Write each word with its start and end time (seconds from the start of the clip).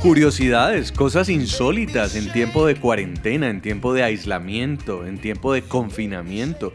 Curiosidades, 0.00 0.92
cosas 0.92 1.28
insólitas 1.28 2.14
en 2.14 2.30
tiempo 2.30 2.66
de 2.66 2.76
cuarentena, 2.76 3.50
en 3.50 3.60
tiempo 3.60 3.92
de 3.92 4.04
aislamiento, 4.04 5.06
en 5.06 5.18
tiempo 5.18 5.52
de 5.52 5.62
confinamiento. 5.62 6.72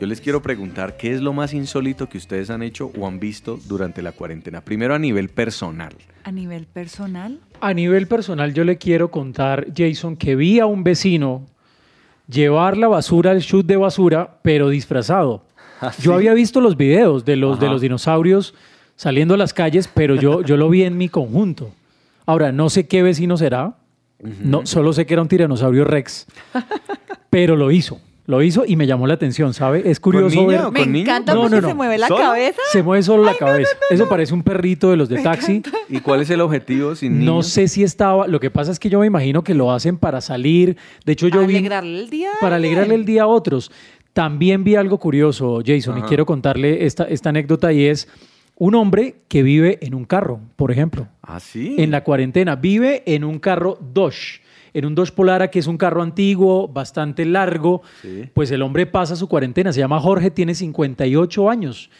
Yo 0.00 0.08
les 0.08 0.20
quiero 0.20 0.42
preguntar 0.42 0.96
qué 0.96 1.12
es 1.12 1.20
lo 1.20 1.32
más 1.32 1.54
insólito 1.54 2.08
que 2.08 2.18
ustedes 2.18 2.50
han 2.50 2.64
hecho 2.64 2.90
o 2.98 3.06
han 3.06 3.20
visto 3.20 3.60
durante 3.68 4.02
la 4.02 4.10
cuarentena. 4.10 4.60
Primero 4.60 4.96
a 4.96 4.98
nivel 4.98 5.28
personal. 5.28 5.94
A 6.24 6.32
nivel 6.32 6.66
personal. 6.66 7.38
A 7.60 7.72
nivel 7.72 8.08
personal 8.08 8.52
yo 8.52 8.64
le 8.64 8.76
quiero 8.76 9.12
contar, 9.12 9.68
Jason, 9.72 10.16
que 10.16 10.34
vi 10.34 10.58
a 10.58 10.66
un 10.66 10.82
vecino 10.82 11.46
llevar 12.28 12.76
la 12.76 12.88
basura 12.88 13.30
al 13.30 13.42
chute 13.42 13.74
de 13.74 13.76
basura, 13.76 14.40
pero 14.42 14.68
disfrazado. 14.68 15.44
Yo 16.00 16.14
había 16.14 16.34
visto 16.34 16.60
los 16.60 16.76
videos 16.76 17.24
de 17.24 17.36
los, 17.36 17.60
de 17.60 17.68
los 17.68 17.80
dinosaurios 17.80 18.54
saliendo 18.96 19.34
a 19.34 19.36
las 19.36 19.54
calles, 19.54 19.88
pero 19.92 20.16
yo, 20.16 20.42
yo 20.42 20.56
lo 20.56 20.68
vi 20.68 20.82
en 20.82 20.96
mi 20.98 21.08
conjunto. 21.08 21.70
Ahora, 22.26 22.50
no 22.50 22.70
sé 22.70 22.88
qué 22.88 23.02
vecino 23.02 23.36
será, 23.36 23.76
no, 24.42 24.66
solo 24.66 24.92
sé 24.92 25.06
que 25.06 25.14
era 25.14 25.22
un 25.22 25.28
tiranosaurio 25.28 25.84
rex, 25.84 26.26
pero 27.30 27.56
lo 27.56 27.70
hizo. 27.70 28.00
Lo 28.28 28.42
hizo 28.42 28.64
y 28.66 28.74
me 28.74 28.88
llamó 28.88 29.06
la 29.06 29.14
atención, 29.14 29.54
¿sabe? 29.54 29.88
Es 29.88 30.00
curioso 30.00 30.34
niña 30.34 30.46
ver... 30.48 30.60
o 30.62 30.72
Me 30.72 30.80
con 30.80 30.96
encanta 30.96 31.32
No, 31.32 31.42
porque 31.42 31.54
no, 31.56 31.62
no. 31.62 31.68
se 31.68 31.74
mueve 31.74 31.96
la 31.96 32.08
¿Solo? 32.08 32.20
cabeza. 32.24 32.60
Se 32.72 32.82
mueve 32.82 33.02
solo 33.04 33.22
la 33.22 33.36
cabeza. 33.36 33.70
Eso 33.88 34.08
parece 34.08 34.34
un 34.34 34.42
perrito 34.42 34.90
de 34.90 34.96
los 34.96 35.08
de 35.08 35.22
taxi. 35.22 35.62
¿Y 35.88 36.00
cuál 36.00 36.22
es 36.22 36.30
el 36.30 36.40
objetivo 36.40 36.96
sin 36.96 37.24
No 37.24 37.44
sé 37.44 37.68
si 37.68 37.84
estaba. 37.84 38.26
Lo 38.26 38.40
que 38.40 38.50
pasa 38.50 38.72
es 38.72 38.80
que 38.80 38.88
yo 38.90 38.98
me 38.98 39.06
imagino 39.06 39.44
que 39.44 39.54
lo 39.54 39.70
hacen 39.70 39.96
para 39.96 40.20
salir. 40.20 40.76
De 41.04 41.12
hecho, 41.12 41.28
yo 41.28 41.46
vi. 41.46 41.54
alegrarle 41.54 42.00
el 42.00 42.10
día. 42.10 42.30
Para 42.40 42.56
alegrarle 42.56 42.96
el 42.96 43.04
día 43.04 43.22
a 43.22 43.26
otros. 43.28 43.70
También 44.12 44.64
vi 44.64 44.74
algo 44.74 44.98
curioso, 44.98 45.62
Jason, 45.64 45.98
y 45.98 46.02
quiero 46.02 46.26
contarle 46.26 46.84
esta, 46.84 47.04
esta 47.04 47.28
anécdota 47.28 47.72
y 47.72 47.84
es 47.84 48.08
un 48.56 48.74
hombre 48.74 49.16
que 49.28 49.42
vive 49.42 49.78
en 49.82 49.94
un 49.94 50.04
carro, 50.04 50.40
por 50.56 50.70
ejemplo, 50.72 51.08
¿Ah, 51.22 51.40
sí? 51.40 51.76
en 51.78 51.90
la 51.90 52.02
cuarentena. 52.02 52.56
Vive 52.56 53.02
en 53.06 53.22
un 53.22 53.38
carro 53.38 53.78
Dodge, 53.92 54.40
en 54.72 54.86
un 54.86 54.94
Dodge 54.94 55.12
Polara, 55.12 55.50
que 55.50 55.58
es 55.58 55.66
un 55.66 55.76
carro 55.76 56.02
antiguo, 56.02 56.66
bastante 56.68 57.24
largo. 57.26 57.82
Sí. 58.02 58.24
Pues 58.32 58.50
el 58.50 58.62
hombre 58.62 58.86
pasa 58.86 59.14
su 59.14 59.28
cuarentena. 59.28 59.72
Se 59.72 59.80
llama 59.80 60.00
Jorge, 60.00 60.30
tiene 60.30 60.54
58 60.54 61.50
años 61.50 61.90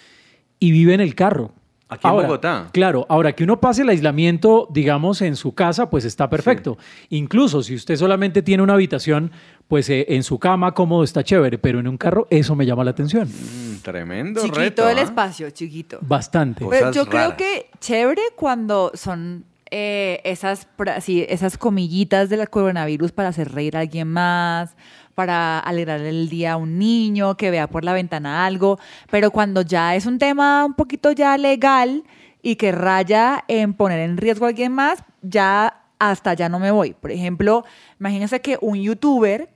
y 0.58 0.70
vive 0.70 0.94
en 0.94 1.00
el 1.00 1.14
carro. 1.14 1.52
Aquí 1.88 2.08
en 2.08 2.14
Bogotá. 2.14 2.68
Claro, 2.72 3.06
ahora 3.08 3.32
que 3.32 3.44
uno 3.44 3.60
pase 3.60 3.82
el 3.82 3.88
aislamiento, 3.88 4.66
digamos, 4.72 5.22
en 5.22 5.36
su 5.36 5.54
casa, 5.54 5.88
pues 5.88 6.04
está 6.04 6.28
perfecto. 6.28 6.78
Incluso 7.10 7.62
si 7.62 7.76
usted 7.76 7.94
solamente 7.94 8.42
tiene 8.42 8.62
una 8.64 8.74
habitación, 8.74 9.30
pues 9.68 9.88
eh, 9.90 10.06
en 10.08 10.24
su 10.24 10.38
cama 10.40 10.72
cómodo 10.72 11.04
está 11.04 11.22
chévere, 11.22 11.58
pero 11.58 11.78
en 11.78 11.86
un 11.86 11.96
carro 11.96 12.26
eso 12.28 12.56
me 12.56 12.66
llama 12.66 12.82
la 12.82 12.90
atención. 12.90 13.28
Mm, 13.28 13.82
tremendo 13.82 14.40
Chiquito 14.40 14.60
reto. 14.60 14.88
el 14.88 14.98
¿ah? 14.98 15.02
espacio, 15.02 15.50
chiquito. 15.50 15.98
Bastante. 16.00 16.64
Cosas 16.64 16.80
Pero 16.80 16.92
yo 16.92 17.06
creo 17.06 17.36
que 17.36 17.70
chévere 17.78 18.22
cuando 18.34 18.90
son 18.94 19.44
eh, 19.70 20.20
esas, 20.24 20.68
sí, 21.00 21.26
esas 21.28 21.58
comillitas 21.58 22.28
del 22.28 22.48
coronavirus 22.48 23.12
para 23.12 23.28
hacer 23.28 23.52
reír 23.52 23.76
a 23.76 23.80
alguien 23.80 24.08
más, 24.08 24.76
para 25.16 25.58
alegrarle 25.58 26.10
el 26.10 26.28
día 26.28 26.52
a 26.52 26.56
un 26.58 26.78
niño 26.78 27.38
que 27.38 27.50
vea 27.50 27.68
por 27.68 27.84
la 27.84 27.94
ventana 27.94 28.44
algo, 28.44 28.78
pero 29.10 29.30
cuando 29.30 29.62
ya 29.62 29.96
es 29.96 30.04
un 30.04 30.18
tema 30.18 30.64
un 30.64 30.74
poquito 30.74 31.10
ya 31.10 31.38
legal 31.38 32.04
y 32.42 32.56
que 32.56 32.70
raya 32.70 33.42
en 33.48 33.72
poner 33.72 33.98
en 34.00 34.18
riesgo 34.18 34.44
a 34.44 34.50
alguien 34.50 34.72
más, 34.72 35.02
ya 35.22 35.82
hasta 35.98 36.34
ya 36.34 36.50
no 36.50 36.58
me 36.58 36.70
voy. 36.70 36.92
Por 36.92 37.10
ejemplo, 37.10 37.64
imagínense 37.98 38.42
que 38.42 38.58
un 38.60 38.76
youtuber 38.76 39.48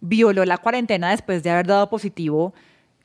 violó 0.00 0.44
la 0.44 0.58
cuarentena 0.58 1.10
después 1.10 1.42
de 1.42 1.50
haber 1.50 1.66
dado 1.66 1.90
positivo 1.90 2.54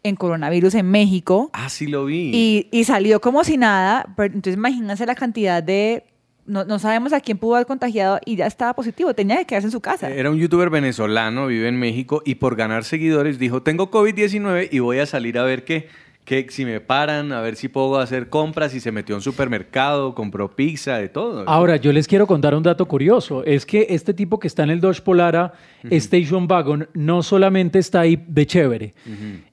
en 0.04 0.16
coronavirus 0.16 0.76
en 0.76 0.92
México. 0.92 1.50
Ah, 1.52 1.68
sí 1.68 1.88
lo 1.88 2.06
vi. 2.06 2.30
Y, 2.32 2.68
y 2.72 2.84
salió 2.84 3.22
como 3.22 3.44
si 3.44 3.58
nada, 3.58 4.06
pero 4.16 4.28
entonces 4.36 4.56
imagínense 4.56 5.06
la 5.08 5.16
cantidad 5.16 5.64
de... 5.64 6.06
No, 6.46 6.66
no 6.66 6.78
sabemos 6.78 7.14
a 7.14 7.22
quién 7.22 7.38
pudo 7.38 7.56
haber 7.56 7.68
contagiado 7.68 8.20
y 8.26 8.36
ya 8.36 8.48
estaba 8.48 8.74
positivo, 8.74 9.14
tenía 9.14 9.38
que 9.38 9.46
quedarse 9.46 9.68
en 9.68 9.72
su 9.72 9.80
casa. 9.80 10.10
Era 10.10 10.30
un 10.30 10.38
youtuber 10.38 10.70
venezolano, 10.70 11.48
vive 11.48 11.70
en 11.70 11.80
México 11.80 12.22
y 12.26 12.36
por 12.36 12.56
ganar 12.56 12.84
seguidores 12.84 13.40
dijo, 13.40 13.62
tengo 13.62 13.90
COVID-19 13.90 14.68
y 14.72 14.80
voy 14.80 15.00
a 15.00 15.06
salir 15.06 15.38
a 15.38 15.44
ver 15.44 15.64
qué, 15.64 15.88
qué, 16.26 16.48
si 16.50 16.66
me 16.66 16.80
paran, 16.80 17.32
a 17.32 17.42
ver 17.42 17.56
si 17.56 17.68
puedo 17.68 17.98
hacer 18.00 18.30
compras 18.30 18.74
y 18.74 18.80
se 18.80 18.92
metió 18.92 19.16
un 19.16 19.22
supermercado, 19.22 20.16
compró 20.16 20.56
pizza, 20.56 20.98
de 20.98 21.10
todo. 21.10 21.48
Ahora, 21.48 21.78
yo 21.78 21.92
les 21.92 22.08
quiero 22.08 22.28
contar 22.28 22.56
un 22.56 22.64
dato 22.64 22.86
curioso. 22.88 23.44
Es 23.44 23.66
que 23.66 23.88
este 23.90 24.14
tipo 24.14 24.40
que 24.40 24.48
está 24.48 24.64
en 24.64 24.72
el 24.72 24.82
Dodge 24.82 25.02
Polara 25.02 25.54
Station 25.84 26.48
Wagon 26.50 26.88
no 26.94 27.24
solamente 27.24 27.80
está 27.80 28.02
ahí 28.02 28.24
de 28.28 28.46
chévere. 28.46 28.94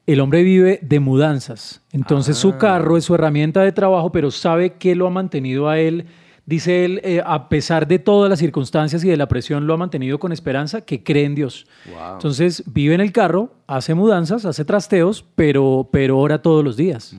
El 0.06 0.20
hombre 0.20 0.42
vive 0.42 0.78
de 0.82 1.00
mudanzas. 1.00 1.82
Entonces 1.92 2.36
su 2.36 2.56
carro 2.56 2.96
es 2.96 3.04
su 3.04 3.14
herramienta 3.14 3.62
de 3.62 3.72
trabajo, 3.72 4.12
pero 4.12 4.30
sabe 4.30 4.74
que 4.74 4.94
lo 4.94 5.06
ha 5.06 5.10
mantenido 5.10 5.68
a 5.68 5.78
él. 5.78 6.06
Dice 6.46 6.84
él, 6.84 7.00
eh, 7.04 7.22
a 7.24 7.48
pesar 7.48 7.86
de 7.86 7.98
todas 7.98 8.28
las 8.28 8.38
circunstancias 8.40 9.04
y 9.04 9.08
de 9.08 9.16
la 9.16 9.28
presión, 9.28 9.66
lo 9.66 9.74
ha 9.74 9.76
mantenido 9.76 10.18
con 10.18 10.32
esperanza, 10.32 10.80
que 10.80 11.02
cree 11.02 11.24
en 11.24 11.34
Dios. 11.36 11.66
Wow. 11.86 12.14
Entonces 12.14 12.64
vive 12.66 12.94
en 12.94 13.00
el 13.00 13.12
carro, 13.12 13.52
hace 13.68 13.94
mudanzas, 13.94 14.44
hace 14.44 14.64
trasteos, 14.64 15.24
pero, 15.36 15.88
pero 15.92 16.18
ora 16.18 16.42
todos 16.42 16.64
los 16.64 16.76
días. 16.76 17.14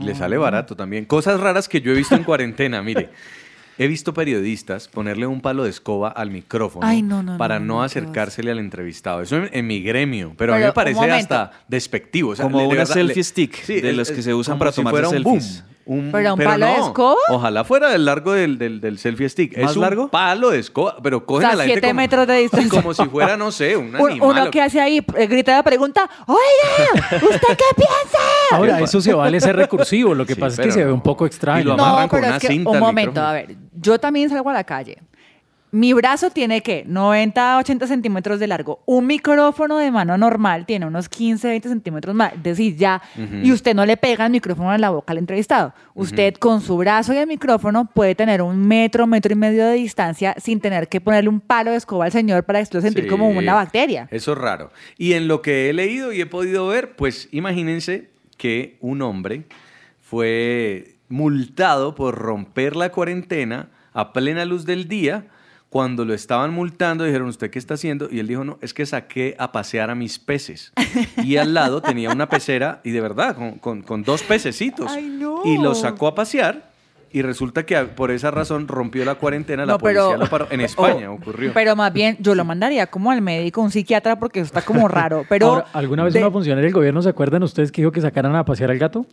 Le 0.00 0.14
sale 0.14 0.36
barato 0.36 0.76
también. 0.76 1.06
Cosas 1.06 1.40
raras 1.40 1.68
que 1.68 1.80
yo 1.80 1.90
he 1.92 1.94
visto 1.96 2.14
en 2.14 2.22
cuarentena, 2.24 2.82
mire. 2.82 3.10
He 3.80 3.86
visto 3.86 4.12
periodistas 4.12 4.88
ponerle 4.88 5.26
un 5.28 5.40
palo 5.40 5.62
de 5.62 5.70
escoba 5.70 6.08
al 6.08 6.32
micrófono 6.32 6.84
Ay, 6.84 7.00
no, 7.00 7.22
no, 7.22 7.38
para 7.38 7.60
no, 7.60 7.66
no, 7.76 7.82
acercársele 7.84 8.50
al 8.50 8.58
entrevistado. 8.58 9.22
Eso 9.22 9.36
en, 9.36 9.50
en 9.52 9.66
mi 9.68 9.80
gremio, 9.82 10.34
pero, 10.36 10.52
a 10.54 10.58
mí 10.58 10.64
me 10.64 10.72
parece 10.72 11.08
hasta 11.12 11.52
despectivo. 11.68 12.30
O 12.30 12.36
sea, 12.36 12.44
Como 12.44 12.58
le- 12.58 12.62
de 12.64 12.68
una 12.70 12.78
verdad, 12.78 12.94
selfie 12.94 13.16
le- 13.18 13.22
stick, 13.24 13.66
de 13.66 13.90
es- 13.90 13.96
los 13.96 14.10
que 14.10 14.20
se 14.22 14.34
usan 14.34 14.58
para 14.58 14.72
si 14.72 14.76
tomarse 14.82 14.92
fuera 15.00 15.08
un 15.08 15.14
selfies. 15.24 15.62
boom. 15.64 15.77
Un- 15.88 16.10
¿Pero 16.12 16.34
un 16.34 16.40
palo 16.40 16.66
de 16.66 16.76
escoba? 16.76 17.16
Ojalá 17.30 17.64
fuera 17.64 17.88
del 17.88 18.04
largo 18.04 18.32
del, 18.34 18.58
del, 18.58 18.78
del 18.80 18.98
selfie 18.98 19.26
stick. 19.28 19.56
¿Más 19.56 19.70
es 19.70 19.76
un 19.78 19.82
largo? 19.82 20.08
palo 20.08 20.50
de 20.50 20.58
escoba, 20.58 20.96
pero 21.02 21.16
O 21.16 21.24
cogen 21.24 21.42
sea, 21.46 21.50
a 21.52 21.56
la 21.56 21.62
gente 21.64 21.74
siete 21.80 21.88
como, 21.88 21.96
metros 22.02 22.26
de 22.26 22.36
distancia. 22.40 22.68
como 22.82 22.92
si 22.94 23.04
fuera, 23.06 23.36
no 23.38 23.50
sé, 23.50 23.74
un 23.76 23.96
animal. 23.96 24.18
Uno 24.20 24.50
que 24.50 24.60
hace 24.60 24.80
ahí, 24.80 24.98
eh, 25.16 25.26
grita 25.26 25.52
la 25.56 25.62
pregunta, 25.62 26.08
oiga, 26.26 27.06
¿usted 27.16 27.56
qué 27.56 27.64
piensa? 27.74 28.18
Ahora, 28.52 28.80
eso 28.80 29.00
se 29.00 29.14
vale 29.14 29.40
ser 29.40 29.56
recursivo. 29.56 30.14
Lo 30.14 30.26
que 30.26 30.34
Sí, 30.34 30.40
pasa 30.40 30.60
es 30.62 30.66
que 30.68 30.72
se 30.72 30.80
ve 30.80 30.88
no. 30.90 30.94
un 30.94 31.00
poco 31.02 31.24
Y 31.24 31.28
extraño. 31.28 31.64
lo 31.64 31.76
No, 31.76 31.84
amarran 31.86 32.08
con 32.08 32.18
pero 32.20 32.28
una 32.28 32.36
es 32.36 32.42
que, 32.42 32.48
cinta 32.48 32.70
un 32.70 32.78
momento, 32.80 33.10
micrófono. 33.12 33.28
a 33.28 33.32
ver, 33.32 33.56
yo 33.72 33.98
también 33.98 34.28
salgo 34.28 34.50
a 34.50 34.52
la 34.52 34.64
calle. 34.64 34.98
Mi 35.70 35.92
brazo 35.92 36.30
tiene 36.30 36.62
que 36.62 36.84
90, 36.86 37.58
80 37.58 37.86
centímetros 37.86 38.40
de 38.40 38.46
largo. 38.46 38.80
Un 38.86 39.06
micrófono 39.06 39.78
de 39.78 39.90
mano 39.90 40.16
normal 40.16 40.64
tiene 40.64 40.86
unos 40.86 41.08
15, 41.08 41.48
20 41.48 41.68
centímetros 41.68 42.14
más. 42.14 42.32
Es 42.32 42.42
decir, 42.42 42.76
ya. 42.76 43.02
Y 43.42 43.52
usted 43.52 43.74
no 43.74 43.84
le 43.84 43.96
pega 43.96 44.26
el 44.26 44.32
micrófono 44.32 44.74
en 44.74 44.80
la 44.80 44.90
boca 44.90 45.12
al 45.12 45.18
entrevistado. 45.18 45.74
Usted 45.94 46.34
con 46.34 46.60
su 46.60 46.76
brazo 46.76 47.12
y 47.12 47.18
el 47.18 47.26
micrófono 47.26 47.90
puede 47.92 48.14
tener 48.14 48.40
un 48.40 48.66
metro, 48.66 49.06
metro 49.06 49.32
y 49.32 49.36
medio 49.36 49.66
de 49.66 49.74
distancia 49.74 50.34
sin 50.38 50.60
tener 50.60 50.88
que 50.88 51.00
ponerle 51.00 51.28
un 51.28 51.40
palo 51.40 51.70
de 51.70 51.76
escoba 51.76 52.06
al 52.06 52.12
señor 52.12 52.44
para 52.44 52.60
lo 52.60 52.80
sentir 52.80 53.04
Sí, 53.04 53.08
como 53.08 53.28
una 53.28 53.54
bacteria. 53.54 54.08
Eso 54.10 54.32
es 54.32 54.38
raro. 54.38 54.70
Y 54.96 55.12
en 55.12 55.28
lo 55.28 55.42
que 55.42 55.68
he 55.68 55.72
leído 55.72 56.12
y 56.12 56.20
he 56.20 56.26
podido 56.26 56.66
ver, 56.66 56.96
pues 56.96 57.28
imagínense 57.30 58.10
que 58.36 58.76
un 58.80 59.02
hombre 59.02 59.44
fue 60.00 60.94
multado 61.08 61.94
por 61.94 62.14
romper 62.14 62.76
la 62.76 62.90
cuarentena 62.90 63.68
a 63.92 64.12
plena 64.12 64.44
luz 64.44 64.64
del 64.64 64.88
día. 64.88 65.26
Cuando 65.70 66.06
lo 66.06 66.14
estaban 66.14 66.54
multando, 66.54 67.04
dijeron, 67.04 67.28
¿usted 67.28 67.50
qué 67.50 67.58
está 67.58 67.74
haciendo? 67.74 68.08
Y 68.10 68.20
él 68.20 68.26
dijo, 68.26 68.42
no, 68.42 68.58
es 68.62 68.72
que 68.72 68.86
saqué 68.86 69.36
a 69.38 69.52
pasear 69.52 69.90
a 69.90 69.94
mis 69.94 70.18
peces. 70.18 70.72
Y 71.22 71.36
al 71.36 71.52
lado 71.52 71.82
tenía 71.82 72.10
una 72.10 72.28
pecera, 72.28 72.80
y 72.84 72.90
de 72.92 73.00
verdad, 73.02 73.36
con, 73.36 73.58
con- 73.58 73.82
con 73.82 74.02
dos 74.02 74.22
pececitos. 74.22 74.90
Ay, 74.90 75.08
no. 75.20 75.42
Y 75.44 75.58
lo 75.58 75.74
sacó 75.74 76.06
a 76.06 76.14
pasear, 76.14 76.70
y 77.12 77.20
resulta 77.22 77.64
que 77.66 77.76
por 77.82 78.10
esa 78.10 78.30
razón 78.30 78.66
rompió 78.66 79.04
la 79.04 79.16
cuarentena, 79.16 79.66
la 79.66 79.74
No, 79.74 79.78
pero- 79.78 80.06
policía 80.06 80.24
lo 80.24 80.30
paró. 80.30 80.46
En 80.50 80.60
España 80.62 81.10
Oh, 81.10 81.14
ocurrió. 81.16 81.52
Pero 81.52 81.76
más 81.76 81.92
bien, 81.92 82.16
yo 82.20 82.34
lo 82.34 82.44
mandaría 82.46 82.86
como 82.86 83.10
al 83.10 83.20
médico, 83.20 83.60
un 83.60 83.70
psiquiatra, 83.70 84.18
porque 84.18 84.40
eso 84.40 84.46
está 84.46 84.62
como 84.62 84.88
raro. 84.88 85.26
Pero 85.28 85.46
Ahora, 85.48 85.66
¿Alguna 85.74 86.04
vez 86.04 86.14
de- 86.14 86.20
una 86.20 86.30
funcionaria 86.30 86.64
del 86.64 86.72
gobierno 86.74 87.02
se 87.02 87.10
acuerdan 87.10 87.42
ustedes 87.42 87.70
que 87.72 87.82
dijo 87.82 87.92
que 87.92 88.00
sacaran 88.00 88.34
a 88.36 88.44
pasear 88.44 88.70
al 88.70 88.78
gato? 88.78 89.04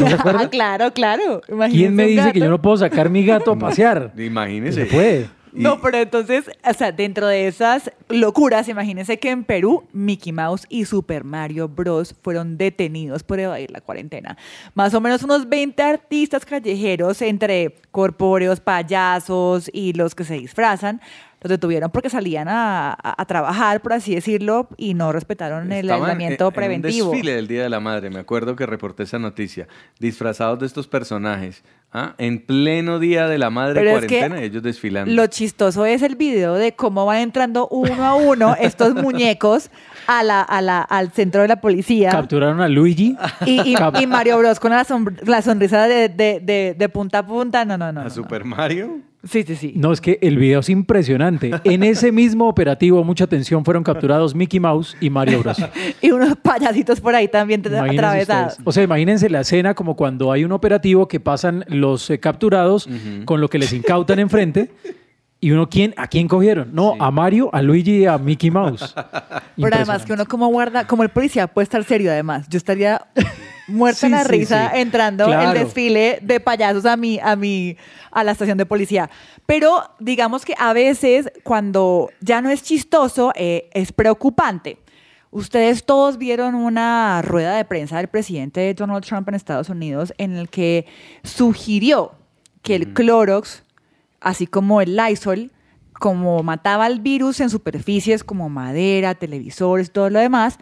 ¿No 0.00 0.08
se 0.08 0.14
acuerdan? 0.14 0.42
Ah, 0.46 0.50
claro, 0.50 0.92
claro. 0.92 1.40
¿Quién 1.70 1.94
me 1.94 2.06
dice 2.06 2.32
que 2.32 2.40
yo 2.40 2.48
no 2.50 2.60
puedo 2.60 2.76
sacar 2.78 3.10
mi 3.10 3.24
gato 3.24 3.52
a 3.52 3.58
pasear? 3.60 4.12
Imagínese. 4.16 4.86
Se 4.86 4.90
puede. 4.92 5.37
No, 5.62 5.80
pero 5.80 5.98
entonces, 5.98 6.44
o 6.64 6.72
sea, 6.74 6.92
dentro 6.92 7.26
de 7.26 7.48
esas 7.48 7.90
locuras, 8.08 8.68
imagínense 8.68 9.18
que 9.18 9.30
en 9.30 9.44
Perú 9.44 9.84
Mickey 9.92 10.32
Mouse 10.32 10.66
y 10.68 10.84
Super 10.84 11.24
Mario 11.24 11.68
Bros. 11.68 12.14
fueron 12.22 12.56
detenidos 12.58 13.22
por 13.22 13.40
evadir 13.40 13.70
la 13.70 13.80
cuarentena. 13.80 14.36
Más 14.74 14.94
o 14.94 15.00
menos 15.00 15.22
unos 15.22 15.48
20 15.48 15.82
artistas 15.82 16.44
callejeros, 16.44 17.20
entre 17.22 17.74
corpóreos, 17.90 18.60
payasos 18.60 19.70
y 19.72 19.92
los 19.92 20.14
que 20.14 20.24
se 20.24 20.34
disfrazan, 20.34 21.00
los 21.40 21.50
detuvieron 21.50 21.90
porque 21.92 22.10
salían 22.10 22.48
a, 22.48 22.90
a- 22.90 23.22
a 23.22 23.24
trabajar, 23.26 23.80
por 23.80 23.92
así 23.92 24.12
decirlo, 24.14 24.68
y 24.76 24.94
no 24.94 25.12
respetaron 25.12 25.70
el 25.72 25.84
Estaban 25.86 26.02
aislamiento 26.10 26.48
en- 26.48 26.52
preventivo. 26.54 26.96
En 26.96 27.02
un 27.04 27.10
desfile 27.12 27.34
del 27.34 27.46
Día 27.46 27.62
de 27.62 27.68
la 27.68 27.78
Madre, 27.80 28.10
me 28.10 28.18
acuerdo 28.18 28.56
que 28.56 28.66
reporté 28.66 29.04
esa 29.04 29.20
noticia, 29.20 29.68
disfrazados 30.00 30.58
de 30.58 30.66
estos 30.66 30.88
personajes, 30.88 31.62
¿ah? 31.92 32.14
En 32.18 32.40
pleno 32.44 32.98
día 32.98 33.26
de 33.28 33.38
la 33.38 33.50
madre 33.50 33.74
Pero 33.80 33.98
es 33.98 34.06
que 34.06 34.18
cuarentena, 34.18 34.42
ellos 34.42 34.62
desfilando. 34.62 35.12
Lo 35.12 35.26
chistoso 35.26 35.84
es 35.86 36.02
el 36.02 36.16
video 36.16 36.54
de 36.54 36.72
cómo 36.72 37.06
van 37.06 37.18
entrando 37.18 37.68
uno 37.68 38.04
a 38.04 38.14
uno 38.14 38.54
estos 38.60 38.94
muñecos 38.94 39.70
a 40.06 40.22
la, 40.22 40.42
a 40.42 40.60
la, 40.62 40.80
al 40.82 41.10
centro 41.12 41.42
de 41.42 41.48
la 41.48 41.60
policía. 41.60 42.10
Capturaron 42.10 42.60
a 42.60 42.68
Luigi. 42.68 43.16
Y, 43.46 43.60
y- 43.72 43.74
y 44.00 44.06
Mario 44.06 44.38
Bros 44.38 44.58
con 44.60 44.70
la, 44.70 44.84
sombr- 44.84 45.20
la 45.26 45.42
sonrisa 45.42 45.86
de, 45.86 46.08
de- 46.08 46.40
de- 46.42 46.74
de 46.78 46.88
punta 46.88 47.18
a 47.18 47.26
punta. 47.26 47.64
No, 47.64 47.76
no, 47.78 47.92
no. 47.92 48.00
¿A 48.00 48.04
no, 48.04 48.10
Super 48.10 48.44
Mario? 48.44 48.86
no. 48.86 49.08
Sí, 49.24 49.42
sí, 49.42 49.56
sí. 49.56 49.72
No, 49.74 49.92
es 49.92 50.00
que 50.00 50.16
el 50.22 50.38
video 50.38 50.60
es 50.60 50.68
impresionante. 50.68 51.50
En 51.64 51.82
ese 51.82 52.12
mismo 52.12 52.48
operativo, 52.48 53.02
mucha 53.02 53.24
atención, 53.24 53.64
fueron 53.64 53.82
capturados 53.82 54.32
Mickey 54.32 54.60
Mouse 54.60 54.96
y 55.00 55.10
Mario 55.10 55.40
Bros. 55.40 55.58
Y 56.00 56.12
unos 56.12 56.36
payasitos 56.36 57.00
por 57.00 57.16
ahí 57.16 57.26
también 57.26 57.60
Imagínense 57.66 57.96
atravesados. 57.96 58.50
ustedes. 58.52 58.66
O 58.68 58.70
sea, 58.72 58.84
imagínense 58.84 59.28
la 59.28 59.40
escena 59.40 59.74
como 59.74 59.96
cuando 59.96 60.30
hay 60.30 60.44
un 60.44 60.52
operativo 60.52 61.08
que 61.08 61.18
pasan 61.18 61.64
los 61.80 62.10
eh, 62.10 62.20
capturados 62.20 62.88
con 63.24 63.40
lo 63.40 63.48
que 63.48 63.58
les 63.58 63.72
incautan 63.72 64.18
enfrente. 64.18 64.70
Y 65.40 65.52
uno, 65.52 65.68
¿quién, 65.68 65.94
¿a 65.96 66.08
quién 66.08 66.26
cogieron? 66.26 66.70
No, 66.74 66.96
a 66.98 67.12
Mario, 67.12 67.48
a 67.52 67.62
Luigi 67.62 67.98
y 67.98 68.06
a 68.06 68.18
Mickey 68.18 68.50
Mouse. 68.50 68.92
Pero 69.56 69.76
además 69.76 70.04
que 70.04 70.12
uno 70.12 70.26
como 70.26 70.48
guarda, 70.48 70.84
como 70.88 71.04
el 71.04 71.10
policía 71.10 71.46
puede 71.46 71.62
estar 71.62 71.84
serio 71.84 72.10
además. 72.10 72.46
Yo 72.48 72.56
estaría 72.56 73.06
muerta 73.68 74.00
Sí, 74.00 74.06
en 74.06 74.12
la 74.12 74.24
sí, 74.24 74.28
risa 74.30 74.70
sí. 74.74 74.80
entrando 74.80 75.26
Claro. 75.26 75.52
el 75.52 75.58
desfile 75.64 76.18
de 76.22 76.40
payasos 76.40 76.84
a 76.86 76.96
mi, 76.96 77.20
a 77.22 77.36
mi, 77.36 77.76
a 78.10 78.24
la 78.24 78.32
estación 78.32 78.58
de 78.58 78.66
policía. 78.66 79.08
Pero 79.46 79.84
digamos 80.00 80.44
que 80.44 80.54
a 80.58 80.72
veces 80.72 81.30
cuando 81.44 82.10
ya 82.20 82.42
no 82.42 82.50
es 82.50 82.64
chistoso, 82.64 83.32
eh, 83.36 83.70
es 83.74 83.92
preocupante. 83.92 84.78
Ustedes 85.30 85.84
todos 85.84 86.16
vieron 86.16 86.54
una 86.54 87.20
rueda 87.22 87.56
de 87.56 87.64
prensa 87.64 87.98
del 87.98 88.08
presidente 88.08 88.72
Donald 88.74 89.04
Trump 89.04 89.28
en 89.28 89.34
Estados 89.34 89.68
Unidos 89.68 90.14
en 90.18 90.36
el 90.36 90.48
que 90.48 90.86
sugirió 91.22 92.12
que 92.62 92.74
el 92.76 92.92
Clorox, 92.94 93.62
así 94.20 94.46
como 94.46 94.80
el 94.80 94.96
Lysol, 94.96 95.50
como 95.92 96.42
mataba 96.42 96.86
el 96.86 97.00
virus 97.00 97.40
en 97.40 97.50
superficies 97.50 98.24
como 98.24 98.48
madera, 98.48 99.14
televisores, 99.14 99.90
todo 99.90 100.08
lo 100.10 100.18
demás, 100.18 100.58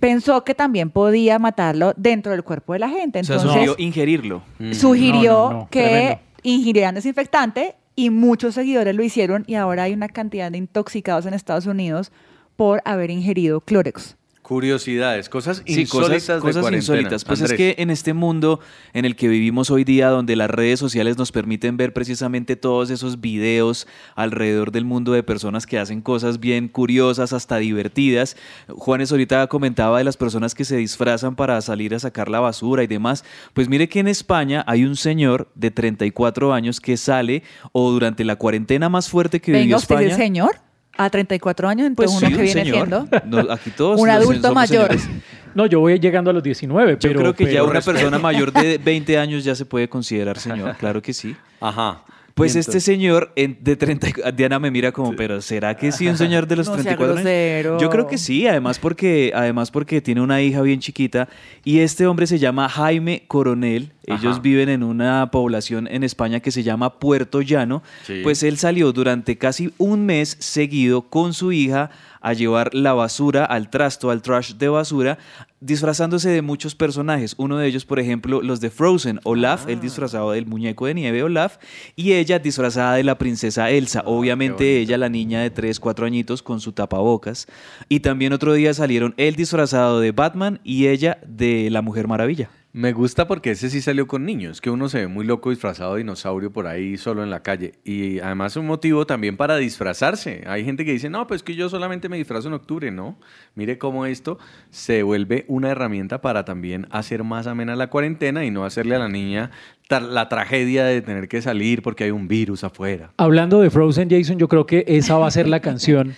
pensó 0.00 0.42
que 0.44 0.54
también 0.54 0.90
podía 0.90 1.38
matarlo 1.38 1.92
dentro 1.96 2.32
del 2.32 2.42
cuerpo 2.42 2.72
de 2.72 2.80
la 2.80 2.88
gente. 2.88 3.20
O 3.20 3.24
sea, 3.24 3.36
Entonces, 3.36 3.52
sugirió 3.52 3.74
ingerirlo. 3.78 4.42
sugirió 4.72 5.32
No, 5.32 5.50
no, 5.52 5.58
no, 5.60 5.68
que 5.70 5.80
tremendo. 5.82 6.20
ingirieran 6.42 6.94
desinfectante 6.96 7.76
y 7.94 8.10
muchos 8.10 8.54
seguidores 8.54 8.94
lo 8.94 9.02
hicieron 9.04 9.44
y 9.46 9.54
ahora 9.54 9.84
hay 9.84 9.92
una 9.92 10.08
cantidad 10.08 10.50
de 10.50 10.58
intoxicados 10.58 11.26
en 11.26 11.34
Estados 11.34 11.66
Unidos 11.66 12.10
por 12.56 12.82
haber 12.84 13.10
ingerido 13.10 13.60
Clorox. 13.60 14.16
Curiosidades, 14.44 15.30
cosas 15.30 15.62
Sí, 15.64 15.80
insólitas 15.80 16.38
cosas, 16.42 16.70
de 16.70 16.76
insólitas. 16.76 17.24
Pues 17.24 17.40
es 17.40 17.54
que 17.54 17.76
en 17.78 17.88
este 17.88 18.12
mundo 18.12 18.60
en 18.92 19.06
el 19.06 19.16
que 19.16 19.26
vivimos 19.26 19.70
hoy 19.70 19.84
día, 19.84 20.10
donde 20.10 20.36
las 20.36 20.50
redes 20.50 20.78
sociales 20.78 21.16
nos 21.16 21.32
permiten 21.32 21.78
ver 21.78 21.94
precisamente 21.94 22.54
todos 22.54 22.90
esos 22.90 23.22
videos 23.22 23.86
alrededor 24.14 24.70
del 24.70 24.84
mundo 24.84 25.12
de 25.12 25.22
personas 25.22 25.64
que 25.64 25.78
hacen 25.78 26.02
cosas 26.02 26.40
bien 26.40 26.68
curiosas, 26.68 27.32
hasta 27.32 27.56
divertidas. 27.56 28.36
Juanes 28.68 29.10
ahorita 29.12 29.46
comentaba 29.46 29.96
de 29.96 30.04
las 30.04 30.18
personas 30.18 30.54
que 30.54 30.66
se 30.66 30.76
disfrazan 30.76 31.36
para 31.36 31.58
salir 31.62 31.94
a 31.94 31.98
sacar 31.98 32.28
la 32.28 32.40
basura 32.40 32.82
y 32.82 32.86
demás. 32.86 33.24
Pues 33.54 33.70
mire 33.70 33.88
que 33.88 34.00
en 34.00 34.08
España 34.08 34.62
hay 34.66 34.84
un 34.84 34.96
señor 34.96 35.48
de 35.54 35.70
34 35.70 36.52
años 36.52 36.82
que 36.82 36.98
sale 36.98 37.44
o 37.72 37.90
durante 37.90 38.24
la 38.24 38.36
cuarentena 38.36 38.90
más 38.90 39.08
fuerte 39.08 39.40
que 39.40 39.52
vivió 39.52 39.64
Venga, 39.64 39.76
usted 39.78 39.94
España. 39.94 40.10
es 40.10 40.16
señor 40.18 40.56
a 40.96 41.10
34 41.10 41.68
años, 41.68 41.90
Pues 41.94 42.10
entonces 42.10 42.28
sí, 42.28 42.34
uno 42.34 42.36
que 42.36 42.42
viene 42.42 42.62
señor. 42.64 42.76
siendo 42.88 43.08
No, 43.44 43.52
aquí 43.52 43.70
todos 43.70 44.00
un 44.00 44.08
adulto 44.10 44.48
somos 44.48 44.54
mayor. 44.54 44.88
señores. 44.98 45.08
No, 45.54 45.66
yo 45.66 45.78
voy 45.80 45.98
llegando 46.00 46.30
a 46.30 46.32
los 46.32 46.42
19, 46.42 46.92
Yo 46.92 46.98
pero... 47.00 47.20
creo 47.20 47.34
que 47.34 47.52
ya 47.52 47.62
una 47.62 47.74
respeto. 47.74 47.96
persona 47.98 48.18
mayor 48.18 48.52
de 48.52 48.78
20 48.84 49.18
años 49.18 49.44
ya 49.44 49.54
se 49.54 49.64
puede 49.64 49.88
considerar 49.88 50.38
señor, 50.38 50.76
claro 50.76 51.00
que 51.00 51.12
sí. 51.12 51.36
Ajá. 51.60 52.02
Pues 52.34 52.56
este 52.56 52.80
señor 52.80 53.32
en- 53.36 53.56
de 53.60 53.76
30, 53.76 54.08
y- 54.08 54.12
Diana 54.36 54.58
me 54.58 54.68
mira 54.72 54.90
como, 54.90 55.14
pero 55.14 55.40
¿será 55.40 55.76
que 55.76 55.92
sí 55.92 56.08
un 56.08 56.16
señor 56.18 56.48
de 56.48 56.56
los 56.56 56.66
No 56.66 56.74
sea 56.74 56.82
34 56.82 57.14
grosero. 57.14 57.70
años? 57.70 57.82
Yo 57.82 57.90
creo 57.90 58.08
que 58.08 58.18
sí, 58.18 58.46
además 58.48 58.80
porque, 58.80 59.30
además 59.34 59.70
porque 59.70 60.00
tiene 60.00 60.20
una 60.20 60.42
hija 60.42 60.60
bien 60.62 60.80
chiquita 60.80 61.28
y 61.62 61.78
este 61.78 62.08
hombre 62.08 62.26
se 62.26 62.40
llama 62.40 62.68
Jaime 62.68 63.22
Coronel. 63.28 63.92
Ellos 64.06 64.32
Ajá. 64.32 64.40
viven 64.40 64.68
en 64.68 64.82
una 64.82 65.30
población 65.30 65.86
en 65.88 66.02
España 66.02 66.40
que 66.40 66.50
se 66.50 66.64
llama 66.64 66.98
Puerto 66.98 67.40
Llano. 67.40 67.82
Sí. 68.04 68.20
Pues 68.24 68.42
él 68.42 68.58
salió 68.58 68.92
durante 68.92 69.38
casi 69.38 69.72
un 69.78 70.04
mes 70.04 70.36
seguido 70.40 71.02
con 71.02 71.34
su 71.34 71.52
hija 71.52 71.90
a 72.24 72.32
llevar 72.32 72.74
la 72.74 72.92
basura 72.94 73.44
al 73.44 73.70
trasto, 73.70 74.10
al 74.10 74.22
trash 74.22 74.54
de 74.54 74.68
basura, 74.68 75.18
disfrazándose 75.60 76.30
de 76.30 76.42
muchos 76.42 76.74
personajes. 76.74 77.34
Uno 77.38 77.58
de 77.58 77.66
ellos, 77.68 77.84
por 77.84 78.00
ejemplo, 78.00 78.42
los 78.42 78.60
de 78.60 78.70
Frozen, 78.70 79.20
Olaf, 79.24 79.66
Ah. 79.66 79.70
él 79.72 79.80
disfrazado 79.80 80.32
del 80.32 80.46
muñeco 80.46 80.86
de 80.86 80.94
nieve 80.94 81.22
Olaf, 81.22 81.58
y 81.96 82.12
ella 82.14 82.38
disfrazada 82.38 82.94
de 82.96 83.04
la 83.04 83.16
princesa 83.18 83.70
Elsa. 83.70 84.00
Ah, 84.00 84.08
Obviamente 84.08 84.78
ella, 84.78 84.98
la 84.98 85.08
niña 85.08 85.40
de 85.40 85.50
3, 85.50 85.78
4 85.78 86.06
añitos, 86.06 86.42
con 86.42 86.60
su 86.60 86.72
tapabocas. 86.72 87.46
Y 87.88 88.00
también 88.00 88.32
otro 88.32 88.52
día 88.54 88.74
salieron 88.74 89.14
él 89.16 89.36
disfrazado 89.36 90.00
de 90.00 90.12
Batman 90.12 90.60
y 90.64 90.86
ella 90.88 91.18
de 91.26 91.68
la 91.70 91.82
Mujer 91.82 92.08
Maravilla. 92.08 92.50
Me 92.72 92.92
gusta 92.92 93.28
porque 93.28 93.52
ese 93.52 93.70
sí 93.70 93.80
salió 93.80 94.08
con 94.08 94.24
niños, 94.24 94.60
que 94.60 94.68
uno 94.68 94.88
se 94.88 94.98
ve 94.98 95.06
muy 95.06 95.24
loco 95.24 95.50
disfrazado 95.50 95.92
de 95.94 95.98
dinosaurio 95.98 96.52
por 96.52 96.66
ahí 96.66 96.96
solo 96.96 97.22
en 97.22 97.30
la 97.30 97.40
calle. 97.40 97.74
Y 97.84 98.18
además 98.18 98.56
un 98.56 98.66
motivo 98.66 99.06
también 99.06 99.36
para 99.36 99.54
disfrazarse. 99.58 100.42
Hay 100.48 100.64
gente 100.64 100.84
que 100.84 100.90
dice, 100.90 101.08
no, 101.08 101.24
pues 101.28 101.44
que 101.44 101.54
yo 101.54 101.68
solamente 101.68 102.08
me 102.08 102.13
disfrazo 102.16 102.48
en 102.48 102.54
octubre, 102.54 102.90
¿no? 102.90 103.18
Mire 103.54 103.78
cómo 103.78 104.06
esto 104.06 104.38
se 104.70 105.02
vuelve 105.02 105.44
una 105.48 105.70
herramienta 105.70 106.20
para 106.20 106.44
también 106.44 106.86
hacer 106.90 107.24
más 107.24 107.46
amena 107.46 107.76
la 107.76 107.88
cuarentena 107.88 108.44
y 108.44 108.50
no 108.50 108.64
hacerle 108.64 108.96
a 108.96 108.98
la 108.98 109.08
niña 109.08 109.50
la 109.88 110.28
tragedia 110.28 110.84
de 110.84 111.02
tener 111.02 111.28
que 111.28 111.40
salir 111.42 111.82
porque 111.82 112.04
hay 112.04 112.10
un 112.10 112.26
virus 112.26 112.64
afuera. 112.64 113.10
Hablando 113.16 113.60
de 113.60 113.70
Frozen, 113.70 114.08
Jason, 114.10 114.38
yo 114.38 114.48
creo 114.48 114.66
que 114.66 114.84
esa 114.88 115.16
va 115.18 115.26
a 115.26 115.30
ser 115.30 115.46
la 115.48 115.60
canción 115.60 116.14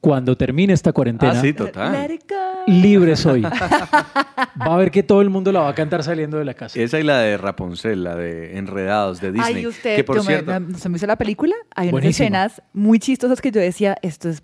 cuando 0.00 0.36
termine 0.36 0.72
esta 0.72 0.92
cuarentena. 0.92 1.32
Ah, 1.32 1.40
sí, 1.40 1.48
Let 1.48 1.54
total. 1.54 2.10
it 2.12 2.22
go. 2.28 2.36
Libre 2.72 3.16
soy. 3.16 3.42
Va 3.42 4.74
a 4.74 4.76
ver 4.76 4.90
que 4.90 5.02
todo 5.02 5.22
el 5.22 5.30
mundo 5.30 5.50
la 5.52 5.60
va 5.60 5.70
a 5.70 5.74
cantar 5.74 6.02
saliendo 6.04 6.38
de 6.38 6.44
la 6.44 6.54
casa. 6.54 6.78
Esa 6.80 7.00
y 7.00 7.02
la 7.02 7.18
de 7.20 7.36
Rapunzel, 7.36 8.04
la 8.04 8.14
de 8.14 8.58
Enredados 8.58 9.20
de 9.20 9.32
Disney. 9.32 9.54
Ay, 9.56 9.66
usted, 9.66 9.96
que 9.96 10.04
por 10.04 10.16
me- 10.18 10.22
cierto, 10.22 10.60
me- 10.60 10.74
¿se 10.74 10.88
me 10.88 10.96
hizo 10.96 11.06
la 11.06 11.16
película? 11.16 11.54
Hay 11.74 11.88
unas 11.88 12.04
escenas 12.04 12.62
muy 12.72 12.98
chistosas 12.98 13.40
que 13.40 13.50
yo 13.50 13.60
decía, 13.60 13.96
esto 14.02 14.28
es 14.28 14.42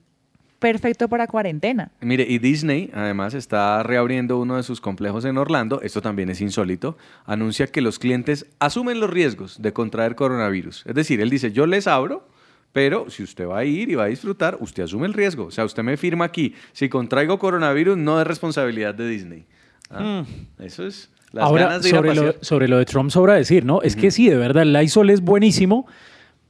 perfecto 0.64 1.08
para 1.10 1.26
cuarentena. 1.26 1.92
Mire, 2.00 2.24
y 2.26 2.38
Disney 2.38 2.90
además 2.94 3.34
está 3.34 3.82
reabriendo 3.82 4.38
uno 4.38 4.56
de 4.56 4.62
sus 4.62 4.80
complejos 4.80 5.26
en 5.26 5.36
Orlando, 5.36 5.82
esto 5.82 6.00
también 6.00 6.30
es 6.30 6.40
insólito, 6.40 6.96
anuncia 7.26 7.66
que 7.66 7.82
los 7.82 7.98
clientes 7.98 8.46
asumen 8.60 8.98
los 8.98 9.10
riesgos 9.10 9.60
de 9.60 9.74
contraer 9.74 10.14
coronavirus. 10.14 10.86
Es 10.86 10.94
decir, 10.94 11.20
él 11.20 11.28
dice, 11.28 11.52
yo 11.52 11.66
les 11.66 11.86
abro, 11.86 12.26
pero 12.72 13.10
si 13.10 13.22
usted 13.22 13.46
va 13.46 13.58
a 13.58 13.64
ir 13.66 13.90
y 13.90 13.94
va 13.94 14.04
a 14.04 14.06
disfrutar, 14.06 14.56
usted 14.58 14.84
asume 14.84 15.06
el 15.06 15.12
riesgo. 15.12 15.44
O 15.44 15.50
sea, 15.50 15.66
usted 15.66 15.82
me 15.82 15.98
firma 15.98 16.24
aquí, 16.24 16.54
si 16.72 16.88
contraigo 16.88 17.38
coronavirus 17.38 17.98
no 17.98 18.18
es 18.18 18.26
responsabilidad 18.26 18.94
de 18.94 19.06
Disney. 19.06 19.44
Ah, 19.90 20.24
Eso 20.58 20.86
es 20.86 21.10
las 21.32 21.44
Ahora, 21.44 21.64
ganas 21.64 21.82
de 21.82 21.90
ir 21.90 21.94
a 21.94 21.98
sobre 21.98 22.14
lo, 22.14 22.22
pasear. 22.22 22.44
sobre 22.44 22.68
lo 22.68 22.78
de 22.78 22.86
Trump 22.86 23.10
sobra 23.10 23.34
decir, 23.34 23.66
¿no? 23.66 23.82
Es 23.82 23.96
que 23.96 24.10
sí, 24.10 24.30
de 24.30 24.36
verdad, 24.38 24.62
el 24.62 24.72
Lysol 24.72 25.10
es 25.10 25.20
buenísimo, 25.20 25.86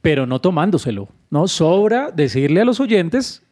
pero 0.01 0.25
no 0.25 0.39
tomándoselo, 0.39 1.09
¿no? 1.29 1.49
Sobra 1.49 2.11
decirle 2.11 2.61
a 2.61 2.65
los 2.65 2.79
oyentes 2.79 3.44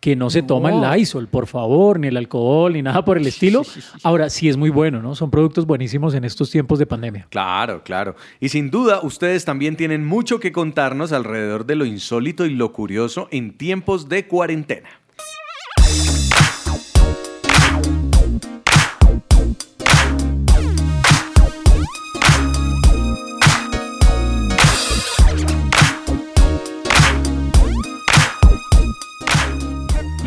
que 0.00 0.16
no 0.16 0.30
se 0.30 0.42
toma 0.42 0.70
el. 0.70 0.80
Lysol, 0.80 1.28
por 1.28 1.46
favor, 1.46 1.98
ni 1.98 2.08
el 2.08 2.16
alcohol, 2.16 2.72
ni 2.74 2.82
nada 2.82 3.04
por 3.04 3.18
el 3.18 3.26
estilo. 3.26 3.62
Ahora, 4.02 4.30
sí 4.30 4.48
es 4.48 4.56
muy 4.56 4.70
bueno, 4.70 5.02
¿no? 5.02 5.14
Son 5.14 5.30
productos 5.30 5.66
buenísimos 5.66 6.14
en 6.14 6.24
estos 6.24 6.50
tiempos 6.50 6.78
de 6.78 6.86
pandemia. 6.86 7.26
Claro, 7.30 7.82
claro. 7.82 8.14
Y 8.40 8.50
sin 8.50 8.70
duda, 8.70 9.00
ustedes 9.02 9.44
también 9.44 9.76
tienen 9.76 10.04
mucho 10.04 10.38
que 10.38 10.52
contarnos 10.52 11.12
alrededor 11.12 11.66
de 11.66 11.76
lo 11.76 11.84
insólito 11.84 12.46
y 12.46 12.50
lo 12.50 12.72
curioso 12.72 13.28
en 13.30 13.56
tiempos 13.56 14.08
de 14.08 14.26
cuarentena. 14.26 14.88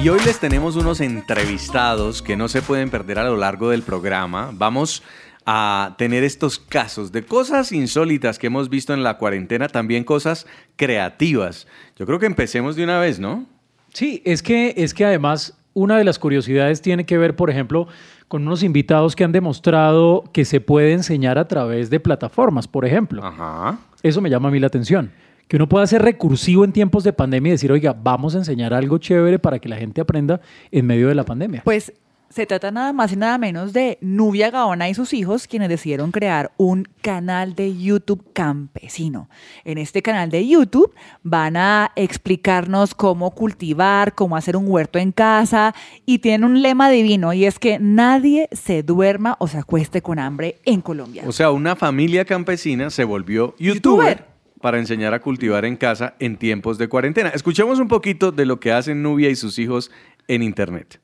Y 0.02 0.08
hoy 0.08 0.20
les 0.26 0.40
tenemos 0.40 0.78
unos 0.78 1.02
entrevistados 1.02 2.22
que 2.22 2.38
no 2.38 2.48
se 2.48 2.62
pueden 2.62 2.90
perder 2.90 3.20
a 3.20 3.26
lo 3.26 3.36
largo 3.36 3.70
del 3.70 3.82
programa. 3.82 4.50
Vamos 4.54 5.04
a 5.46 5.96
tener 5.98 6.24
estos 6.24 6.58
casos 6.58 7.12
de 7.12 7.26
cosas 7.26 7.74
insólitas 7.74 8.40
que 8.40 8.48
hemos 8.48 8.70
visto 8.70 8.94
en 8.94 9.04
la 9.04 9.18
cuarentena, 9.18 9.68
también 9.68 10.06
cosas 10.06 10.48
creativas. 10.78 11.68
Yo 11.98 12.06
creo 12.06 12.18
que 12.18 12.28
empecemos 12.28 12.78
de 12.78 12.86
una 12.86 12.98
vez, 12.98 13.20
¿no? 13.20 13.46
Sí, 13.92 14.22
es 14.24 14.42
que, 14.42 14.74
es 14.78 14.94
que 14.94 15.04
además 15.04 15.58
una 15.74 15.98
de 15.98 16.06
las 16.06 16.18
curiosidades 16.18 16.82
tiene 16.82 17.06
que 17.06 17.18
ver, 17.18 17.36
por 17.36 17.50
ejemplo, 17.50 17.90
con 18.30 18.44
unos 18.44 18.64
invitados 18.64 19.18
que 19.18 19.26
han 19.26 19.34
demostrado 19.34 20.24
que 20.32 20.46
se 20.46 20.62
puede 20.62 20.94
enseñar 20.94 21.38
a 21.38 21.50
través 21.50 21.90
de 21.90 22.00
plataformas, 22.00 22.70
por 22.70 22.86
ejemplo. 22.86 23.22
Ajá. 23.26 23.80
Eso 24.02 24.22
me 24.22 24.30
llama 24.30 24.48
a 24.48 24.52
mí 24.52 24.62
la 24.62 24.68
atención. 24.68 25.12
Que 25.50 25.58
uno 25.58 25.68
pueda 25.68 25.86
ser 25.88 26.04
recursivo 26.04 26.64
en 26.64 26.72
tiempos 26.72 27.04
de 27.04 27.12
pandemia 27.12 27.50
y 27.50 27.52
decir, 27.54 27.72
oiga, 27.72 27.92
vamos 27.92 28.36
a 28.36 28.38
enseñar 28.38 28.72
algo 28.74 29.00
chévere 29.00 29.40
para 29.40 29.58
que 29.58 29.68
la 29.68 29.78
gente 29.78 30.00
aprenda 30.00 30.40
en 30.72 30.86
medio 30.86 31.08
de 31.08 31.16
la 31.16 31.26
pandemia. 31.26 31.64
Pues 31.66 31.92
Se 32.30 32.46
trata 32.46 32.70
nada 32.70 32.94
más 32.94 33.12
y 33.12 33.16
nada 33.16 33.40
menos 33.40 33.74
de 33.74 33.98
Nubia 34.02 34.52
Gaona 34.52 34.88
y 34.88 34.94
sus 34.94 35.14
hijos, 35.14 35.48
quienes 35.48 35.68
decidieron 35.68 36.12
crear 36.12 36.52
un 36.58 36.88
canal 37.02 37.56
de 37.56 37.76
YouTube 37.76 38.24
campesino. 38.34 39.28
En 39.66 39.80
este 39.80 40.04
canal 40.04 40.30
de 40.30 40.48
YouTube 40.48 40.94
van 41.24 41.58
a 41.58 41.92
explicarnos 41.96 42.94
cómo 42.94 43.32
cultivar, 43.32 44.14
cómo 44.14 44.38
hacer 44.38 44.56
un 44.56 44.66
huerto 44.68 45.00
en 45.00 45.12
casa 45.12 45.74
y 46.06 46.20
tienen 46.20 46.44
un 46.44 46.62
lema 46.62 46.92
divino 46.92 47.34
y 47.34 47.46
es 47.46 47.58
que 47.58 47.80
nadie 47.80 48.48
se 48.52 48.84
duerma 48.84 49.36
o 49.40 49.48
se 49.48 49.58
acueste 49.58 50.04
con 50.04 50.20
hambre 50.20 50.60
en 50.66 50.82
Colombia. 50.82 51.24
O 51.26 51.32
sea, 51.32 51.50
una 51.50 51.76
familia 51.76 52.26
campesina 52.26 52.92
se 52.92 53.06
volvió 53.06 53.56
youtuber, 53.58 54.29
para 54.62 54.78
enseñar 54.78 55.14
a 55.14 55.20
cultivar 55.20 55.66
en 55.66 55.78
casa 55.78 56.16
en 56.20 56.38
tiempos 56.38 56.78
de 56.78 56.90
cuarentena. 56.90 57.30
Escuchemos 57.30 57.80
un 57.80 57.88
poquito 57.88 58.32
de 58.32 58.46
lo 58.46 58.60
que 58.60 58.72
hacen 58.72 59.02
Nubia 59.02 59.30
y 59.30 59.36
sus 59.36 59.58
hijos 59.60 59.92
en 60.28 60.44
internet. 60.44 61.00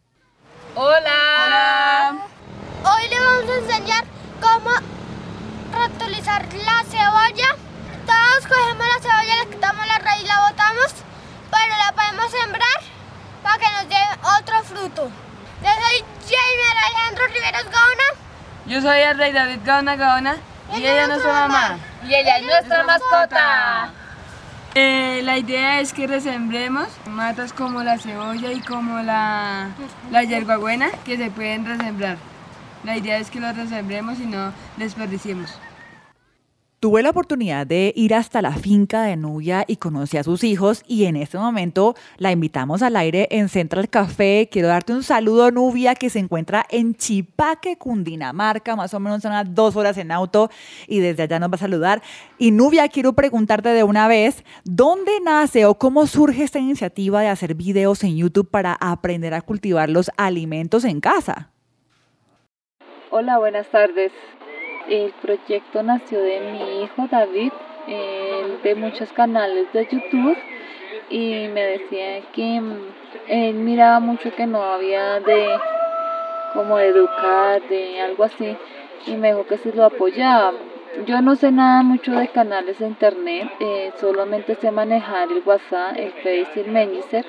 Hola. 0.75 2.17
Hoy 2.83 3.09
le 3.09 3.19
vamos 3.19 3.49
a 3.49 3.57
enseñar 3.57 4.03
cómo 4.41 4.69
reutilizar 5.73 6.45
la 6.53 6.83
cebolla. 6.83 7.55
Todos 8.05 8.47
cogemos 8.47 8.85
la 8.85 9.01
cebolla, 9.01 9.43
le 9.43 9.49
quitamos 9.49 9.87
la 9.87 9.99
raíz, 9.99 10.27
la 10.27 10.49
botamos, 10.49 10.93
pero 11.49 11.75
la 11.77 11.93
podemos 11.95 12.31
sembrar 12.31 12.79
para 13.41 13.57
que 13.57 13.65
nos 13.71 13.89
dé 13.89 13.95
otro 14.39 14.63
fruto. 14.63 15.09
Yo 15.63 15.69
soy 15.69 16.03
Jaime 16.27 16.63
Alejandro 16.71 17.27
Riveros 17.27 17.63
Gaona. 17.63 18.03
Yo 18.67 18.81
soy 18.81 18.99
el 18.99 19.17
rey 19.17 19.31
David 19.31 19.59
Gaona 19.63 19.95
Gaona 19.95 20.37
y 20.75 20.79
ella 20.81 21.03
es 21.03 21.07
nuestra 21.07 21.47
mamá. 21.47 21.79
Y 22.07 22.13
ella 22.13 22.37
es 22.37 22.45
nuestra 22.45 22.83
mascota. 22.83 23.89
Eh, 24.75 25.21
la 25.23 25.37
idea 25.37 25.79
es 25.79 25.93
que 25.93 26.05
resembremos 26.05 26.87
matas 27.07 27.53
como 27.53 27.81
la 27.81 27.97
cebolla 27.97 28.51
y 28.51 28.59
como 28.59 28.99
la, 28.99 29.69
la 30.11 30.23
hierbabuena 30.23 30.89
que 31.05 31.17
se 31.17 31.31
pueden 31.31 31.65
resembrar. 31.65 32.17
La 32.83 32.97
idea 32.97 33.17
es 33.17 33.31
que 33.31 33.39
los 33.39 33.55
resembremos 33.55 34.19
y 34.19 34.25
no 34.25 34.51
desperdiciemos. 34.77 35.57
Tuve 36.85 37.01
la 37.01 37.09
oportunidad 37.09 37.65
de 37.65 37.93
ir 37.95 38.13
hasta 38.13 38.43
la 38.43 38.51
finca 38.51 39.01
de 39.01 39.15
Nubia 39.15 39.65
y 39.67 39.77
conocí 39.77 40.17
a 40.17 40.23
sus 40.23 40.43
hijos 40.43 40.83
y 40.85 41.05
en 41.05 41.15
este 41.15 41.35
momento 41.35 41.95
la 42.17 42.31
invitamos 42.31 42.83
al 42.83 42.95
aire 42.95 43.27
en 43.31 43.49
Central 43.49 43.89
Café. 43.89 44.49
Quiero 44.51 44.67
darte 44.67 44.93
un 44.93 45.01
saludo, 45.01 45.49
Nubia, 45.49 45.95
que 45.95 46.11
se 46.11 46.19
encuentra 46.19 46.63
en 46.69 46.93
Chipaque, 46.93 47.79
Cundinamarca, 47.79 48.75
más 48.75 48.93
o 48.93 48.99
menos 48.99 49.25
unas 49.25 49.51
dos 49.55 49.75
horas 49.75 49.97
en 49.97 50.11
auto 50.11 50.51
y 50.87 50.99
desde 50.99 51.23
allá 51.23 51.39
nos 51.39 51.49
va 51.49 51.55
a 51.55 51.57
saludar. 51.57 52.03
Y 52.37 52.51
Nubia, 52.51 52.87
quiero 52.87 53.13
preguntarte 53.13 53.69
de 53.69 53.83
una 53.83 54.07
vez, 54.07 54.43
¿dónde 54.63 55.13
nace 55.23 55.65
o 55.65 55.79
cómo 55.79 56.05
surge 56.05 56.43
esta 56.43 56.59
iniciativa 56.59 57.19
de 57.19 57.29
hacer 57.29 57.55
videos 57.55 58.03
en 58.03 58.15
YouTube 58.15 58.51
para 58.51 58.77
aprender 58.79 59.33
a 59.33 59.41
cultivar 59.41 59.89
los 59.89 60.11
alimentos 60.17 60.85
en 60.85 61.01
casa? 61.01 61.49
Hola, 63.09 63.39
buenas 63.39 63.65
tardes. 63.71 64.11
El 64.89 65.11
proyecto 65.21 65.81
nació 65.81 66.21
de 66.21 66.39
mi 66.41 66.83
hijo 66.83 67.07
David, 67.09 67.51
él 67.87 68.59
ve 68.63 68.75
muchos 68.75 69.11
canales 69.13 69.71
de 69.73 69.87
YouTube 69.91 70.37
y 71.09 71.47
me 71.47 71.63
decía 71.63 72.21
que 72.33 72.61
mm, 72.61 72.93
él 73.27 73.55
miraba 73.55 73.99
mucho 73.99 74.31
que 74.35 74.45
no 74.45 74.61
había 74.61 75.19
de 75.21 75.47
como 76.53 76.79
educar, 76.79 77.61
de 77.67 77.99
algo 77.99 78.23
así, 78.23 78.55
y 79.07 79.15
me 79.15 79.29
dijo 79.29 79.45
que 79.45 79.57
si 79.57 79.71
lo 79.71 79.85
apoyaba. 79.85 80.53
Yo 81.05 81.21
no 81.21 81.35
sé 81.35 81.51
nada 81.51 81.83
mucho 81.83 82.13
de 82.13 82.29
canales 82.29 82.79
de 82.79 82.87
internet, 82.87 83.51
eh, 83.59 83.91
solamente 83.99 84.55
sé 84.55 84.71
manejar 84.71 85.29
el 85.31 85.43
WhatsApp, 85.45 85.97
el 85.97 86.11
Face 86.11 86.47
y 86.55 86.59
el 86.59 86.71
Messenger. 86.71 87.25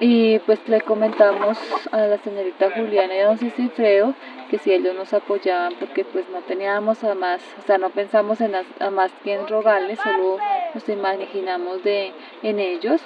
Y 0.00 0.38
pues 0.40 0.60
le 0.68 0.80
comentamos 0.80 1.58
a 1.92 1.98
la 1.98 2.18
señorita 2.18 2.70
Juliana 2.70 3.14
y 3.14 3.18
a 3.18 3.26
don 3.26 3.38
Cicifredo 3.38 4.14
que 4.48 4.58
si 4.58 4.72
ellos 4.72 4.94
nos 4.94 5.12
apoyaban 5.12 5.74
porque 5.78 6.04
pues 6.04 6.28
no 6.30 6.40
teníamos 6.42 7.04
a 7.04 7.14
más, 7.14 7.42
o 7.58 7.66
sea, 7.66 7.78
no 7.78 7.90
pensamos 7.90 8.40
en 8.40 8.54
a 8.54 8.90
más 8.90 9.12
que 9.22 9.34
en 9.34 9.46
rogarles, 9.46 9.98
solo 10.00 10.38
nos 10.74 10.88
imaginamos 10.88 11.82
de, 11.84 12.12
en 12.42 12.58
ellos. 12.58 13.00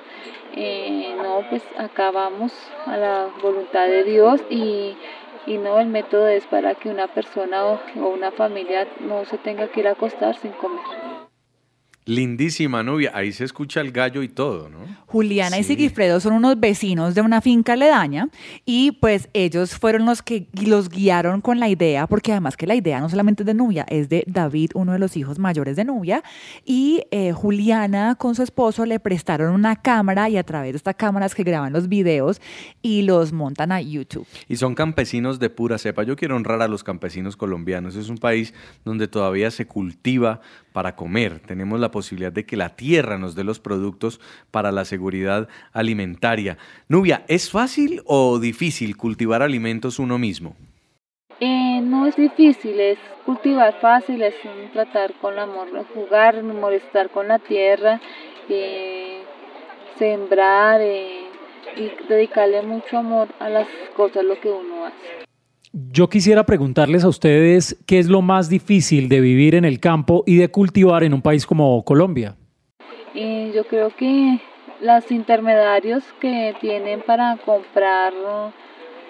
Eh, 0.55 1.15
no, 1.17 1.45
pues 1.49 1.63
acabamos 1.79 2.53
a 2.87 2.97
la 2.97 3.29
voluntad 3.43 3.87
de 3.87 4.05
Dios 4.05 4.43
y, 4.51 4.97
y 5.47 5.59
no, 5.59 5.81
el 5.81 5.87
método 5.87 6.29
es 6.29 6.47
para 6.47 6.75
que 6.75 6.91
una 6.91 7.07
persona 7.09 7.67
o, 7.67 7.81
o 8.01 8.09
una 8.09 8.31
familia 8.31 8.87
no 9.01 9.25
se 9.25 9.39
tenga 9.39 9.69
que 9.69 9.81
ir 9.81 9.89
a 9.89 9.93
acostar 9.93 10.37
sin 10.37 10.53
comer. 10.53 11.12
Lindísima 12.05 12.83
Nubia, 12.83 13.13
ahí 13.15 13.33
se 13.33 13.45
escucha 13.45 13.81
el 13.81 13.93
gallo 13.93 14.23
y 14.23 14.29
todo, 14.29 14.69
¿no? 14.69 14.79
Juliana 15.07 15.59
y. 15.59 15.63
Sigifredo 15.63 16.19
son 16.19 16.33
unos 16.33 16.59
vecinos 16.59 17.15
de 17.15 17.21
una 17.21 17.41
finca 17.41 17.75
aledaña 17.75 18.29
y 18.65 18.93
pues 18.93 19.29
ellos 19.35 19.77
fueron 19.77 20.07
los 20.07 20.21
que 20.21 20.49
los 20.65 20.89
guiaron 20.89 21.41
con 21.41 21.61
la 21.61 21.69
idea, 21.69 22.07
porque 22.09 22.33
además 22.33 22.57
que 22.57 22.67
la 22.67 22.75
idea 22.75 22.99
no 22.99 23.09
solamente 23.09 23.45
es 23.45 23.47
de 23.47 23.55
Nubia, 23.55 23.87
es 23.89 24.09
de 24.09 24.25
David, 24.27 24.71
uno 24.75 24.93
de 24.93 24.99
los 24.99 25.17
hijos 25.17 25.39
mayores 25.39 25.77
de 25.77 25.85
Nubia, 25.85 26.25
y 26.65 27.05
eh, 27.13 27.33
Juliana 27.33 28.17
con 28.17 28.35
su 28.35 28.43
esposo 28.43 28.85
le 28.85 28.99
prestaron 28.99 29.55
una 29.55 29.77
cámara 29.77 30.29
y 30.29 30.37
a 30.37 30.43
través 30.43 30.73
de 30.73 30.79
esta 30.79 30.95
cámara 30.95 31.27
es 31.27 31.35
que 31.35 31.45
graban 31.45 31.73
los 31.73 31.89
videos 31.89 32.41
y 32.83 33.03
los 33.03 33.33
montan 33.33 33.71
a 33.71 33.81
YouTube. 33.81 34.27
Y 34.49 34.57
son 34.57 34.75
campesinos 34.75 35.39
de 35.39 35.51
pura 35.51 35.79
cepa. 35.79 36.03
Yo 36.03 36.17
quiero 36.17 36.35
honrar 36.35 36.63
a 36.63 36.69
los 36.69 36.83
campesinos 36.83 37.37
colombianos. 37.37 37.95
Es 37.95 38.09
un 38.09 38.19
país 38.19 38.55
donde 38.85 39.07
todavía 39.09 39.51
se 39.51 39.67
cultiva 39.67 40.41
para 40.73 40.97
comer. 40.97 41.41
Tenemos 41.41 41.79
la 41.79 41.91
posibilidad 41.93 42.33
de 42.33 42.45
que 42.45 42.57
la 42.57 42.71
tierra 42.71 43.19
nos 43.19 43.37
dé 43.37 43.45
los 43.45 43.61
productos 43.61 44.21
para 44.51 44.73
la 44.73 44.85
seguridad 44.85 45.49
alimentaria. 45.73 46.59
Nubia, 46.89 47.25
¿es 47.29 47.49
fácil 47.53 48.03
o 48.07 48.41
difícil 48.41 48.97
cultivar 48.97 49.43
alimentos 49.43 50.01
uno 50.01 50.19
mismo? 50.19 50.57
Eh, 51.39 51.81
no 51.83 52.07
es 52.07 52.17
difícil, 52.17 52.79
es 52.81 52.99
cultivar 53.25 53.81
fácil, 53.81 54.23
es 54.23 54.35
tratar 54.73 55.13
con 55.21 55.39
amor, 55.39 55.69
jugar, 55.95 56.43
molestar 56.43 57.11
con 57.11 57.29
la 57.29 57.39
tierra, 57.39 58.01
eh, 58.49 59.23
sembrar 59.99 60.81
eh, 60.81 61.23
y 61.77 61.91
dedicarle 62.09 62.63
mucho 62.63 62.99
amor 62.99 63.29
a 63.39 63.49
las 63.49 63.69
cosas, 63.97 64.25
lo 64.25 64.39
que 64.41 64.51
uno 64.51 64.87
hace. 64.87 65.32
Yo 65.73 66.11
quisiera 66.11 66.45
preguntarles 66.45 67.03
a 67.03 67.09
ustedes 67.09 67.79
qué 67.87 67.99
es 67.99 68.07
lo 68.07 68.21
más 68.21 68.51
difícil 68.51 69.09
de 69.09 69.21
vivir 69.21 69.55
en 69.55 69.65
el 69.65 69.81
campo 69.81 70.23
y 70.27 70.37
de 70.37 70.51
cultivar 70.51 71.03
en 71.03 71.15
un 71.15 71.23
país 71.23 71.47
como 71.47 71.83
Colombia. 71.83 72.37
Y 73.15 73.53
yo 73.53 73.65
creo 73.65 73.89
que 73.89 74.39
los 74.83 75.11
intermediarios 75.11 76.05
que 76.21 76.55
tienen 76.61 77.01
para 77.01 77.39
comprar 77.39 78.13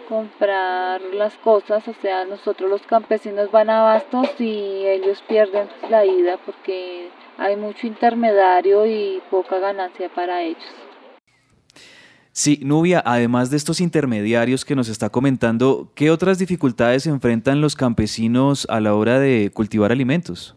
comprar 0.08 1.00
las 1.14 1.34
cosas, 1.38 1.88
o 1.88 1.94
sea, 1.94 2.26
nosotros 2.26 2.68
los 2.68 2.82
campesinos 2.82 3.50
van 3.50 3.70
a 3.70 3.82
bastos 3.82 4.28
y 4.38 4.84
ellos 4.86 5.22
pierden 5.26 5.68
la 5.88 6.04
ida 6.04 6.36
porque 6.44 7.08
hay 7.38 7.56
mucho 7.56 7.86
intermediario 7.86 8.84
y 8.84 9.22
poca 9.30 9.58
ganancia 9.58 10.10
para 10.14 10.42
ellos. 10.42 10.91
Sí, 12.34 12.60
Nubia, 12.62 13.02
además 13.04 13.50
de 13.50 13.58
estos 13.58 13.78
intermediarios 13.82 14.64
que 14.64 14.74
nos 14.74 14.88
está 14.88 15.10
comentando, 15.10 15.90
¿qué 15.94 16.10
otras 16.10 16.38
dificultades 16.38 17.06
enfrentan 17.06 17.60
los 17.60 17.76
campesinos 17.76 18.66
a 18.70 18.80
la 18.80 18.94
hora 18.94 19.20
de 19.20 19.50
cultivar 19.52 19.92
alimentos? 19.92 20.56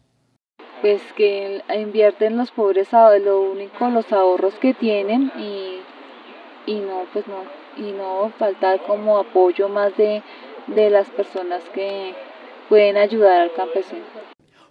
Pues 0.82 1.02
que 1.18 1.62
invierten 1.78 2.38
los 2.38 2.52
pobres 2.52 2.94
a 2.94 3.18
lo 3.18 3.42
único 3.42 3.90
los 3.90 4.10
ahorros 4.14 4.54
que 4.56 4.74
tienen 4.74 5.34
y, 5.38 5.82
y 6.66 6.80
no, 6.80 7.04
pues 7.12 7.26
no, 7.28 7.44
y 7.76 7.92
no 7.92 8.32
falta 8.40 8.78
como 8.88 9.18
apoyo 9.18 9.68
más 9.68 9.98
de, 9.98 10.24
de 10.68 10.90
las 10.90 11.10
personas 11.10 11.62
que 11.74 12.14
pueden 12.70 12.96
ayudar 12.96 13.42
al 13.42 13.54
campesino. 13.54 14.06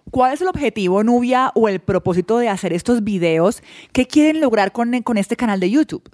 ¿Cuál 0.09 0.33
es 0.33 0.41
el 0.41 0.47
objetivo, 0.47 1.03
Nubia, 1.03 1.51
o 1.53 1.69
el 1.69 1.81
propósito 1.81 2.39
de 2.39 2.49
hacer 2.49 2.73
estos 2.73 3.03
videos? 3.03 3.61
¿Qué 3.93 4.07
quieren 4.07 4.41
lograr 4.41 4.71
con, 4.71 5.03
con 5.03 5.17
este 5.17 5.35
canal 5.35 5.59
de 5.59 5.69
YouTube? 5.69 6.09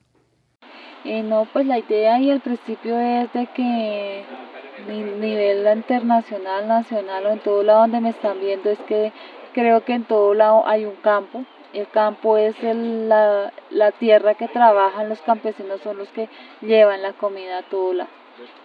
No, 1.04 1.48
pues 1.52 1.66
la 1.66 1.80
idea 1.80 2.20
y 2.20 2.30
el 2.30 2.42
principio 2.42 3.00
es 3.00 3.34
de 3.34 3.48
que 3.48 4.24
ni 4.88 5.02
nivel 5.02 5.68
internacional, 5.76 6.68
nacional 6.68 7.26
o 7.26 7.32
en 7.32 7.40
todo 7.40 7.64
lado 7.64 7.82
donde 7.82 8.02
me 8.02 8.10
están 8.10 8.40
viendo 8.40 8.70
es 8.70 8.80
que 8.80 9.12
creo 9.54 9.84
que 9.84 9.94
en 9.94 10.04
todo 10.04 10.34
lado 10.34 10.64
hay 10.68 10.86
un 10.86 10.96
campo. 10.98 11.44
El 11.74 11.88
campo 11.88 12.38
es 12.38 12.56
la, 12.62 13.52
la 13.70 13.92
tierra 13.92 14.36
que 14.36 14.48
trabajan 14.48 15.10
los 15.10 15.22
campesinos, 15.22 15.82
son 15.82 15.98
los 15.98 16.10
que 16.10 16.30
llevan 16.62 17.02
la 17.02 17.14
comida 17.14 17.60
a 17.60 17.64
todo 17.64 17.94
lado. 17.94 18.10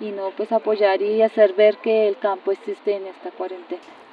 Y 0.00 0.10
no 0.10 0.30
pues 0.36 0.52
apoyar 0.52 1.00
y 1.00 1.22
hacer 1.22 1.54
ver 1.54 1.78
que 1.78 2.08
el 2.08 2.18
campo 2.18 2.52
existe 2.52 2.96
en 2.96 3.06
esta 3.06 3.30
cuarentena. 3.30 4.05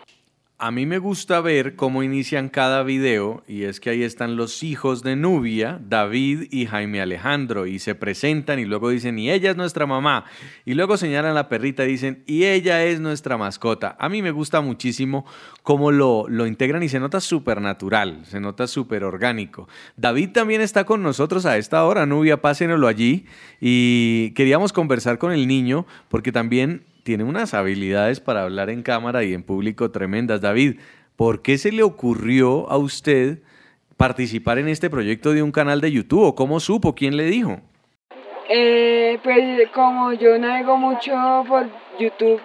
A 0.65 0.71
mí 0.71 0.85
me 0.85 0.97
gusta 0.97 1.41
ver 1.41 1.75
cómo 1.75 2.03
inician 2.03 2.47
cada 2.47 2.83
video 2.83 3.43
y 3.49 3.63
es 3.63 3.81
que 3.81 3.89
ahí 3.89 4.01
están 4.01 4.37
los 4.37 4.63
hijos 4.63 5.03
de 5.03 5.17
Nubia, 5.17 5.77
David 5.89 6.43
y 6.51 6.67
Jaime 6.67 7.01
Alejandro, 7.01 7.65
y 7.65 7.79
se 7.79 7.95
presentan 7.95 8.59
y 8.59 8.63
luego 8.63 8.89
dicen, 8.89 9.19
y 9.19 9.29
ella 9.29 9.51
es 9.51 9.57
nuestra 9.57 9.85
mamá, 9.85 10.23
y 10.63 10.73
luego 10.75 10.95
señalan 10.95 11.35
la 11.35 11.49
perrita 11.49 11.83
y 11.83 11.89
dicen, 11.89 12.23
y 12.27 12.45
ella 12.45 12.81
es 12.85 13.01
nuestra 13.01 13.37
mascota. 13.37 13.97
A 13.99 14.07
mí 14.07 14.21
me 14.21 14.31
gusta 14.31 14.61
muchísimo 14.61 15.25
cómo 15.63 15.91
lo, 15.91 16.29
lo 16.29 16.47
integran 16.47 16.81
y 16.81 16.87
se 16.87 17.01
nota 17.01 17.19
súper 17.19 17.59
natural, 17.59 18.21
se 18.25 18.39
nota 18.39 18.65
súper 18.65 19.03
orgánico. 19.03 19.67
David 19.97 20.29
también 20.29 20.61
está 20.61 20.85
con 20.85 21.03
nosotros 21.03 21.45
a 21.45 21.57
esta 21.57 21.83
hora, 21.83 22.05
Nubia, 22.05 22.39
pásenoslo 22.41 22.87
allí, 22.87 23.25
y 23.59 24.31
queríamos 24.31 24.71
conversar 24.71 25.17
con 25.17 25.33
el 25.33 25.45
niño 25.45 25.85
porque 26.07 26.31
también 26.31 26.85
tiene 27.03 27.23
unas 27.23 27.53
habilidades 27.53 28.19
para 28.19 28.43
hablar 28.43 28.69
en 28.69 28.81
cámara 28.81 29.23
y 29.23 29.33
en 29.33 29.43
público 29.43 29.91
tremendas. 29.91 30.41
David, 30.41 30.79
¿por 31.15 31.41
qué 31.41 31.57
se 31.57 31.71
le 31.71 31.83
ocurrió 31.83 32.69
a 32.69 32.77
usted 32.77 33.39
participar 33.97 34.57
en 34.57 34.69
este 34.69 34.89
proyecto 34.89 35.33
de 35.33 35.43
un 35.43 35.51
canal 35.51 35.81
de 35.81 35.91
YouTube? 35.91 36.23
¿O 36.23 36.35
cómo 36.35 36.59
supo? 36.59 36.95
¿Quién 36.95 37.17
le 37.17 37.25
dijo? 37.25 37.59
Eh, 38.49 39.19
pues 39.23 39.69
como 39.73 40.13
yo 40.13 40.37
navego 40.37 40.77
mucho 40.77 41.13
por 41.47 41.67
YouTube 41.99 42.41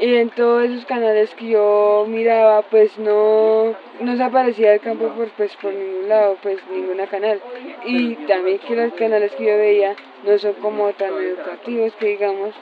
y 0.00 0.14
en 0.14 0.30
todos 0.30 0.64
esos 0.64 0.84
canales 0.86 1.34
que 1.34 1.50
yo 1.50 2.04
miraba, 2.08 2.62
pues 2.62 2.98
no, 2.98 3.74
no 4.00 4.16
se 4.16 4.22
aparecía 4.22 4.74
el 4.74 4.80
campo 4.80 5.08
por, 5.08 5.28
pues, 5.30 5.54
por 5.56 5.72
ningún 5.72 6.08
lado, 6.08 6.36
pues 6.42 6.58
ninguna 6.72 7.06
canal. 7.06 7.40
Y 7.84 8.16
también 8.26 8.58
que 8.58 8.74
los 8.74 8.92
canales 8.94 9.32
que 9.36 9.44
yo 9.44 9.56
veía 9.56 9.94
no 10.24 10.36
son 10.38 10.54
como 10.54 10.92
tan 10.92 11.12
educativos 11.14 11.94
que 11.94 12.08
digamos. 12.08 12.54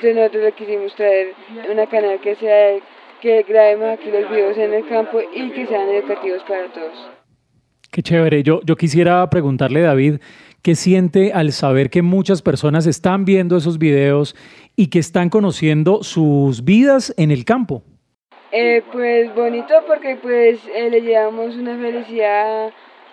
Entonces 0.00 0.16
nosotros 0.16 0.44
le 0.44 0.52
quisimos 0.52 0.94
traer 0.94 1.34
una 1.70 1.86
canal 1.86 2.18
que 2.22 2.34
sea 2.36 2.78
que 3.20 3.42
grabemos 3.42 3.98
aquí 3.98 4.10
los 4.10 4.30
videos 4.30 4.56
en 4.56 4.72
el 4.72 4.88
campo 4.88 5.18
y 5.20 5.50
que 5.50 5.66
sean 5.66 5.90
educativos 5.90 6.42
para 6.48 6.72
todos. 6.72 7.10
Qué 7.92 8.02
chévere. 8.02 8.42
Yo, 8.42 8.62
yo 8.64 8.76
quisiera 8.76 9.28
preguntarle, 9.28 9.82
David, 9.82 10.20
¿qué 10.62 10.74
siente 10.74 11.34
al 11.34 11.52
saber 11.52 11.90
que 11.90 12.00
muchas 12.00 12.40
personas 12.40 12.86
están 12.86 13.26
viendo 13.26 13.58
esos 13.58 13.76
videos 13.76 14.34
y 14.74 14.86
que 14.86 15.00
están 15.00 15.28
conociendo 15.28 16.02
sus 16.02 16.64
vidas 16.64 17.12
en 17.18 17.30
el 17.30 17.44
campo? 17.44 17.82
Eh, 18.52 18.82
pues 18.90 19.34
bonito 19.34 19.74
porque 19.86 20.16
pues 20.16 20.66
eh, 20.74 20.88
le 20.88 21.02
llevamos 21.02 21.56
una 21.56 21.76
felicidad 21.76 22.72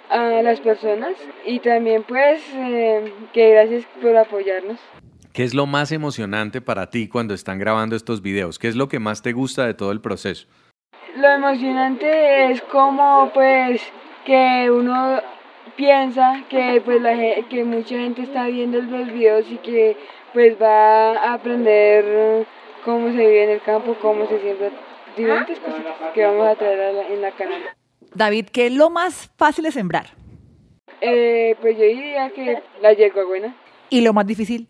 a 0.09 0.41
las 0.41 0.61
personas 0.61 1.15
y 1.45 1.59
también 1.59 2.03
pues 2.07 2.41
eh, 2.55 3.11
que 3.33 3.49
gracias 3.49 3.85
por 4.01 4.15
apoyarnos. 4.15 4.79
¿Qué 5.37 5.43
es 5.43 5.53
lo 5.53 5.67
más 5.67 5.91
emocionante 5.91 6.61
para 6.61 6.89
ti 6.89 7.07
cuando 7.07 7.35
están 7.35 7.59
grabando 7.59 7.95
estos 7.95 8.23
videos? 8.23 8.57
¿Qué 8.57 8.69
es 8.69 8.75
lo 8.75 8.89
que 8.89 8.97
más 8.97 9.21
te 9.21 9.33
gusta 9.33 9.67
de 9.67 9.75
todo 9.75 9.91
el 9.91 10.01
proceso? 10.01 10.47
Lo 11.15 11.27
emocionante 11.27 12.51
es 12.51 12.59
como 12.63 13.29
pues 13.35 13.79
que 14.25 14.71
uno 14.71 15.21
piensa 15.75 16.43
que 16.49 16.81
pues 16.83 16.99
la 17.03 17.13
que 17.47 17.63
mucha 17.65 17.99
gente 17.99 18.23
está 18.23 18.47
viendo 18.47 18.81
los 18.81 19.13
videos 19.13 19.45
y 19.51 19.57
que 19.57 19.95
pues 20.33 20.59
va 20.59 21.11
a 21.11 21.33
aprender 21.35 22.47
cómo 22.83 23.09
se 23.09 23.17
vive 23.17 23.43
en 23.43 23.49
el 23.51 23.61
campo, 23.61 23.95
cómo 24.01 24.25
se 24.27 24.41
siembra 24.41 24.71
diferentes 25.15 25.59
cosas 25.59 25.83
que 26.15 26.25
vamos 26.25 26.47
a 26.47 26.55
traer 26.55 27.11
en 27.11 27.21
la 27.21 27.29
canal. 27.33 27.61
David, 28.15 28.47
¿qué 28.51 28.65
es 28.65 28.73
lo 28.73 28.89
más 28.89 29.29
fácil 29.37 29.65
de 29.65 29.71
sembrar? 29.71 30.07
Eh, 30.99 31.55
pues 31.61 31.77
yo 31.77 31.83
diría 31.83 32.31
que 32.31 32.59
la 32.81 32.93
yegua 32.93 33.23
buena. 33.23 33.55
¿Y 33.91 34.01
lo 34.01 34.13
más 34.13 34.25
difícil? 34.25 34.67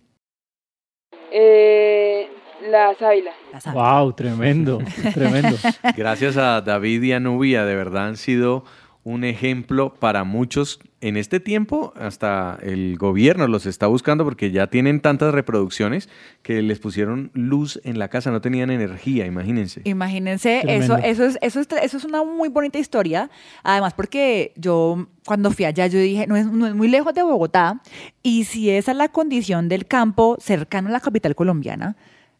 Eh, 1.32 2.30
la 2.70 2.96
sábila. 2.96 3.32
Wow, 3.74 4.14
tremendo, 4.14 4.80
tremendo. 5.14 5.56
Gracias 5.98 6.38
a 6.38 6.62
David 6.62 7.04
y 7.04 7.14
a 7.14 7.20
Nubia, 7.20 7.66
de 7.66 7.76
verdad 7.76 8.08
han 8.08 8.18
sido 8.18 8.64
un 9.08 9.24
ejemplo 9.24 9.94
para 9.94 10.26
muchos. 10.26 10.82
En 11.00 11.16
este 11.16 11.40
tiempo, 11.40 11.94
hasta 11.96 12.60
el 12.62 12.98
gobierno 12.98 13.48
los 13.48 13.66
está 13.66 13.88
buscando 13.88 14.26
porque 14.26 14.52
ya 14.52 14.68
tienen 14.68 15.00
tantas 15.00 15.34
reproducciones 15.34 16.10
que 16.42 16.62
les 16.62 16.80
pusieron 16.80 17.32
luz 17.34 17.80
en 17.86 18.00
la 18.00 18.10
casa, 18.10 18.32
no 18.32 18.42
tenían 18.42 18.70
energía, 18.70 19.26
imagínense. 19.26 19.82
Imagínense, 19.86 20.64
eso, 20.68 20.98
eso, 20.98 21.24
es, 21.24 21.38
eso, 21.42 21.62
es, 21.62 21.68
eso 21.82 21.98
es 21.98 22.04
una 22.04 22.26
muy 22.26 22.50
bonita 22.50 22.80
historia, 22.80 23.30
además 23.64 23.94
porque 23.94 24.52
yo 24.58 25.08
cuando 25.26 25.52
fui 25.52 25.64
allá 25.64 25.88
yo 25.88 26.00
dije, 26.00 26.28
no 26.28 26.36
es, 26.36 26.46
no 26.48 26.68
es 26.68 26.76
muy 26.76 26.90
lejos 26.90 27.14
de 27.14 27.24
Bogotá, 27.24 27.82
y 28.24 28.44
si 28.44 28.72
esa 28.72 28.92
es 28.92 28.98
la 28.98 29.08
condición 29.08 29.70
del 29.70 29.86
campo 29.86 30.36
cercano 30.42 30.90
a 30.90 30.92
la 30.92 31.00
capital 31.00 31.34
colombiana, 31.34 31.96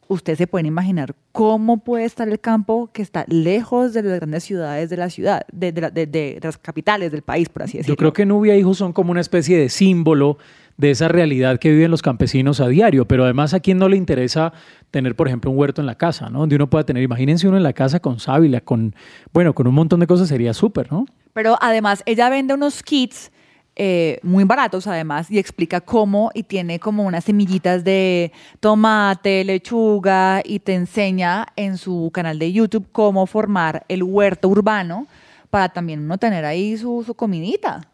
ustedes 0.08 0.38
se 0.38 0.48
pueden 0.48 0.66
imaginar 0.66 1.16
cómo 1.32 1.78
puede 1.78 2.06
estar 2.06 2.28
el 2.28 2.40
campo 2.40 2.90
que 2.94 3.02
está 3.02 3.26
lejos 3.28 3.94
de 3.94 4.04
las 4.04 4.20
grandes 4.20 4.44
ciudades 4.44 4.90
de 4.90 4.98
la 4.98 5.10
ciudad, 5.10 5.46
de, 5.52 5.72
de, 5.72 5.92
de, 5.92 6.06
de 6.08 6.40
las 6.42 6.58
capitales 6.58 7.12
del 7.12 7.22
país, 7.22 7.50
por 7.50 7.64
así 7.64 7.78
decirlo. 7.78 7.94
Yo 7.94 7.98
creo 7.98 8.14
que 8.14 8.26
Nubia 8.26 8.54
e 8.54 8.60
Hijos 8.60 8.78
son 8.78 8.94
como 8.94 9.12
una 9.12 9.22
especie 9.22 9.58
de 9.58 9.70
símbolo 9.70 10.38
de 10.78 10.92
esa 10.92 11.08
realidad 11.08 11.60
que 11.60 11.72
viven 11.72 11.90
los 11.90 12.02
campesinos 12.02 12.60
a 12.60 12.68
diario, 12.68 13.08
pero 13.08 13.24
además 13.24 13.54
a 13.54 13.60
quien 13.60 13.80
no 13.80 13.90
le 13.90 13.98
interesa 13.98 14.54
tener, 14.92 15.16
por 15.16 15.28
ejemplo, 15.28 15.50
un 15.50 15.58
huerto 15.58 15.82
en 15.82 15.88
la 15.88 15.96
casa, 15.96 16.30
¿no? 16.30 16.40
Donde 16.40 16.56
uno 16.56 16.70
pueda 16.70 16.86
tener, 16.86 17.02
imagínense 17.02 17.48
uno 17.48 17.58
en 17.58 17.64
la 17.64 17.74
casa 17.74 18.00
con 18.00 18.20
sábila, 18.20 18.62
con, 18.62 18.96
bueno, 19.34 19.56
con 19.56 19.68
un 19.68 19.74
montón 19.74 20.00
de 20.00 20.08
cosas 20.08 20.28
sería 20.28 20.54
súper, 20.54 20.92
¿no? 20.92 21.06
Pero 21.34 21.58
además 21.62 22.04
ella 22.06 22.30
vende 22.30 22.54
unos 22.54 22.84
kits 22.84 23.32
eh, 23.80 24.20
muy 24.24 24.44
baratos 24.44 24.88
además 24.88 25.30
y 25.30 25.38
explica 25.38 25.82
cómo 25.82 26.32
y 26.34 26.42
tiene 26.42 26.80
como 26.80 27.04
unas 27.04 27.26
semillitas 27.26 27.84
de 27.84 28.32
tomate, 28.60 29.44
lechuga 29.44 30.42
y 30.44 30.58
te 30.58 30.74
enseña 30.74 31.46
en 31.56 31.78
su 31.78 32.10
canal 32.12 32.40
de 32.40 32.52
YouTube 32.52 32.88
cómo 32.92 33.28
formar 33.28 33.86
el 33.88 34.02
huerto 34.02 34.50
urbano 34.50 35.06
para 35.52 35.70
también 35.70 36.00
uno 36.00 36.18
tener 36.18 36.44
ahí 36.44 36.76
su, 36.76 37.04
su 37.06 37.14
comidita. 37.14 37.88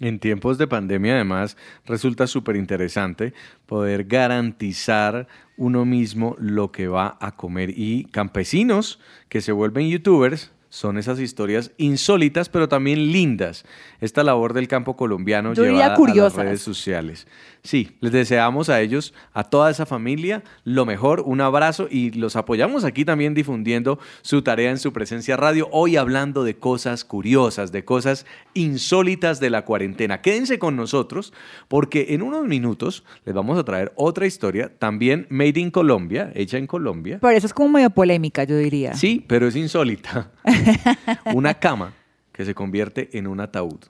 En 0.00 0.18
tiempos 0.18 0.58
de 0.58 0.66
pandemia, 0.66 1.14
además, 1.14 1.56
resulta 1.86 2.26
súper 2.26 2.56
interesante 2.56 3.32
poder 3.64 4.04
garantizar 4.04 5.28
uno 5.56 5.86
mismo 5.86 6.36
lo 6.38 6.72
que 6.72 6.88
va 6.88 7.16
a 7.20 7.36
comer. 7.36 7.72
Y 7.74 8.04
campesinos 8.06 9.00
que 9.30 9.40
se 9.40 9.52
vuelven 9.52 9.88
youtubers 9.88 10.52
son 10.72 10.96
esas 10.96 11.20
historias 11.20 11.70
insólitas, 11.76 12.48
pero 12.48 12.66
también 12.66 13.12
lindas. 13.12 13.66
Esta 14.00 14.24
labor 14.24 14.54
del 14.54 14.68
campo 14.68 14.96
colombiano 14.96 15.52
Yo 15.52 15.64
llevada 15.64 15.70
diría 15.70 15.84
a 15.84 15.88
las 15.90 15.98
curiosas. 15.98 16.44
redes 16.46 16.62
sociales. 16.62 17.26
Sí, 17.62 17.98
les 18.00 18.10
deseamos 18.10 18.70
a 18.70 18.80
ellos, 18.80 19.12
a 19.34 19.44
toda 19.44 19.70
esa 19.70 19.84
familia, 19.84 20.42
lo 20.64 20.86
mejor, 20.86 21.20
un 21.26 21.42
abrazo 21.42 21.88
y 21.90 22.10
los 22.12 22.36
apoyamos 22.36 22.84
aquí 22.84 23.04
también 23.04 23.34
difundiendo 23.34 23.98
su 24.22 24.40
tarea 24.40 24.70
en 24.70 24.78
su 24.78 24.94
presencia 24.94 25.36
radio. 25.36 25.68
Hoy 25.72 25.96
hablando 25.96 26.42
de 26.42 26.56
cosas 26.56 27.04
curiosas, 27.04 27.70
de 27.70 27.84
cosas 27.84 28.24
insólitas 28.54 29.40
de 29.40 29.50
la 29.50 29.66
cuarentena. 29.66 30.22
Quédense 30.22 30.58
con 30.58 30.74
nosotros 30.74 31.34
porque 31.68 32.06
en 32.10 32.22
unos 32.22 32.46
minutos 32.46 33.04
les 33.26 33.34
vamos 33.34 33.58
a 33.58 33.64
traer 33.64 33.92
otra 33.94 34.26
historia, 34.26 34.72
también 34.78 35.26
made 35.28 35.60
in 35.60 35.70
Colombia, 35.70 36.32
hecha 36.34 36.56
en 36.56 36.66
Colombia. 36.66 37.18
Pero 37.20 37.36
eso 37.36 37.46
es 37.46 37.52
como 37.52 37.68
medio 37.68 37.90
polémica, 37.90 38.44
yo 38.44 38.56
diría. 38.56 38.94
Sí, 38.94 39.22
pero 39.28 39.46
es 39.46 39.54
insólita. 39.54 40.30
una 41.34 41.54
cama 41.54 41.92
que 42.32 42.44
se 42.44 42.54
convierte 42.54 43.10
en 43.16 43.26
un 43.26 43.40
ataúd. 43.40 43.80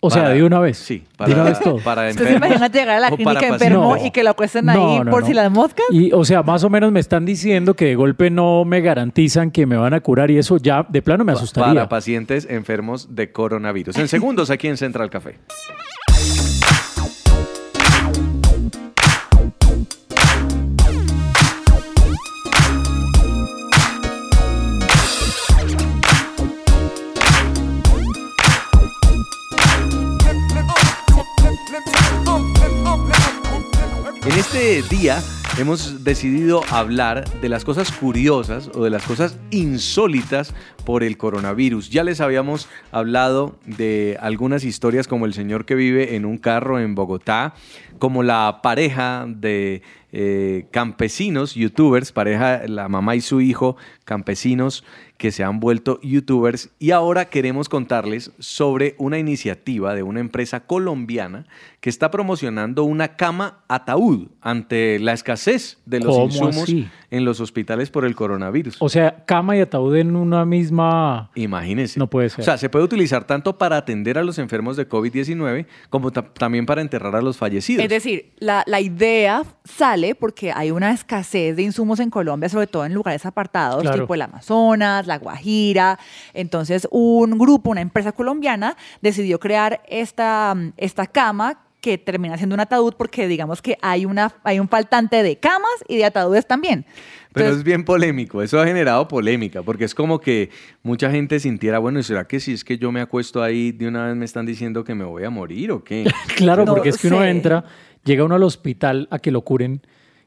O 0.00 0.10
sea, 0.10 0.22
Para- 0.22 0.34
de 0.34 0.44
una 0.44 0.60
vez. 0.60 0.78
Sí, 0.78 1.04
De 1.26 1.32
una 1.34 1.42
vez 1.42 1.58
todo. 1.58 1.78
para 1.78 2.08
¿Usted 2.08 2.22
se 2.24 2.34
enfermos 2.34 2.46
imagina 2.50 2.68
llegar 2.68 2.96
a 2.96 3.00
la 3.00 3.08
clínica 3.08 3.34
para 3.34 3.46
enfermo 3.48 3.82
pacientes. 3.90 4.06
y 4.06 4.10
que 4.12 4.22
lo 4.22 4.30
acuesten 4.30 4.66
No, 4.66 4.70
ahí 4.72 4.98
no, 5.00 5.10
por 5.10 5.22
no. 5.22 5.26
si 5.26 5.34
las 5.34 5.50
moscas? 5.50 5.86
Y, 5.90 6.12
o 6.12 6.24
sea, 6.24 6.44
más 6.44 6.62
o 6.62 6.70
menos 6.70 6.92
me 6.92 7.00
están 7.00 7.24
diciendo 7.26 7.74
que 7.74 7.86
de 7.86 7.94
golpe 7.96 8.30
no 8.30 8.64
me 8.64 8.80
garantizan 8.80 9.50
que 9.50 9.66
me 9.66 9.76
van 9.76 9.94
a 9.94 10.00
curar 10.00 10.30
y 10.30 10.38
eso 10.38 10.56
ya 10.58 10.86
de 10.88 11.02
plano 11.02 11.24
me 11.24 11.32
asustaría. 11.32 11.74
Para 11.74 11.88
pacientes 11.88 12.46
enfermos 12.48 13.16
de 13.16 13.32
coronavirus. 13.32 13.96
En 13.98 14.06
segundos 14.06 14.50
aquí 14.50 14.68
en 14.68 14.76
Central 14.76 15.10
Café. 15.10 15.36
Este 34.50 34.80
día 34.88 35.22
hemos 35.58 36.04
decidido 36.04 36.62
hablar 36.70 37.28
de 37.42 37.50
las 37.50 37.66
cosas 37.66 37.92
curiosas 37.92 38.70
o 38.74 38.82
de 38.82 38.88
las 38.88 39.02
cosas 39.02 39.38
insólitas 39.50 40.54
por 40.86 41.04
el 41.04 41.18
coronavirus. 41.18 41.90
Ya 41.90 42.02
les 42.02 42.22
habíamos 42.22 42.66
hablado 42.90 43.58
de 43.66 44.16
algunas 44.22 44.64
historias 44.64 45.06
como 45.06 45.26
el 45.26 45.34
señor 45.34 45.66
que 45.66 45.74
vive 45.74 46.16
en 46.16 46.24
un 46.24 46.38
carro 46.38 46.80
en 46.80 46.94
Bogotá, 46.94 47.54
como 47.98 48.22
la 48.22 48.60
pareja 48.62 49.26
de 49.28 49.82
eh, 50.12 50.64
campesinos, 50.70 51.54
youtubers, 51.54 52.12
pareja, 52.12 52.62
la 52.66 52.88
mamá 52.88 53.16
y 53.16 53.20
su 53.20 53.42
hijo, 53.42 53.76
campesinos 54.06 54.82
que 55.18 55.32
se 55.32 55.44
han 55.44 55.60
vuelto 55.60 56.00
youtubers 56.00 56.70
y 56.78 56.92
ahora 56.92 57.28
queremos 57.28 57.68
contarles 57.68 58.30
sobre 58.38 58.94
una 58.98 59.18
iniciativa 59.18 59.94
de 59.94 60.04
una 60.04 60.20
empresa 60.20 60.60
colombiana 60.60 61.44
que 61.80 61.90
está 61.90 62.10
promocionando 62.10 62.82
una 62.82 63.14
cama 63.16 63.60
ataúd 63.68 64.26
ante 64.40 64.98
la 64.98 65.12
escasez 65.12 65.78
de 65.86 66.00
los 66.00 66.12
¿Cómo 66.12 66.24
insumos 66.26 66.56
así? 66.64 66.88
en 67.12 67.24
los 67.24 67.40
hospitales 67.40 67.88
por 67.88 68.04
el 68.04 68.16
coronavirus. 68.16 68.76
O 68.80 68.88
sea, 68.88 69.24
cama 69.26 69.56
y 69.56 69.60
ataúd 69.60 69.94
en 69.96 70.16
una 70.16 70.44
misma. 70.44 71.30
Imagínese. 71.36 72.00
No 72.00 72.08
puede 72.10 72.30
ser. 72.30 72.40
O 72.40 72.44
sea, 72.44 72.58
se 72.58 72.68
puede 72.68 72.84
utilizar 72.84 73.24
tanto 73.28 73.56
para 73.58 73.76
atender 73.76 74.18
a 74.18 74.24
los 74.24 74.38
enfermos 74.40 74.76
de 74.76 74.88
COVID-19 74.88 75.66
como 75.88 76.10
ta- 76.10 76.22
también 76.34 76.66
para 76.66 76.80
enterrar 76.80 77.14
a 77.14 77.22
los 77.22 77.36
fallecidos. 77.36 77.84
Es 77.84 77.90
decir, 77.90 78.32
la, 78.40 78.64
la 78.66 78.80
idea 78.80 79.44
sale 79.64 80.16
porque 80.16 80.50
hay 80.52 80.72
una 80.72 80.90
escasez 80.92 81.54
de 81.54 81.62
insumos 81.62 82.00
en 82.00 82.10
Colombia, 82.10 82.48
sobre 82.48 82.66
todo 82.66 82.86
en 82.86 82.92
lugares 82.92 83.24
apartados, 83.24 83.82
Claro. 83.82 84.00
tipo 84.02 84.14
el 84.14 84.22
Amazonas, 84.22 85.06
la 85.06 85.18
Guajira. 85.18 85.96
Entonces, 86.34 86.88
un 86.90 87.38
grupo, 87.38 87.70
una 87.70 87.82
empresa 87.82 88.10
colombiana, 88.10 88.76
decidió 89.00 89.38
crear 89.38 89.80
esta, 89.88 90.56
esta 90.76 91.06
cama 91.06 91.60
que 91.80 91.98
termina 91.98 92.36
siendo 92.36 92.54
un 92.54 92.60
ataúd 92.60 92.94
porque 92.96 93.28
digamos 93.28 93.62
que 93.62 93.78
hay, 93.82 94.04
una, 94.04 94.32
hay 94.42 94.58
un 94.58 94.68
faltante 94.68 95.22
de 95.22 95.36
camas 95.36 95.70
y 95.86 95.96
de 95.96 96.04
ataúdes 96.04 96.46
también. 96.46 96.84
Pero 97.32 97.50
es 97.50 97.62
bien 97.62 97.84
polémico, 97.84 98.42
eso 98.42 98.60
ha 98.60 98.66
generado 98.66 99.06
polémica, 99.06 99.62
porque 99.62 99.84
es 99.84 99.94
como 99.94 100.18
que 100.18 100.50
mucha 100.82 101.10
gente 101.10 101.38
sintiera, 101.38 101.78
bueno, 101.78 102.00
¿y 102.00 102.02
¿será 102.02 102.26
que 102.26 102.40
si 102.40 102.52
es 102.52 102.64
que 102.64 102.78
yo 102.78 102.90
me 102.90 103.00
acuesto 103.00 103.42
ahí, 103.42 103.70
de 103.70 103.86
una 103.86 104.06
vez 104.06 104.16
me 104.16 104.24
están 104.24 104.44
diciendo 104.44 104.82
que 104.82 104.94
me 104.94 105.04
voy 105.04 105.24
a 105.24 105.30
morir 105.30 105.70
o 105.70 105.84
qué? 105.84 106.04
Claro, 106.36 106.64
No 106.64 106.74
porque 106.74 106.88
es 106.88 106.98
que 106.98 107.08
uno 107.08 107.20
sé. 107.20 107.30
entra, 107.30 107.64
llega 108.04 108.24
uno 108.24 108.34
al 108.34 108.42
hospital 108.42 109.06
a 109.10 109.18
que 109.18 109.30
lo 109.30 109.42
curen 109.42 109.82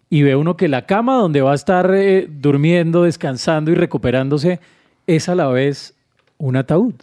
y 0.10 0.24
ve 0.24 0.36
uno 0.36 0.56
que 0.56 0.68
la 0.68 0.86
cama 0.86 1.16
donde 1.16 1.42
va 1.42 1.52
a 1.54 1.56
estar 1.56 1.92
eh, 1.94 2.28
durmiendo, 2.30 3.04
descansando 3.04 3.72
y 3.72 3.76
recuperándose 3.76 4.60
es 5.08 5.28
a 5.28 5.36
la 5.36 5.48
vez 5.48 5.96
un 6.38 6.56
ataúd. 6.56 6.96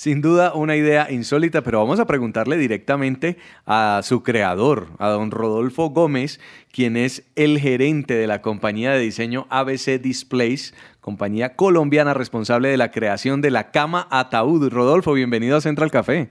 Sin 0.00 0.22
duda 0.22 0.54
una 0.54 0.76
idea 0.76 1.08
insólita, 1.10 1.60
pero 1.60 1.80
vamos 1.80 2.00
a 2.00 2.06
preguntarle 2.06 2.56
directamente 2.56 3.36
a 3.66 4.00
su 4.02 4.22
creador, 4.22 4.86
a 4.98 5.10
don 5.10 5.30
Rodolfo 5.30 5.90
Gómez, 5.90 6.40
quien 6.72 6.96
es 6.96 7.24
el 7.36 7.58
gerente 7.58 8.14
de 8.14 8.26
la 8.26 8.40
compañía 8.40 8.92
de 8.92 9.00
diseño 9.00 9.46
ABC 9.50 10.00
Displays, 10.00 10.72
compañía 11.02 11.54
colombiana 11.54 12.14
responsable 12.14 12.70
de 12.70 12.78
la 12.78 12.90
creación 12.90 13.42
de 13.42 13.50
la 13.50 13.72
cama 13.72 14.08
ataúd. 14.10 14.70
Rodolfo, 14.70 15.12
bienvenido 15.12 15.58
a 15.58 15.60
Central 15.60 15.90
Café. 15.90 16.30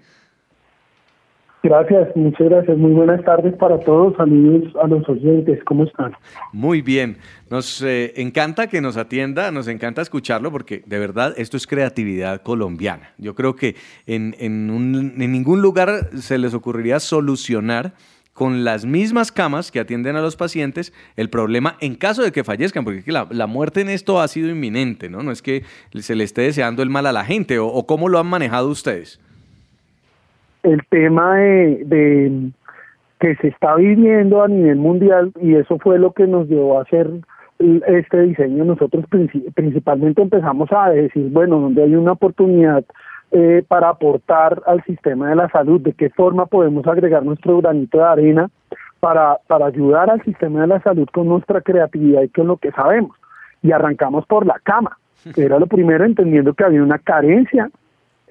Gracias, 1.61 2.15
muchas 2.15 2.47
gracias. 2.47 2.77
Muy 2.77 2.91
buenas 2.93 3.21
tardes 3.25 3.53
para 3.57 3.77
todos. 3.81 4.15
Saludos 4.15 4.73
a 4.81 4.87
los 4.87 5.07
oyentes. 5.09 5.59
¿Cómo 5.65 5.83
están? 5.83 6.13
Muy 6.53 6.81
bien, 6.81 7.17
nos 7.51 7.81
eh, 7.81 8.13
encanta 8.15 8.67
que 8.67 8.79
nos 8.79 8.95
atienda, 8.95 9.51
nos 9.51 9.67
encanta 9.67 10.01
escucharlo 10.01 10.51
porque 10.53 10.83
de 10.85 10.99
verdad 10.99 11.33
esto 11.37 11.57
es 11.57 11.67
creatividad 11.67 12.43
colombiana. 12.43 13.11
Yo 13.17 13.35
creo 13.35 13.57
que 13.57 13.75
en, 14.07 14.35
en 14.39 14.69
un- 14.69 15.15
en 15.21 15.31
ningún 15.33 15.61
lugar 15.61 16.09
se 16.17 16.37
les 16.37 16.53
ocurriría 16.53 17.01
solucionar 17.01 17.93
con 18.31 18.63
las 18.63 18.85
mismas 18.85 19.33
camas 19.33 19.69
que 19.69 19.81
atienden 19.81 20.15
a 20.15 20.21
los 20.21 20.37
pacientes 20.37 20.93
el 21.17 21.29
problema 21.29 21.75
en 21.81 21.95
caso 21.95 22.23
de 22.23 22.31
que 22.31 22.45
fallezcan, 22.45 22.85
porque 22.85 23.03
la, 23.11 23.27
la 23.31 23.47
muerte 23.47 23.81
en 23.81 23.89
esto 23.89 24.21
ha 24.21 24.29
sido 24.29 24.47
inminente, 24.49 25.09
¿no? 25.09 25.23
No 25.23 25.31
es 25.33 25.41
que 25.41 25.63
se 25.93 26.15
le 26.15 26.23
esté 26.23 26.43
deseando 26.43 26.83
el 26.83 26.89
mal 26.89 27.05
a 27.05 27.11
la 27.11 27.25
gente 27.25 27.59
o, 27.59 27.67
o 27.67 27.85
cómo 27.85 28.07
lo 28.07 28.17
han 28.17 28.27
manejado 28.27 28.69
ustedes. 28.69 29.19
El 30.63 30.81
tema 30.89 31.35
de, 31.37 31.83
de 31.85 32.51
que 33.19 33.35
se 33.37 33.47
está 33.49 33.75
viviendo 33.75 34.41
a 34.43 34.47
nivel 34.47 34.77
mundial 34.77 35.31
y 35.41 35.55
eso 35.55 35.77
fue 35.79 35.99
lo 35.99 36.11
que 36.13 36.27
nos 36.27 36.47
llevó 36.47 36.79
a 36.79 36.83
hacer 36.83 37.09
este 37.59 38.21
diseño. 38.21 38.63
Nosotros 38.65 39.05
princi- 39.09 39.53
principalmente 39.53 40.21
empezamos 40.21 40.69
a 40.71 40.89
decir, 40.89 41.29
bueno, 41.31 41.59
donde 41.59 41.83
hay 41.83 41.95
una 41.95 42.13
oportunidad 42.13 42.83
eh, 43.31 43.63
para 43.67 43.89
aportar 43.89 44.61
al 44.65 44.83
sistema 44.85 45.29
de 45.29 45.35
la 45.35 45.49
salud, 45.49 45.81
de 45.81 45.93
qué 45.93 46.09
forma 46.09 46.45
podemos 46.45 46.87
agregar 46.87 47.23
nuestro 47.23 47.57
granito 47.57 47.97
de 47.99 48.03
arena 48.05 48.49
para, 48.99 49.37
para 49.47 49.67
ayudar 49.67 50.09
al 50.09 50.23
sistema 50.23 50.61
de 50.61 50.67
la 50.67 50.81
salud 50.81 51.07
con 51.13 51.27
nuestra 51.27 51.61
creatividad 51.61 52.21
y 52.23 52.29
con 52.29 52.47
lo 52.47 52.57
que 52.57 52.71
sabemos. 52.71 53.15
Y 53.61 53.71
arrancamos 53.71 54.25
por 54.25 54.45
la 54.45 54.59
cama, 54.63 54.97
que 55.35 55.43
era 55.45 55.59
lo 55.59 55.67
primero, 55.67 56.05
entendiendo 56.05 56.53
que 56.53 56.63
había 56.63 56.81
una 56.81 56.97
carencia 56.99 57.69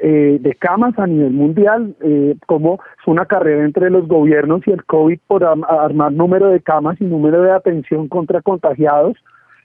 eh, 0.01 0.39
de 0.41 0.55
camas 0.55 0.99
a 0.99 1.07
nivel 1.07 1.33
mundial, 1.33 1.95
eh, 2.01 2.37
como 2.47 2.75
es 2.75 3.07
una 3.07 3.27
carrera 3.27 3.65
entre 3.65 3.91
los 3.91 4.07
gobiernos 4.07 4.63
y 4.67 4.71
el 4.71 4.85
COVID 4.85 5.19
por 5.27 5.45
armar 5.45 6.13
número 6.13 6.49
de 6.49 6.61
camas 6.61 7.01
y 7.01 7.05
número 7.05 7.43
de 7.43 7.53
atención 7.53 8.09
contra 8.09 8.41
contagiados 8.43 9.17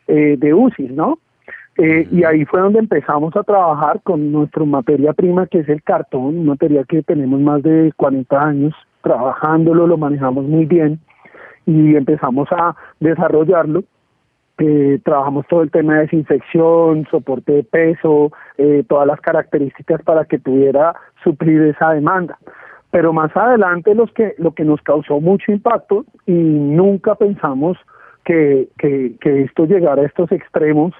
eh, 0.07 0.35
de 0.37 0.53
UCI, 0.53 0.89
¿no? 0.89 1.19
Eh, 1.77 2.07
y 2.11 2.23
ahí 2.23 2.45
fue 2.45 2.61
donde 2.61 2.79
empezamos 2.79 3.35
a 3.35 3.43
trabajar 3.43 4.01
con 4.03 4.31
nuestra 4.31 4.63
materia 4.63 5.13
prima, 5.13 5.47
que 5.47 5.59
es 5.59 5.69
el 5.69 5.81
cartón, 5.81 6.37
un 6.37 6.45
material 6.45 6.85
que 6.87 7.01
tenemos 7.01 7.39
más 7.39 7.63
de 7.63 7.91
40 7.97 8.39
años 8.39 8.75
trabajándolo, 9.01 9.87
lo 9.87 9.97
manejamos 9.97 10.45
muy 10.45 10.65
bien 10.65 10.99
y 11.65 11.95
empezamos 11.95 12.47
a 12.51 12.75
desarrollarlo. 12.99 13.83
Eh, 14.59 14.99
trabajamos 15.03 15.47
todo 15.47 15.63
el 15.63 15.71
tema 15.71 15.95
de 15.95 16.01
desinfección, 16.01 17.07
soporte 17.09 17.51
de 17.53 17.63
peso, 17.63 18.31
eh, 18.57 18.83
todas 18.87 19.07
las 19.07 19.19
características 19.19 20.01
para 20.03 20.25
que 20.25 20.37
pudiera 20.37 20.95
suplir 21.23 21.61
esa 21.63 21.91
demanda. 21.91 22.37
Pero 22.91 23.13
más 23.13 23.35
adelante 23.35 23.95
los 23.95 24.11
que, 24.13 24.35
lo 24.37 24.53
que 24.53 24.63
nos 24.63 24.81
causó 24.81 25.19
mucho 25.19 25.51
impacto 25.51 26.05
y 26.27 26.33
nunca 26.33 27.15
pensamos 27.15 27.77
que, 28.23 28.69
que, 28.77 29.15
que 29.19 29.41
esto 29.41 29.65
llegara 29.65 30.03
a 30.03 30.05
estos 30.05 30.31
extremos 30.31 30.93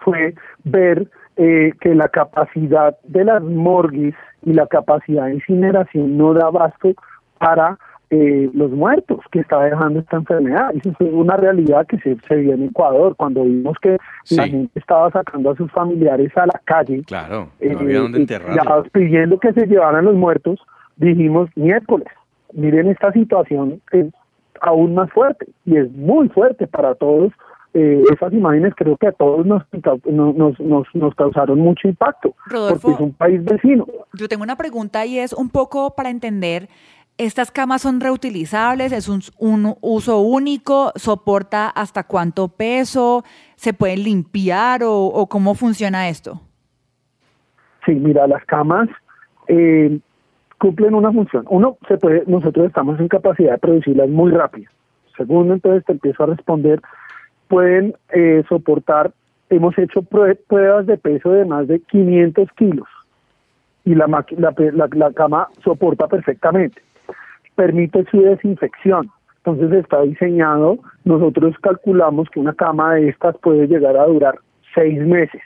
fue 0.00 0.34
ver 0.64 1.08
eh, 1.36 1.72
que 1.80 1.94
la 1.94 2.08
capacidad 2.08 2.96
de 3.04 3.24
las 3.24 3.40
morgues 3.42 4.14
y 4.42 4.52
la 4.52 4.66
capacidad 4.66 5.26
de 5.26 5.34
incineración 5.34 6.18
no 6.18 6.34
da 6.34 6.48
abasto 6.48 6.94
para 7.38 7.78
eh, 8.10 8.50
los 8.54 8.70
muertos 8.70 9.20
que 9.30 9.40
está 9.40 9.62
dejando 9.64 10.00
esta 10.00 10.16
enfermedad. 10.16 10.70
Eso 10.74 10.92
fue 10.96 11.08
una 11.08 11.36
realidad 11.36 11.86
que 11.86 11.98
se, 11.98 12.16
se 12.26 12.36
vio 12.36 12.54
en 12.54 12.64
Ecuador 12.64 13.14
cuando 13.16 13.44
vimos 13.44 13.76
que 13.82 13.98
la 14.30 14.48
gente 14.48 14.78
estaba 14.78 15.10
sacando 15.10 15.50
a 15.50 15.56
sus 15.56 15.70
familiares 15.72 16.34
a 16.36 16.46
la 16.46 16.60
calle 16.64 17.02
Claro, 17.06 17.50
eh, 17.60 17.70
no 17.74 17.80
había 17.80 18.00
dónde 18.00 18.18
y 18.18 18.22
enterrarlo. 18.22 18.56
ya 18.56 18.90
pidiendo 18.90 19.38
que 19.38 19.52
se 19.52 19.66
llevaran 19.66 20.04
los 20.04 20.14
muertos, 20.14 20.58
dijimos 20.96 21.50
miércoles, 21.54 22.08
miren 22.52 22.88
esta 22.88 23.12
situación 23.12 23.80
es 23.92 24.06
aún 24.60 24.94
más 24.94 25.10
fuerte 25.12 25.46
y 25.64 25.76
es 25.76 25.90
muy 25.92 26.28
fuerte 26.30 26.66
para 26.66 26.94
todos. 26.94 27.32
Eh, 27.74 28.02
esas 28.12 28.32
imágenes 28.32 28.72
creo 28.74 28.96
que 28.96 29.08
a 29.08 29.12
todos 29.12 29.44
nos, 29.44 29.62
nos, 30.06 30.34
nos, 30.36 30.58
nos, 30.58 30.86
nos 30.94 31.14
causaron 31.14 31.60
mucho 31.60 31.86
impacto 31.86 32.34
Rodolfo. 32.46 32.80
porque 32.80 32.94
es 32.94 33.00
un 33.00 33.12
país 33.12 33.44
vecino. 33.44 33.86
Yo 34.14 34.26
tengo 34.26 34.42
una 34.42 34.56
pregunta 34.56 35.04
y 35.04 35.18
es 35.18 35.34
un 35.34 35.50
poco 35.50 35.94
para 35.94 36.08
entender, 36.08 36.68
¿estas 37.18 37.50
camas 37.50 37.82
son 37.82 38.00
reutilizables? 38.00 38.92
¿Es 38.92 39.08
un, 39.08 39.20
uso 39.80 40.20
único? 40.20 40.92
¿Soporta 40.96 41.68
hasta 41.68 42.04
cuánto 42.04 42.48
peso? 42.48 43.24
¿Se 43.56 43.72
pueden 43.74 44.04
limpiar 44.04 44.82
o, 44.84 45.26
cómo 45.28 45.54
funciona 45.54 46.08
esto? 46.08 46.40
Sí, 47.84 47.94
mira, 47.94 48.26
las 48.26 48.44
camas 48.44 48.88
eh, 49.48 49.98
cumplen 50.58 50.94
una 50.94 51.12
función. 51.12 51.44
Uno, 51.50 51.76
se 51.88 51.96
puede, 51.98 52.24
nosotros 52.26 52.66
estamos 52.66 52.98
en 53.00 53.08
capacidad 53.08 53.52
de 53.52 53.58
producirlas 53.58 54.08
muy 54.08 54.30
rápido. 54.30 54.70
Segundo, 55.16 55.54
entonces 55.54 55.84
te 55.84 55.92
empiezo 55.92 56.22
a 56.22 56.26
responder, 56.26 56.80
pueden 57.48 57.94
eh, 58.12 58.44
soportar, 58.48 59.12
hemos 59.50 59.76
hecho 59.78 60.02
prue- 60.02 60.38
pruebas 60.46 60.86
de 60.86 60.96
peso 60.96 61.32
de 61.32 61.44
más 61.44 61.66
de 61.66 61.80
500 61.80 62.48
kilos 62.56 62.86
y 63.84 63.94
la, 63.94 64.06
la, 64.06 64.54
la, 64.72 64.88
la 64.92 65.12
cama 65.12 65.48
soporta 65.64 66.06
perfectamente. 66.06 66.82
Permite 67.58 68.06
su 68.08 68.22
desinfección. 68.22 69.10
Entonces 69.38 69.72
está 69.72 70.02
diseñado, 70.02 70.78
nosotros 71.04 71.56
calculamos 71.60 72.30
que 72.30 72.38
una 72.38 72.54
cama 72.54 72.94
de 72.94 73.08
estas 73.08 73.36
puede 73.38 73.66
llegar 73.66 73.96
a 73.96 74.06
durar 74.06 74.38
seis 74.74 75.00
meses 75.04 75.42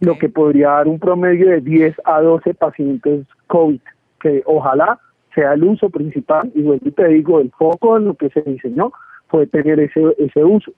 lo 0.00 0.18
que 0.18 0.28
podría 0.28 0.70
dar 0.70 0.88
un 0.88 0.98
promedio 0.98 1.48
de 1.50 1.60
10 1.60 1.96
a 2.04 2.20
12 2.20 2.54
pacientes 2.54 3.26
COVID, 3.46 3.80
que 4.20 4.42
ojalá 4.46 4.98
sea 5.34 5.54
el 5.54 5.64
uso 5.64 5.90
principal, 5.90 6.50
y 6.54 6.62
vuelvo 6.62 6.86
y 6.86 6.90
te 6.90 7.08
digo, 7.08 7.40
el 7.40 7.50
foco 7.52 7.96
en 7.96 8.06
lo 8.06 8.14
que 8.14 8.28
se 8.30 8.42
diseñó 8.42 8.92
fue 9.32 9.46
tener 9.46 9.80
ese, 9.80 10.14
ese 10.18 10.44
uso. 10.44 10.72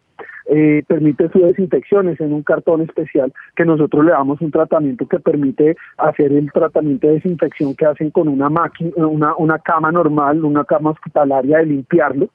Eh, 0.47 0.85
permite 0.87 1.29
su 1.31 1.41
desinfecciones 1.41 2.21
en 2.21 2.33
un 2.33 2.43
cartón 2.43 2.83
especial 2.83 3.33
que 3.57 3.65
nosotros 3.65 4.05
le 4.05 4.13
damos 4.13 4.41
un 4.41 4.51
tratamiento 4.51 5.09
que 5.09 5.19
permite 5.19 5.77
hacer 5.97 6.33
el 6.33 6.53
tratamiento 6.53 7.09
de 7.09 7.15
desinfección 7.15 7.75
que 7.75 7.87
hacen 7.87 8.11
con 8.11 8.29
una 8.29 8.49
máquina, 8.49 8.93
una, 9.07 9.35
una 9.37 9.59
cama 9.59 9.91
normal, 9.91 10.45
una 10.45 10.65
cama 10.65 10.91
hospitalaria 10.91 11.59
de 11.59 11.67
limpiarlo, 11.67 12.29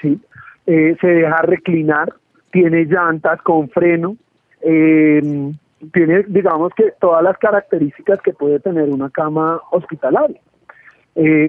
¿sí? 0.00 0.20
Eh, 0.66 0.96
se 1.00 1.06
deja 1.06 1.42
reclinar, 1.42 2.12
tiene 2.52 2.84
llantas 2.84 3.42
con 3.42 3.68
freno, 3.70 4.16
eh, 4.60 5.50
tiene, 5.92 6.24
digamos 6.28 6.72
que 6.76 6.92
todas 7.00 7.24
las 7.24 7.38
características 7.38 8.20
que 8.22 8.34
puede 8.34 8.60
tener 8.60 8.88
una 8.90 9.10
cama 9.10 9.60
hospitalaria, 9.72 10.40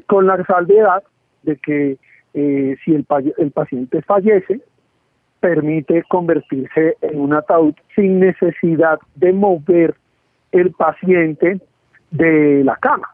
con 0.08 0.25
la 0.25 0.43
salvedad 0.45 1.03
de 1.43 1.58
que 1.58 1.97
eh, 2.38 2.76
si 2.84 2.93
el, 2.93 3.06
el 3.38 3.52
paciente 3.52 4.02
fallece, 4.04 4.62
permite 5.39 6.04
convertirse 6.08 6.95
en 7.02 7.19
un 7.19 7.34
ataúd 7.34 7.73
sin 7.95 8.19
necesidad 8.19 9.00
de 9.15 9.34
mover 9.34 9.95
el 10.52 10.71
paciente 10.71 11.60
de 12.12 12.63
la 12.63 12.76
cama. 12.76 13.08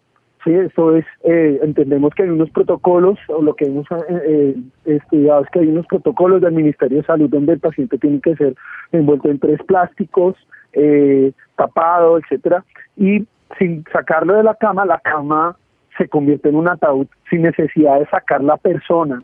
Sí, 0.43 0.51
esto 0.53 0.97
es, 0.97 1.05
eh, 1.23 1.59
entendemos 1.63 2.13
que 2.13 2.23
hay 2.23 2.29
unos 2.29 2.49
protocolos, 2.49 3.17
o 3.29 3.41
lo 3.41 3.55
que 3.55 3.65
hemos 3.65 3.87
eh, 3.91 3.95
eh, 4.27 4.55
estudiado 4.83 5.43
es 5.43 5.49
que 5.51 5.59
hay 5.59 5.67
unos 5.69 5.87
protocolos 5.87 6.41
del 6.41 6.51
Ministerio 6.51 6.97
de 6.97 7.05
Salud 7.05 7.29
donde 7.29 7.53
el 7.53 7.59
paciente 7.61 7.97
tiene 7.97 8.19
que 8.19 8.35
ser 8.35 8.55
envuelto 8.91 9.29
en 9.29 9.39
tres 9.39 9.61
plásticos, 9.63 10.35
eh, 10.73 11.31
tapado, 11.55 12.17
etcétera, 12.17 12.65
y 12.97 13.25
sin 13.57 13.85
sacarlo 13.93 14.35
de 14.35 14.43
la 14.43 14.55
cama, 14.55 14.85
la 14.85 14.99
cama 14.99 15.55
se 15.97 16.07
convierte 16.07 16.49
en 16.49 16.55
un 16.55 16.69
ataúd 16.69 17.07
sin 17.29 17.43
necesidad 17.43 17.99
de 17.99 18.05
sacar 18.07 18.43
la 18.43 18.57
persona 18.57 19.21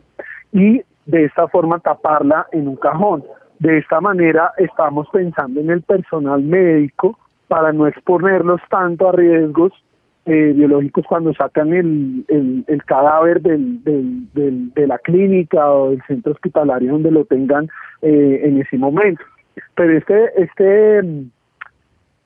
y 0.52 0.82
de 1.06 1.24
esta 1.24 1.48
forma 1.48 1.80
taparla 1.80 2.46
en 2.52 2.68
un 2.68 2.76
cajón. 2.76 3.24
De 3.58 3.78
esta 3.78 4.00
manera 4.00 4.52
estamos 4.56 5.08
pensando 5.12 5.60
en 5.60 5.70
el 5.70 5.82
personal 5.82 6.42
médico 6.42 7.18
para 7.48 7.72
no 7.72 7.86
exponerlos 7.86 8.60
tanto 8.70 9.08
a 9.08 9.12
riesgos 9.12 9.72
eh, 10.26 10.52
biológicos 10.54 11.04
cuando 11.06 11.34
sacan 11.34 11.72
el, 11.72 12.24
el, 12.28 12.84
cadáver 12.84 13.40
del, 13.40 13.82
de 14.32 14.86
la 14.86 14.98
clínica 14.98 15.70
o 15.72 15.90
del 15.90 16.02
centro 16.06 16.32
hospitalario 16.32 16.92
donde 16.92 17.10
lo 17.10 17.24
tengan 17.24 17.68
eh, 18.02 18.42
en 18.44 18.60
ese 18.60 18.78
momento. 18.78 19.22
Pero 19.74 19.96
este, 19.96 20.42
este, 20.42 21.00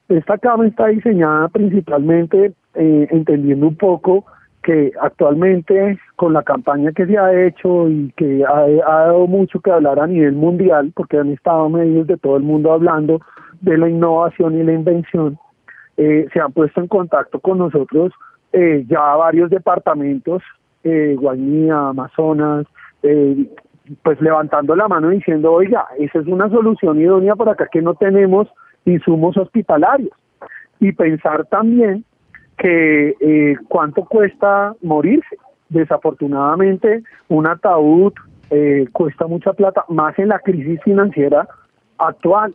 esta 0.08 0.38
cama 0.38 0.66
está 0.66 0.88
diseñada 0.88 1.48
principalmente 1.48 2.52
eh, 2.74 3.08
entendiendo 3.10 3.68
un 3.68 3.76
poco 3.76 4.24
que 4.62 4.92
actualmente 5.00 5.98
con 6.16 6.32
la 6.32 6.42
campaña 6.42 6.92
que 6.92 7.06
se 7.06 7.18
ha 7.18 7.46
hecho 7.46 7.88
y 7.88 8.12
que 8.16 8.44
ha, 8.44 8.66
dado 8.66 9.26
mucho 9.26 9.60
que 9.60 9.70
hablar 9.70 10.00
a 10.00 10.06
nivel 10.06 10.32
mundial, 10.32 10.90
porque 10.94 11.18
han 11.18 11.30
estado 11.30 11.68
medios 11.68 12.06
de 12.06 12.16
todo 12.16 12.36
el 12.36 12.42
mundo 12.42 12.72
hablando 12.72 13.20
de 13.60 13.76
la 13.76 13.88
innovación 13.88 14.58
y 14.58 14.62
la 14.62 14.72
invención, 14.72 15.38
eh, 15.96 16.26
se 16.32 16.40
han 16.40 16.52
puesto 16.52 16.80
en 16.80 16.88
contacto 16.88 17.38
con 17.40 17.58
nosotros 17.58 18.12
eh, 18.56 18.84
ya 18.88 19.00
varios 19.16 19.50
departamentos, 19.50 20.40
eh, 20.84 21.16
Amazonas, 21.72 22.66
eh, 23.02 23.48
pues 24.02 24.20
levantando 24.20 24.76
la 24.76 24.86
mano 24.86 25.08
diciendo, 25.08 25.52
oiga, 25.52 25.86
esa 25.98 26.20
es 26.20 26.26
una 26.26 26.48
solución 26.48 27.00
idónea 27.00 27.34
para 27.34 27.52
acá 27.52 27.68
que 27.70 27.82
no 27.82 27.94
tenemos 27.94 28.48
insumos 28.84 29.36
hospitalarios. 29.36 30.12
Y 30.78 30.92
pensar 30.92 31.46
también 31.46 32.04
que 32.56 33.14
eh, 33.20 33.56
cuánto 33.68 34.04
cuesta 34.04 34.74
morirse. 34.82 35.36
Desafortunadamente, 35.68 37.02
un 37.28 37.46
ataúd 37.46 38.12
eh, 38.50 38.86
cuesta 38.92 39.26
mucha 39.26 39.52
plata, 39.52 39.84
más 39.88 40.18
en 40.18 40.28
la 40.28 40.38
crisis 40.38 40.80
financiera 40.82 41.48
actual. 41.98 42.54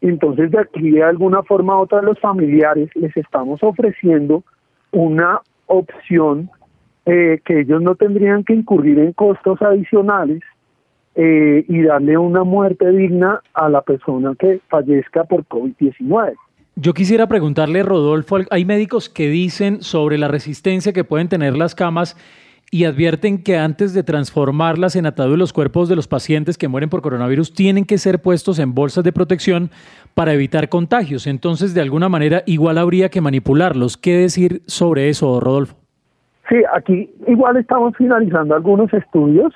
Entonces, 0.00 0.50
de 0.50 0.60
aquí 0.60 0.90
de 0.90 1.02
alguna 1.02 1.42
forma 1.42 1.76
u 1.78 1.82
otra, 1.82 2.02
los 2.02 2.18
familiares 2.20 2.90
les 2.94 3.16
estamos 3.16 3.62
ofreciendo 3.62 4.44
una 4.92 5.40
opción 5.66 6.50
eh, 7.06 7.40
que 7.44 7.60
ellos 7.60 7.80
no 7.82 7.94
tendrían 7.94 8.44
que 8.44 8.54
incurrir 8.54 8.98
en 8.98 9.12
costos 9.12 9.60
adicionales 9.62 10.42
eh, 11.14 11.64
y 11.66 11.82
darle 11.82 12.16
una 12.18 12.44
muerte 12.44 12.90
digna 12.90 13.40
a 13.54 13.68
la 13.68 13.82
persona 13.82 14.34
que 14.38 14.60
fallezca 14.68 15.24
por 15.24 15.44
COVID-19. 15.46 16.34
Yo 16.80 16.94
quisiera 16.94 17.26
preguntarle, 17.26 17.82
Rodolfo, 17.82 18.36
hay 18.52 18.64
médicos 18.64 19.08
que 19.08 19.28
dicen 19.28 19.82
sobre 19.82 20.16
la 20.16 20.28
resistencia 20.28 20.92
que 20.92 21.02
pueden 21.02 21.28
tener 21.28 21.56
las 21.56 21.74
camas 21.74 22.16
y 22.70 22.84
advierten 22.84 23.42
que 23.42 23.56
antes 23.56 23.94
de 23.94 24.04
transformarlas 24.04 24.94
en 24.94 25.06
ataúd 25.06 25.36
los 25.36 25.52
cuerpos 25.52 25.88
de 25.88 25.96
los 25.96 26.06
pacientes 26.06 26.56
que 26.56 26.68
mueren 26.68 26.88
por 26.88 27.02
coronavirus 27.02 27.52
tienen 27.52 27.84
que 27.84 27.98
ser 27.98 28.22
puestos 28.22 28.60
en 28.60 28.76
bolsas 28.76 29.02
de 29.02 29.10
protección 29.10 29.70
para 30.14 30.32
evitar 30.34 30.68
contagios. 30.68 31.26
Entonces, 31.26 31.74
de 31.74 31.80
alguna 31.80 32.08
manera, 32.08 32.44
igual 32.46 32.78
habría 32.78 33.08
que 33.08 33.20
manipularlos. 33.20 33.96
¿Qué 33.96 34.16
decir 34.16 34.62
sobre 34.66 35.08
eso, 35.08 35.40
Rodolfo? 35.40 35.74
Sí, 36.48 36.58
aquí 36.72 37.10
igual 37.26 37.56
estamos 37.56 37.96
finalizando 37.96 38.54
algunos 38.54 38.94
estudios. 38.94 39.52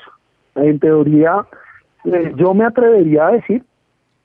En 0.56 0.80
teoría, 0.80 1.46
eh, 2.04 2.32
yo 2.36 2.52
me 2.52 2.64
atrevería 2.64 3.28
a 3.28 3.30
decir 3.30 3.62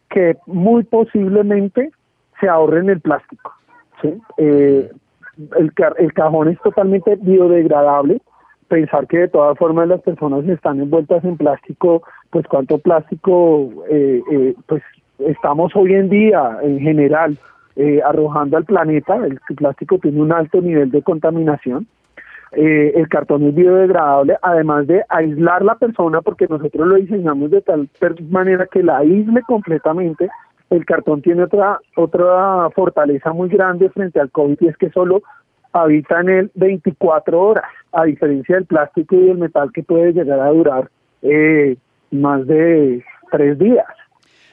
que 0.09 0.35
muy 0.47 0.83
posiblemente 0.83 1.91
se 2.39 2.47
ahorren 2.49 2.89
el 2.89 2.99
plástico. 3.01 3.53
¿sí? 4.01 4.13
Eh, 4.37 4.89
el, 5.57 5.73
ca- 5.73 5.93
el 5.97 6.13
cajón 6.13 6.49
es 6.49 6.59
totalmente 6.61 7.15
biodegradable. 7.15 8.21
Pensar 8.67 9.07
que 9.07 9.19
de 9.19 9.27
todas 9.29 9.57
formas 9.57 9.87
las 9.87 10.01
personas 10.01 10.45
están 10.47 10.81
envueltas 10.81 11.23
en 11.23 11.37
plástico, 11.37 12.03
pues 12.31 12.45
cuánto 12.47 12.77
plástico, 12.79 13.69
eh, 13.89 14.21
eh, 14.31 14.55
pues 14.67 14.83
estamos 15.19 15.73
hoy 15.75 15.93
en 15.93 16.09
día 16.09 16.57
en 16.61 16.79
general 16.79 17.37
eh, 17.77 18.01
arrojando 18.05 18.57
al 18.57 18.65
planeta. 18.65 19.15
El 19.25 19.39
plástico 19.55 19.99
tiene 19.99 20.21
un 20.21 20.33
alto 20.33 20.61
nivel 20.61 20.91
de 20.91 21.01
contaminación. 21.01 21.87
Eh, 22.53 22.93
el 22.95 23.07
cartón 23.09 23.43
es 23.43 23.55
biodegradable, 23.55 24.37
además 24.41 24.87
de 24.87 25.03
aislar 25.09 25.63
la 25.63 25.75
persona, 25.75 26.21
porque 26.21 26.47
nosotros 26.49 26.87
lo 26.87 26.95
diseñamos 26.95 27.51
de 27.51 27.61
tal 27.61 27.89
manera 28.29 28.65
que 28.67 28.83
la 28.83 28.97
aísle 28.97 29.41
completamente. 29.43 30.29
El 30.69 30.85
cartón 30.85 31.21
tiene 31.21 31.43
otra 31.43 31.79
otra 31.95 32.69
fortaleza 32.71 33.31
muy 33.31 33.49
grande 33.49 33.89
frente 33.89 34.19
al 34.19 34.31
COVID 34.31 34.57
y 34.59 34.67
es 34.67 34.77
que 34.77 34.89
solo 34.89 35.21
habita 35.73 36.19
en 36.21 36.29
él 36.29 36.51
24 36.55 37.41
horas, 37.41 37.65
a 37.91 38.05
diferencia 38.05 38.55
del 38.55 38.65
plástico 38.65 39.15
y 39.15 39.25
del 39.25 39.37
metal 39.37 39.71
que 39.73 39.83
puede 39.83 40.13
llegar 40.13 40.39
a 40.39 40.49
durar 40.49 40.89
eh, 41.21 41.77
más 42.11 42.45
de 42.47 43.03
tres 43.31 43.57
días. 43.59 43.85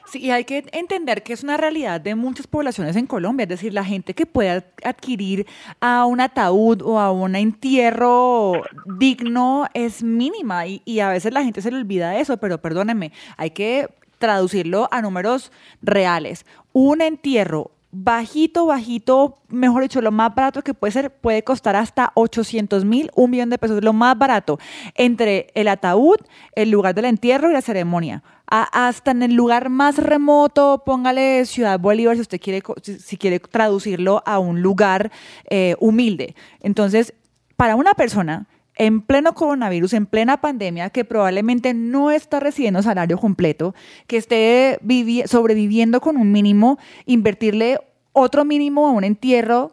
Sí, 0.05 0.19
y 0.19 0.29
hay 0.29 0.43
que 0.43 0.63
entender 0.71 1.23
que 1.23 1.33
es 1.33 1.43
una 1.43 1.57
realidad 1.57 1.99
de 1.99 2.13
muchas 2.13 2.45
poblaciones 2.45 2.95
en 2.95 3.07
Colombia, 3.07 3.43
es 3.43 3.49
decir, 3.49 3.73
la 3.73 3.83
gente 3.83 4.13
que 4.13 4.27
puede 4.27 4.63
adquirir 4.83 5.47
a 5.81 6.05
un 6.05 6.21
ataúd 6.21 6.83
o 6.83 6.99
a 6.99 7.11
un 7.11 7.35
entierro 7.35 8.61
digno 8.99 9.65
es 9.73 10.03
mínima 10.03 10.67
y, 10.67 10.83
y 10.85 10.99
a 10.99 11.09
veces 11.09 11.33
la 11.33 11.43
gente 11.43 11.61
se 11.61 11.71
le 11.71 11.77
olvida 11.77 12.19
eso, 12.19 12.37
pero 12.37 12.59
perdónenme, 12.59 13.13
hay 13.35 13.49
que 13.49 13.87
traducirlo 14.17 14.87
a 14.91 15.01
números 15.01 15.51
reales. 15.81 16.45
Un 16.73 17.01
entierro 17.01 17.71
bajito, 17.97 18.65
bajito, 18.65 19.37
mejor 19.47 19.83
dicho, 19.83 20.01
lo 20.01 20.11
más 20.11 20.35
barato 20.35 20.61
que 20.61 20.73
puede 20.73 20.91
ser, 20.91 21.11
puede 21.11 21.43
costar 21.43 21.77
hasta 21.77 22.11
800 22.15 22.83
mil, 22.83 23.09
un 23.15 23.31
millón 23.31 23.49
de 23.49 23.57
pesos, 23.57 23.81
lo 23.81 23.93
más 23.93 24.17
barato, 24.17 24.59
entre 24.95 25.47
el 25.55 25.69
ataúd, 25.69 26.17
el 26.55 26.71
lugar 26.71 26.93
del 26.93 27.05
entierro 27.05 27.49
y 27.49 27.53
la 27.53 27.61
ceremonia. 27.61 28.21
Hasta 28.47 29.11
en 29.11 29.23
el 29.23 29.33
lugar 29.33 29.69
más 29.69 29.97
remoto, 29.97 30.83
póngale 30.85 31.45
Ciudad 31.45 31.79
Bolívar 31.79 32.15
si 32.15 32.21
usted 32.21 32.39
quiere, 32.39 32.61
si 32.83 33.17
quiere 33.17 33.39
traducirlo 33.39 34.21
a 34.25 34.39
un 34.39 34.61
lugar 34.61 35.11
eh, 35.49 35.75
humilde. 35.79 36.35
Entonces, 36.59 37.13
para 37.55 37.75
una 37.75 37.93
persona 37.93 38.47
en 38.77 39.01
pleno 39.01 39.33
coronavirus, 39.33 39.93
en 39.93 40.05
plena 40.05 40.41
pandemia, 40.41 40.89
que 40.89 41.05
probablemente 41.05 41.73
no 41.73 42.11
está 42.11 42.39
recibiendo 42.39 42.81
salario 42.81 43.17
completo, 43.17 43.73
que 44.07 44.17
esté 44.17 44.79
vivi- 44.81 45.25
sobreviviendo 45.27 46.01
con 46.01 46.17
un 46.17 46.31
mínimo, 46.31 46.77
invertirle 47.05 47.79
otro 48.13 48.45
mínimo 48.45 48.87
a 48.87 48.91
un 48.91 49.03
entierro 49.03 49.71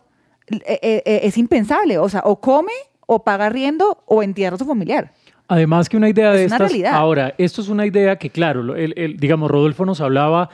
eh, 0.51 0.79
eh, 0.83 1.03
eh, 1.05 1.21
es 1.25 1.37
impensable. 1.39 1.99
O 1.99 2.09
sea, 2.09 2.23
o 2.25 2.41
come, 2.41 2.73
o 3.07 3.25
paga 3.25 3.49
riendo, 3.49 4.03
o 4.07 4.23
entierra 4.23 4.57
a 4.57 4.59
su 4.59 4.67
familiar. 4.67 5.13
Además 5.49 5.89
que 5.89 5.97
una 5.97 6.09
idea 6.09 6.31
de 6.33 6.45
Es 6.45 6.47
una 6.53 6.57
estas, 6.57 6.71
realidad. 6.71 6.95
ahora, 6.95 7.35
esto 7.39 7.61
es 7.61 7.69
una 7.69 7.85
idea 7.87 8.17
que, 8.17 8.31
claro, 8.31 8.75
el, 8.75 8.95
el- 8.97 9.17
digamos, 9.19 9.51
Rodolfo 9.51 9.85
nos 9.85 10.01
hablaba, 10.01 10.49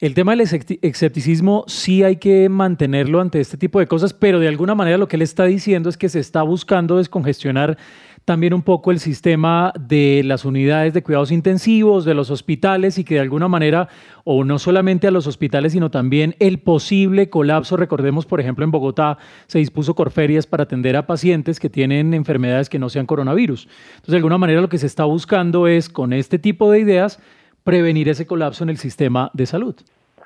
el 0.00 0.14
tema 0.14 0.32
del 0.32 0.40
escepti- 0.40 0.78
escepticismo 0.80 1.64
sí 1.66 2.02
hay 2.02 2.16
que 2.16 2.48
mantenerlo 2.48 3.20
ante 3.20 3.38
este 3.38 3.58
tipo 3.58 3.78
de 3.78 3.86
cosas, 3.86 4.14
pero 4.14 4.40
de 4.40 4.48
alguna 4.48 4.74
manera 4.74 4.96
lo 4.96 5.08
que 5.08 5.16
él 5.16 5.22
está 5.22 5.44
diciendo 5.44 5.90
es 5.90 5.98
que 5.98 6.08
se 6.08 6.20
está 6.20 6.42
buscando 6.42 6.96
descongestionar 6.96 7.76
también 8.24 8.54
un 8.54 8.62
poco 8.62 8.92
el 8.92 9.00
sistema 9.00 9.72
de 9.78 10.22
las 10.24 10.44
unidades 10.44 10.94
de 10.94 11.02
cuidados 11.02 11.32
intensivos, 11.32 12.04
de 12.04 12.14
los 12.14 12.30
hospitales 12.30 12.96
y 12.96 13.04
que 13.04 13.14
de 13.14 13.20
alguna 13.20 13.48
manera, 13.48 13.88
o 14.24 14.44
no 14.44 14.58
solamente 14.58 15.06
a 15.06 15.10
los 15.10 15.26
hospitales, 15.26 15.72
sino 15.72 15.90
también 15.90 16.34
el 16.38 16.60
posible 16.60 17.28
colapso. 17.28 17.76
Recordemos, 17.76 18.26
por 18.26 18.40
ejemplo, 18.40 18.64
en 18.64 18.70
Bogotá 18.70 19.18
se 19.48 19.58
dispuso 19.58 19.94
Corferias 19.94 20.46
para 20.46 20.62
atender 20.62 20.96
a 20.96 21.06
pacientes 21.06 21.58
que 21.58 21.70
tienen 21.70 22.14
enfermedades 22.14 22.68
que 22.68 22.78
no 22.78 22.88
sean 22.88 23.06
coronavirus. 23.06 23.68
Entonces, 23.96 24.12
de 24.12 24.16
alguna 24.16 24.38
manera 24.38 24.60
lo 24.60 24.68
que 24.68 24.78
se 24.78 24.86
está 24.86 25.04
buscando 25.04 25.66
es, 25.66 25.88
con 25.88 26.12
este 26.12 26.38
tipo 26.38 26.70
de 26.70 26.80
ideas, 26.80 27.20
prevenir 27.64 28.08
ese 28.08 28.26
colapso 28.26 28.64
en 28.64 28.70
el 28.70 28.76
sistema 28.76 29.30
de 29.34 29.46
salud. 29.46 29.74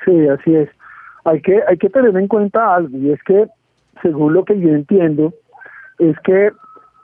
Sí, 0.05 0.29
así 0.29 0.55
es. 0.55 0.69
Hay 1.25 1.41
que, 1.41 1.61
hay 1.67 1.77
que 1.79 1.89
tener 1.91 2.17
en 2.17 2.29
cuenta 2.29 2.75
algo, 2.75 2.97
y 2.99 3.11
es 3.11 3.23
que, 3.23 3.47
según 4.03 4.35
lo 4.35 4.45
que 4.45 4.59
yo 4.61 4.69
entiendo, 4.71 5.33
es 5.99 6.19
que 6.21 6.51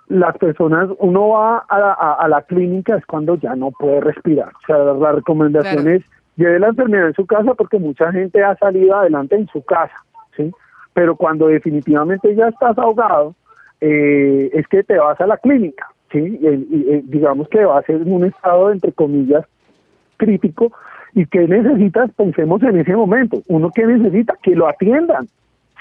las 0.08 0.36
personas, 0.38 0.88
uno 0.98 1.28
va 1.28 1.58
a 1.68 1.78
la, 1.78 1.92
a- 1.92 2.14
a 2.14 2.28
la 2.28 2.42
clínica 2.42 2.96
es 2.96 3.06
cuando 3.06 3.36
ya 3.36 3.54
no 3.54 3.70
puede 3.70 4.00
respirar. 4.00 4.48
O 4.48 4.66
sea, 4.66 4.76
la 4.78 5.12
recomendación 5.12 5.82
Claro. 5.84 5.96
es 5.96 6.04
lleve 6.36 6.58
la 6.58 6.68
enfermedad 6.68 7.06
en 7.08 7.14
su 7.14 7.26
casa 7.26 7.54
porque 7.54 7.78
mucha 7.78 8.10
gente 8.12 8.42
ha 8.42 8.56
salido 8.56 8.96
adelante 8.96 9.36
en 9.36 9.46
su 9.48 9.62
casa, 9.64 9.94
¿sí? 10.36 10.50
Pero 10.94 11.14
cuando 11.14 11.46
definitivamente 11.46 12.34
ya 12.34 12.48
estás 12.48 12.76
ahogado, 12.78 13.34
eh, 13.80 14.50
es 14.52 14.66
que 14.68 14.82
te 14.82 14.98
vas 14.98 15.20
a 15.20 15.26
la 15.26 15.36
clínica, 15.36 15.86
¿sí? 16.10 16.18
Y, 16.18 16.46
y, 16.46 16.86
eh, 16.90 17.02
digamos 17.04 17.48
que 17.48 17.64
vas 17.64 17.88
en 17.88 18.10
un 18.12 18.24
estado, 18.24 18.72
entre 18.72 18.92
comillas, 18.92 19.44
crítico 20.20 20.72
y 21.14 21.26
qué 21.26 21.48
necesitas, 21.48 22.10
pensemos 22.12 22.62
en 22.62 22.78
ese 22.78 22.94
momento, 22.94 23.42
uno 23.48 23.70
que 23.70 23.86
necesita, 23.86 24.34
que 24.42 24.54
lo 24.54 24.68
atiendan, 24.68 25.26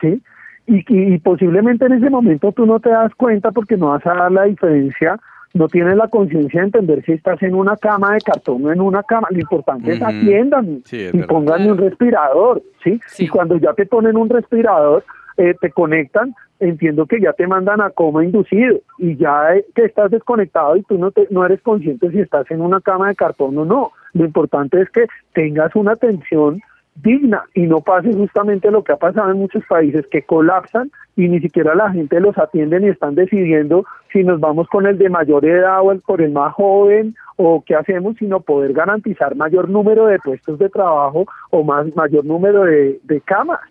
¿sí? 0.02 0.22
y, 0.70 0.84
y, 0.88 1.18
posiblemente 1.20 1.86
en 1.86 1.94
ese 1.94 2.10
momento 2.10 2.52
tú 2.52 2.66
no 2.66 2.80
te 2.80 2.90
das 2.90 3.14
cuenta 3.16 3.52
porque 3.52 3.76
no 3.76 3.90
vas 3.90 4.06
a 4.06 4.14
dar 4.14 4.32
la 4.32 4.44
diferencia, 4.44 5.20
no 5.54 5.68
tienes 5.68 5.96
la 5.96 6.08
conciencia 6.08 6.62
de 6.62 6.68
entender 6.68 7.04
si 7.04 7.14
estás 7.14 7.42
en 7.42 7.56
una 7.56 7.76
cama 7.76 8.14
de 8.14 8.22
cartón 8.22 8.66
o 8.66 8.72
en 8.72 8.80
una 8.80 9.02
cama. 9.02 9.28
Lo 9.32 9.40
importante 9.40 9.94
es 9.94 10.02
atiendan 10.02 10.84
y 10.92 11.24
pónganme 11.24 11.72
un 11.72 11.78
respirador, 11.80 12.62
¿sí? 12.84 13.00
Y 13.18 13.28
cuando 13.28 13.58
ya 13.58 13.74
te 13.74 13.88
ponen 13.88 14.16
un 14.16 14.30
respirador, 14.30 15.04
eh, 15.38 15.56
te 15.60 15.72
conectan, 15.72 16.36
entiendo 16.60 17.08
que 17.08 17.20
ya 17.20 17.34
te 17.34 17.48
mandan 17.48 17.82
a 17.82 17.90
coma 17.90 18.24
inducido 18.24 18.80
y 19.00 19.16
ya 19.16 19.56
eh, 19.56 19.66
que 19.74 19.86
estás 19.86 20.12
desconectado 20.12 20.76
y 20.76 20.84
tú 20.84 21.00
no, 21.00 21.10
te, 21.10 21.28
no 21.32 21.44
eres 21.44 21.62
consciente 21.62 22.12
si 22.12 22.20
estás 22.20 22.50
en 22.52 22.62
una 22.62 22.80
cama 22.82 23.08
de 23.08 23.16
cartón 23.16 23.58
o 23.58 23.66
no. 23.66 23.92
Lo 24.14 24.26
importante 24.26 24.82
es 24.82 24.90
que 24.90 25.06
tengas 25.34 25.76
una 25.76 25.94
atención 25.94 26.62
digna 26.96 27.44
y 27.54 27.62
no 27.62 27.80
pase 27.80 28.14
justamente 28.14 28.72
lo 28.72 28.84
que 28.84 28.92
ha 28.92 28.98
pasado 28.98 29.32
en 29.32 29.38
muchos 29.38 29.64
países 29.66 30.06
que 30.08 30.24
colapsan 30.24 30.92
y 31.16 31.28
ni 31.28 31.40
siquiera 31.40 31.76
la 31.76 31.92
gente 31.92 32.20
los 32.20 32.38
atiende 32.38 32.80
ni 32.80 32.90
están 32.90 33.16
decidiendo 33.16 33.86
si 34.12 34.24
nos 34.24 34.40
vamos 34.40 34.68
con 34.68 34.86
el 34.86 34.98
de 34.98 35.10
mayor 35.10 35.46
edad 35.46 35.82
o 35.82 35.92
el, 35.92 36.02
por 36.02 36.22
el 36.22 36.32
más 36.32 36.54
joven 36.54 37.16
o 37.38 37.64
qué 37.66 37.76
hacemos, 37.76 38.18
sino 38.18 38.42
poder 38.42 38.74
garantizar 38.74 39.36
mayor 39.36 39.70
número 39.70 40.08
de 40.08 40.20
puestos 40.20 40.60
de 40.60 40.70
trabajo 40.70 41.26
o 41.52 41.64
más 41.64 41.96
mayor 41.96 42.26
número 42.26 42.64
de, 42.64 43.00
de 43.04 43.22
camas. 43.22 43.62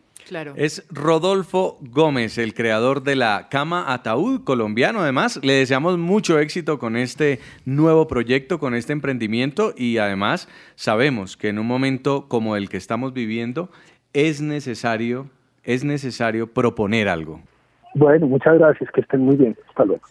Es 0.56 0.86
Rodolfo 0.90 1.78
Gómez, 1.80 2.38
el 2.38 2.52
creador 2.52 3.02
de 3.02 3.16
la 3.16 3.48
cama 3.50 3.92
ataúd 3.92 4.44
colombiano. 4.44 5.00
Además, 5.00 5.40
le 5.42 5.54
deseamos 5.54 5.96
mucho 5.98 6.38
éxito 6.38 6.78
con 6.78 6.96
este 6.96 7.38
nuevo 7.64 8.06
proyecto, 8.08 8.58
con 8.58 8.74
este 8.74 8.92
emprendimiento 8.92 9.72
y 9.76 9.98
además 9.98 10.48
sabemos 10.74 11.36
que 11.36 11.48
en 11.48 11.58
un 11.58 11.66
momento 11.66 12.26
como 12.28 12.56
el 12.56 12.68
que 12.68 12.76
estamos 12.76 13.12
viviendo 13.12 13.70
es 14.12 14.40
necesario, 14.40 15.26
es 15.64 15.84
necesario 15.84 16.52
proponer 16.52 17.08
algo. 17.08 17.40
Bueno, 17.94 18.26
muchas 18.26 18.58
gracias, 18.58 18.90
que 18.92 19.00
estén 19.00 19.20
muy 19.20 19.36
bien. 19.36 19.56
Hasta 19.68 19.84
luego. 19.84 20.02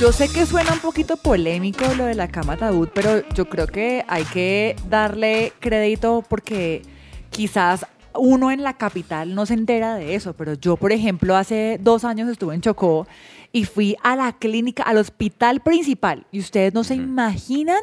Yo 0.00 0.12
sé 0.12 0.30
que 0.30 0.46
suena 0.46 0.72
un 0.72 0.78
poquito 0.78 1.18
polémico 1.18 1.84
lo 1.94 2.06
de 2.06 2.14
la 2.14 2.26
cama 2.26 2.54
ataúd, 2.54 2.88
pero 2.94 3.22
yo 3.34 3.50
creo 3.50 3.66
que 3.66 4.02
hay 4.08 4.24
que 4.24 4.74
darle 4.88 5.52
crédito 5.60 6.24
porque 6.26 6.80
quizás 7.28 7.84
uno 8.14 8.50
en 8.50 8.62
la 8.62 8.78
capital 8.78 9.34
no 9.34 9.44
se 9.44 9.52
entera 9.52 9.96
de 9.96 10.14
eso, 10.14 10.32
pero 10.32 10.54
yo, 10.54 10.78
por 10.78 10.92
ejemplo, 10.92 11.36
hace 11.36 11.78
dos 11.82 12.06
años 12.06 12.30
estuve 12.30 12.54
en 12.54 12.62
Chocó 12.62 13.06
y 13.52 13.66
fui 13.66 13.94
a 14.02 14.16
la 14.16 14.32
clínica, 14.32 14.84
al 14.84 14.96
hospital 14.96 15.60
principal, 15.60 16.26
y 16.32 16.40
ustedes 16.40 16.72
no 16.72 16.82
se 16.82 16.94
imaginan 16.94 17.82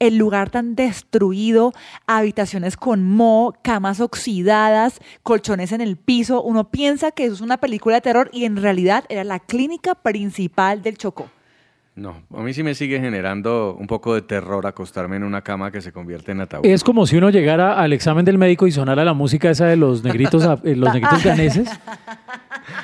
el 0.00 0.16
lugar 0.16 0.50
tan 0.50 0.74
destruido, 0.74 1.72
habitaciones 2.08 2.76
con 2.76 3.08
moho, 3.08 3.54
camas 3.62 4.00
oxidadas, 4.00 4.98
colchones 5.22 5.70
en 5.70 5.80
el 5.80 5.96
piso. 5.96 6.42
Uno 6.42 6.72
piensa 6.72 7.12
que 7.12 7.26
eso 7.26 7.34
es 7.34 7.40
una 7.40 7.58
película 7.58 7.94
de 7.94 8.00
terror 8.00 8.30
y 8.32 8.46
en 8.46 8.56
realidad 8.56 9.04
era 9.08 9.22
la 9.22 9.38
clínica 9.38 9.94
principal 9.94 10.82
del 10.82 10.98
Chocó. 10.98 11.30
No, 11.94 12.22
a 12.34 12.40
mí 12.40 12.54
sí 12.54 12.62
me 12.62 12.74
sigue 12.74 13.00
generando 13.00 13.76
un 13.78 13.86
poco 13.86 14.14
de 14.14 14.22
terror 14.22 14.66
acostarme 14.66 15.16
en 15.16 15.24
una 15.24 15.42
cama 15.42 15.70
que 15.70 15.82
se 15.82 15.92
convierte 15.92 16.32
en 16.32 16.40
ataúd. 16.40 16.64
Es 16.64 16.82
como 16.82 17.06
si 17.06 17.18
uno 17.18 17.28
llegara 17.28 17.78
al 17.78 17.92
examen 17.92 18.24
del 18.24 18.38
médico 18.38 18.66
y 18.66 18.72
sonara 18.72 19.04
la 19.04 19.12
música 19.12 19.50
esa 19.50 19.66
de 19.66 19.76
los 19.76 20.02
negritos, 20.02 20.42
eh, 20.64 20.74
los 20.74 20.90
negritos 20.94 21.22
ganeses. 21.22 21.68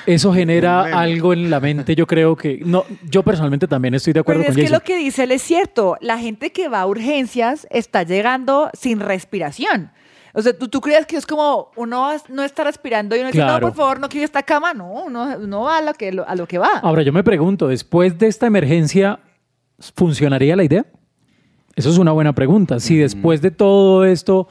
Eso 0.04 0.34
genera 0.34 1.00
algo 1.00 1.32
en 1.32 1.48
la 1.48 1.58
mente, 1.58 1.94
yo 1.94 2.06
creo 2.06 2.36
que... 2.36 2.60
No, 2.64 2.84
yo 3.08 3.22
personalmente 3.22 3.66
también 3.66 3.94
estoy 3.94 4.12
de 4.12 4.20
acuerdo 4.20 4.42
Pero 4.42 4.52
con 4.52 4.62
es 4.62 4.66
que 4.66 4.72
lo 4.72 4.80
que 4.80 4.96
dice 4.98 5.24
él 5.24 5.32
es 5.32 5.42
cierto. 5.42 5.96
La 6.02 6.18
gente 6.18 6.52
que 6.52 6.68
va 6.68 6.82
a 6.82 6.86
urgencias 6.86 7.66
está 7.70 8.02
llegando 8.02 8.70
sin 8.74 9.00
respiración. 9.00 9.90
O 10.34 10.42
sea, 10.42 10.56
¿tú, 10.56 10.68
tú 10.68 10.80
crees 10.80 11.06
que 11.06 11.16
es 11.16 11.26
como 11.26 11.70
uno 11.76 12.10
no 12.28 12.42
está 12.42 12.64
respirando 12.64 13.16
y 13.16 13.20
uno 13.20 13.28
dice, 13.28 13.44
no, 13.44 13.60
por 13.60 13.74
favor, 13.74 14.00
no 14.00 14.08
quiero 14.08 14.24
esta 14.24 14.42
cama. 14.42 14.74
No, 14.74 15.04
uno, 15.04 15.62
va 15.62 15.78
a 15.78 15.82
lo, 15.82 15.94
que, 15.94 16.08
a 16.26 16.34
lo 16.34 16.46
que 16.46 16.58
va. 16.58 16.78
Ahora, 16.82 17.02
yo 17.02 17.12
me 17.12 17.24
pregunto, 17.24 17.68
después 17.68 18.18
de 18.18 18.26
esta 18.26 18.46
emergencia, 18.46 19.20
¿funcionaría 19.94 20.56
la 20.56 20.64
idea? 20.64 20.86
Eso 21.74 21.90
es 21.90 21.98
una 21.98 22.12
buena 22.12 22.34
pregunta. 22.34 22.80
Si 22.80 22.96
después 22.96 23.40
de 23.40 23.50
todo 23.50 24.04
esto, 24.04 24.48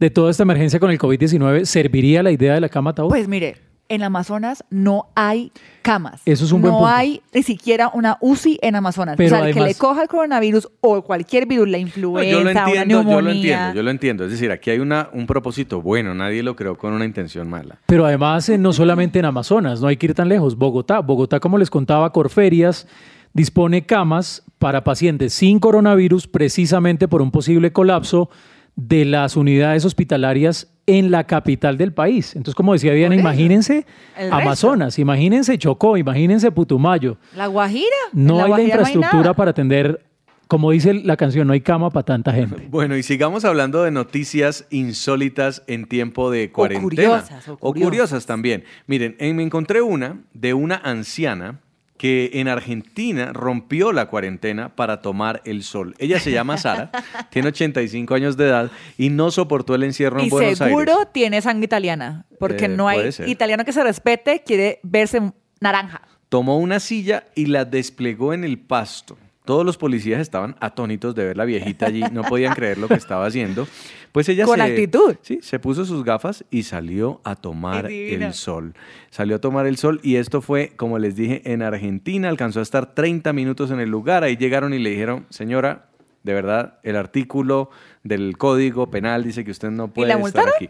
de 0.00 0.10
toda 0.10 0.30
esta 0.30 0.42
emergencia 0.42 0.80
con 0.80 0.90
el 0.90 0.98
COVID-19, 0.98 1.64
¿serviría 1.64 2.22
la 2.22 2.30
idea 2.30 2.54
de 2.54 2.60
la 2.60 2.68
cama 2.68 2.90
ataúd? 2.90 3.10
Pues 3.10 3.28
mire, 3.28 3.56
en 3.88 4.02
Amazonas 4.02 4.64
no 4.70 5.08
hay 5.14 5.52
camas. 5.82 6.22
Eso 6.24 6.44
es 6.44 6.52
un 6.52 6.62
buen 6.62 6.72
punto. 6.72 6.86
No 6.86 6.92
hay 6.92 7.22
ni 7.34 7.42
siquiera 7.42 7.90
una 7.92 8.16
UCI 8.20 8.58
en 8.62 8.76
Amazonas. 8.76 9.18
o 9.18 9.28
sea, 9.28 9.46
el 9.46 9.54
que 9.54 9.60
le 9.60 9.74
coja 9.74 10.02
el 10.02 10.08
coronavirus 10.08 10.68
o 10.80 11.02
cualquier 11.02 11.46
virus, 11.46 11.68
la 11.68 11.78
influenza, 11.78 12.30
yo 12.30 12.42
lo 12.42 12.50
entiendo, 12.50 12.72
una 12.72 12.84
neumonía. 12.84 13.12
Yo 13.14 13.22
lo 13.22 13.30
entiendo, 13.30 13.74
yo 13.74 13.82
lo 13.82 13.90
entiendo. 13.90 14.24
Es 14.24 14.30
decir, 14.30 14.50
aquí 14.50 14.70
hay 14.70 14.78
una, 14.78 15.10
un 15.12 15.26
propósito 15.26 15.82
bueno, 15.82 16.14
nadie 16.14 16.42
lo 16.42 16.56
creó 16.56 16.76
con 16.78 16.92
una 16.92 17.04
intención 17.04 17.50
mala. 17.50 17.78
Pero 17.86 18.06
además, 18.06 18.48
eh, 18.48 18.58
no 18.58 18.72
solamente 18.72 19.18
en 19.18 19.26
Amazonas, 19.26 19.80
no 19.80 19.88
hay 19.88 19.96
que 19.96 20.06
ir 20.06 20.14
tan 20.14 20.28
lejos. 20.28 20.56
Bogotá, 20.56 21.00
Bogotá, 21.00 21.40
como 21.40 21.58
les 21.58 21.70
contaba, 21.70 22.12
Corferias 22.12 22.86
dispone 23.34 23.86
camas 23.86 24.42
para 24.58 24.84
pacientes 24.84 25.34
sin 25.34 25.58
coronavirus 25.58 26.28
precisamente 26.28 27.08
por 27.08 27.22
un 27.22 27.30
posible 27.30 27.72
colapso 27.72 28.30
de 28.76 29.04
las 29.04 29.36
unidades 29.36 29.84
hospitalarias 29.84 30.72
en 30.86 31.10
la 31.10 31.24
capital 31.24 31.78
del 31.78 31.92
país. 31.92 32.34
Entonces, 32.34 32.54
como 32.54 32.72
decía 32.72 32.92
Diana, 32.92 33.14
imagínense 33.14 33.86
Amazonas, 34.30 34.98
imagínense 34.98 35.58
Chocó, 35.58 35.96
imagínense 35.96 36.50
Putumayo. 36.50 37.18
La 37.36 37.46
Guajira. 37.46 37.86
No 38.12 38.42
hay 38.42 38.50
la 38.50 38.62
infraestructura 38.62 39.34
para 39.34 39.52
atender, 39.52 40.04
como 40.48 40.70
dice 40.70 40.94
la 40.94 41.16
canción, 41.16 41.46
no 41.46 41.52
hay 41.52 41.60
cama 41.60 41.90
para 41.90 42.04
tanta 42.04 42.32
gente. 42.32 42.66
Bueno, 42.70 42.96
y 42.96 43.02
sigamos 43.02 43.44
hablando 43.44 43.84
de 43.84 43.90
noticias 43.90 44.66
insólitas 44.70 45.62
en 45.66 45.86
tiempo 45.86 46.30
de 46.30 46.50
cuarentena. 46.50 46.84
O 46.84 46.88
curiosas. 46.88 47.48
O 47.48 47.56
curiosas, 47.56 47.58
o 47.60 47.72
curiosas 47.74 48.26
también. 48.26 48.64
Miren, 48.86 49.16
me 49.20 49.42
encontré 49.42 49.82
una 49.82 50.20
de 50.34 50.54
una 50.54 50.76
anciana 50.76 51.60
que 52.02 52.30
en 52.34 52.48
Argentina 52.48 53.32
rompió 53.32 53.92
la 53.92 54.06
cuarentena 54.06 54.74
para 54.74 55.02
tomar 55.02 55.40
el 55.44 55.62
sol. 55.62 55.94
Ella 56.00 56.18
se 56.18 56.32
llama 56.32 56.56
Sara, 56.58 56.90
tiene 57.30 57.46
85 57.46 58.12
años 58.12 58.36
de 58.36 58.46
edad 58.46 58.72
y 58.98 59.08
no 59.10 59.30
soportó 59.30 59.76
el 59.76 59.84
encierro 59.84 60.18
en 60.18 60.28
Buenos 60.28 60.60
Aires. 60.60 60.60
Y 60.60 60.64
seguro 60.64 61.06
tiene 61.12 61.40
sangre 61.40 61.66
italiana, 61.66 62.26
porque 62.40 62.66
no 62.66 62.88
hay 62.88 63.10
italiano 63.28 63.64
que 63.64 63.72
se 63.72 63.84
respete, 63.84 64.42
quiere 64.44 64.80
verse 64.82 65.32
naranja. 65.60 66.02
Tomó 66.28 66.58
una 66.58 66.80
silla 66.80 67.22
y 67.36 67.46
la 67.46 67.64
desplegó 67.64 68.34
en 68.34 68.42
el 68.42 68.58
pasto. 68.58 69.16
Todos 69.44 69.66
los 69.66 69.76
policías 69.76 70.20
estaban 70.20 70.54
atónitos 70.60 71.14
de 71.16 71.24
ver 71.24 71.36
la 71.36 71.44
viejita 71.44 71.86
allí, 71.86 72.04
no 72.12 72.22
podían 72.22 72.54
creer 72.54 72.78
lo 72.78 72.86
que 72.86 72.94
estaba 72.94 73.26
haciendo. 73.26 73.66
Pues 74.12 74.28
ella 74.28 74.44
Con 74.44 74.58
se, 74.58 74.62
actitud. 74.62 75.16
Sí, 75.22 75.40
se 75.42 75.58
puso 75.58 75.84
sus 75.84 76.04
gafas 76.04 76.44
y 76.50 76.62
salió 76.62 77.20
a 77.24 77.34
tomar 77.34 77.90
el 77.90 78.34
sol. 78.34 78.74
Salió 79.10 79.36
a 79.36 79.38
tomar 79.40 79.66
el 79.66 79.78
sol 79.78 80.00
y 80.02 80.16
esto 80.16 80.42
fue, 80.42 80.72
como 80.76 80.98
les 80.98 81.16
dije, 81.16 81.42
en 81.44 81.62
Argentina. 81.62 82.28
Alcanzó 82.28 82.60
a 82.60 82.62
estar 82.62 82.94
30 82.94 83.32
minutos 83.32 83.70
en 83.70 83.80
el 83.80 83.88
lugar. 83.88 84.22
Ahí 84.22 84.36
llegaron 84.36 84.74
y 84.74 84.78
le 84.78 84.90
dijeron, 84.90 85.26
señora, 85.30 85.86
de 86.22 86.34
verdad, 86.34 86.78
el 86.82 86.96
artículo 86.96 87.70
del 88.04 88.36
Código 88.38 88.90
Penal 88.90 89.24
dice 89.24 89.44
que 89.44 89.50
usted 89.50 89.70
no 89.70 89.88
puede 89.88 90.08
la 90.08 90.14
estar 90.14 90.44
multaron? 90.44 90.52
aquí. 90.54 90.68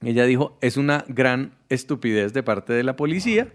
Ella 0.00 0.24
dijo, 0.24 0.56
es 0.60 0.76
una 0.76 1.04
gran 1.08 1.52
estupidez 1.68 2.32
de 2.32 2.42
parte 2.42 2.72
de 2.72 2.82
la 2.82 2.96
policía. 2.96 3.48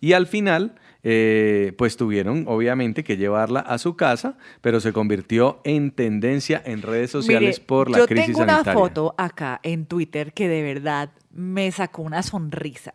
Y 0.00 0.14
al 0.14 0.26
final, 0.26 0.74
eh, 1.04 1.72
pues 1.78 1.96
tuvieron 1.96 2.44
obviamente 2.46 3.02
que 3.02 3.16
llevarla 3.16 3.60
a 3.60 3.78
su 3.78 3.96
casa, 3.96 4.36
pero 4.60 4.80
se 4.80 4.92
convirtió 4.92 5.60
en 5.64 5.90
tendencia 5.90 6.62
en 6.64 6.82
redes 6.82 7.10
sociales 7.10 7.56
Mire, 7.58 7.66
por 7.66 7.90
la 7.90 7.98
yo 7.98 8.06
crisis 8.06 8.26
tengo 8.26 8.42
una 8.42 8.52
sanitaria. 8.54 8.80
foto 8.80 9.14
acá 9.18 9.58
en 9.64 9.86
Twitter 9.86 10.32
que 10.32 10.46
de 10.48 10.62
verdad 10.62 11.10
me 11.32 11.70
sacó 11.72 12.02
una 12.02 12.22
sonrisa. 12.22 12.94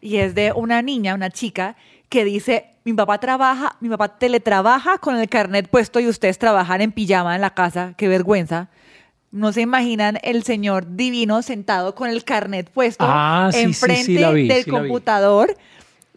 Y 0.00 0.16
es 0.16 0.34
de 0.34 0.52
una 0.52 0.82
niña, 0.82 1.14
una 1.14 1.30
chica, 1.30 1.76
que 2.08 2.24
dice, 2.24 2.66
mi 2.84 2.92
papá 2.94 3.18
trabaja, 3.18 3.76
mi 3.80 3.88
papá 3.88 4.16
teletrabaja 4.18 4.98
con 4.98 5.16
el 5.16 5.28
carnet 5.28 5.68
puesto 5.68 6.00
y 6.00 6.06
ustedes 6.06 6.38
trabajan 6.38 6.80
en 6.80 6.92
pijama 6.92 7.34
en 7.34 7.40
la 7.40 7.54
casa, 7.54 7.94
qué 7.98 8.08
vergüenza. 8.08 8.68
No 9.30 9.52
se 9.52 9.60
imaginan 9.60 10.18
el 10.22 10.42
señor 10.42 10.96
divino 10.96 11.42
sentado 11.42 11.94
con 11.94 12.08
el 12.08 12.24
carnet 12.24 12.70
puesto 12.70 13.04
Ah, 13.06 13.50
sí, 13.52 13.58
sí, 13.58 13.62
sí, 13.74 13.84
enfrente 14.14 14.32
vi, 14.32 14.48
del 14.48 14.64
sí 14.64 14.70
la 14.70 14.80
vi. 14.80 14.88
computador 14.88 15.54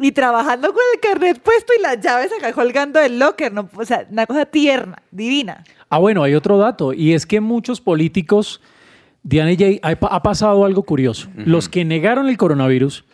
y 0.03 0.11
trabajando 0.11 0.69
con 0.69 0.81
el 0.93 0.99
carnet 0.99 1.41
puesto 1.41 1.73
y 1.77 1.81
las 1.81 1.99
llaves 1.99 2.31
acá 2.37 2.53
colgando 2.53 2.99
del 2.99 3.19
locker. 3.19 3.51
No, 3.53 3.69
o 3.75 3.85
sea, 3.85 4.05
una 4.09 4.25
cosa 4.25 4.45
tierna, 4.45 5.01
divina. 5.11 5.63
Ah, 5.89 5.97
bueno, 5.99 6.23
hay 6.23 6.33
otro 6.35 6.57
dato, 6.57 6.93
y 6.93 7.13
es 7.13 7.25
que 7.25 7.41
muchos 7.41 7.81
políticos, 7.81 8.61
Diana 9.23 9.51
y 9.51 9.57
Jay, 9.57 9.79
ha, 9.83 9.89
ha 9.91 10.23
pasado 10.23 10.65
algo 10.65 10.83
curioso. 10.83 11.27
Los 11.35 11.67
que 11.69 11.83
negaron 11.85 12.29
el 12.29 12.37
coronavirus 12.37 13.05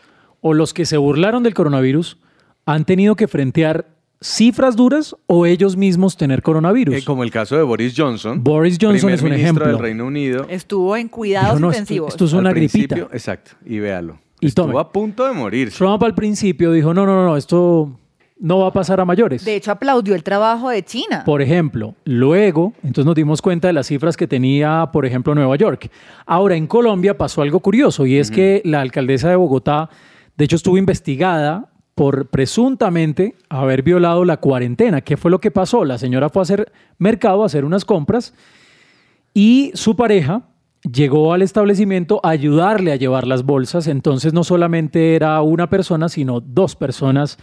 o 0.41 0.53
los 0.53 0.73
que 0.73 0.85
se 0.85 0.97
burlaron 0.97 1.43
del 1.43 1.53
coronavirus 1.53 2.17
han 2.65 2.85
tenido 2.85 3.15
que 3.15 3.27
frentear 3.27 3.87
cifras 4.21 4.75
duras 4.75 5.15
o 5.27 5.45
ellos 5.45 5.75
mismos 5.77 6.17
tener 6.17 6.41
coronavirus. 6.41 6.95
Eh, 6.95 7.03
como 7.05 7.23
el 7.23 7.31
caso 7.31 7.55
de 7.55 7.63
Boris 7.63 7.93
Johnson. 7.95 8.43
Boris 8.43 8.77
Johnson 8.81 9.11
es 9.11 9.21
un 9.21 9.29
ministro 9.29 9.43
ejemplo. 9.45 9.67
del 9.67 9.79
Reino 9.79 10.05
Unido. 10.05 10.45
Estuvo 10.49 10.95
en 10.97 11.07
cuidados 11.07 11.59
"No, 11.59 11.69
esto- 11.69 11.79
intensivos. 11.81 12.13
esto 12.13 12.25
es 12.25 12.33
Al 12.33 12.39
una 12.39 12.51
gripita. 12.51 12.95
Exacto, 13.11 13.51
y 13.65 13.79
véalo. 13.79 14.19
Y 14.39 14.47
Estuvo 14.47 14.67
tome. 14.67 14.79
a 14.79 14.89
punto 14.89 15.25
de 15.25 15.33
morir. 15.33 15.71
Trump 15.71 16.03
al 16.03 16.13
principio 16.13 16.71
dijo, 16.71 16.93
no, 16.93 17.05
no, 17.05 17.15
no, 17.15 17.25
no, 17.25 17.37
esto 17.37 17.91
no 18.39 18.59
va 18.59 18.67
a 18.67 18.71
pasar 18.73 18.99
a 18.99 19.05
mayores. 19.05 19.43
De 19.45 19.55
hecho, 19.55 19.71
aplaudió 19.71 20.13
el 20.13 20.23
trabajo 20.23 20.69
de 20.69 20.83
China. 20.83 21.23
Por 21.25 21.41
ejemplo, 21.41 21.95
luego, 22.05 22.73
entonces 22.83 23.05
nos 23.05 23.15
dimos 23.15 23.41
cuenta 23.41 23.67
de 23.67 23.73
las 23.73 23.87
cifras 23.87 24.15
que 24.15 24.27
tenía, 24.27 24.89
por 24.93 25.05
ejemplo, 25.05 25.33
Nueva 25.33 25.55
York. 25.55 25.89
Ahora, 26.25 26.55
en 26.55 26.67
Colombia 26.67 27.17
pasó 27.17 27.41
algo 27.41 27.59
curioso 27.61 28.05
y 28.05 28.17
es 28.17 28.29
que 28.29 28.61
la 28.63 28.81
alcaldesa 28.81 29.29
de 29.29 29.35
Bogotá, 29.35 29.89
de 30.35 30.45
hecho, 30.45 30.55
estuvo 30.55 30.77
investigada 30.77 31.69
por 31.95 32.27
presuntamente 32.27 33.33
haber 33.49 33.81
violado 33.81 34.23
la 34.23 34.37
cuarentena. 34.37 35.01
¿Qué 35.01 35.17
fue 35.17 35.31
lo 35.31 35.39
que 35.41 35.49
pasó? 35.49 35.83
La 35.83 35.97
señora 35.97 36.29
fue 36.29 36.41
a 36.41 36.43
hacer 36.43 36.71
mercado, 36.99 37.41
a 37.41 37.47
hacer 37.47 37.65
unas 37.65 37.85
compras 37.85 38.35
y 39.33 39.71
su 39.73 39.95
pareja 39.95 40.43
llegó 40.83 41.33
al 41.33 41.41
establecimiento 41.41 42.19
a 42.23 42.29
ayudarle 42.29 42.91
a 42.91 42.95
llevar 42.95 43.27
las 43.27 43.43
bolsas. 43.43 43.87
Entonces, 43.87 44.33
no 44.33 44.43
solamente 44.43 45.15
era 45.15 45.41
una 45.41 45.69
persona, 45.69 46.09
sino 46.09 46.39
dos 46.39 46.75
personas 46.75 47.37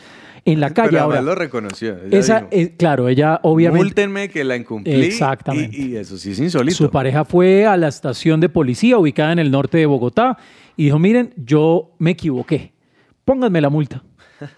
en 0.44 0.60
la 0.60 0.70
calle. 0.74 0.90
Pero 0.90 1.02
Ahora, 1.02 1.22
lo 1.22 1.34
reconoció. 1.34 1.96
Ella 2.06 2.18
esa, 2.18 2.34
dijo, 2.36 2.48
eh, 2.52 2.74
claro, 2.76 3.08
ella 3.08 3.40
obviamente... 3.42 3.84
Múltenme 3.84 4.28
que 4.28 4.44
la 4.44 4.56
incumplí. 4.56 4.92
Exactamente. 4.92 5.76
Y, 5.76 5.92
y 5.92 5.96
eso 5.96 6.16
sí 6.16 6.32
es 6.32 6.38
insólito. 6.38 6.76
Su 6.76 6.90
pareja 6.90 7.24
fue 7.24 7.66
a 7.66 7.76
la 7.76 7.88
estación 7.88 8.40
de 8.40 8.48
policía 8.48 8.98
ubicada 8.98 9.32
en 9.32 9.38
el 9.38 9.50
norte 9.50 9.78
de 9.78 9.86
Bogotá 9.86 10.38
y 10.76 10.84
dijo, 10.84 10.98
miren, 10.98 11.32
yo 11.36 11.94
me 11.98 12.12
equivoqué, 12.12 12.72
pónganme 13.24 13.60
la 13.60 13.70
multa. 13.70 14.02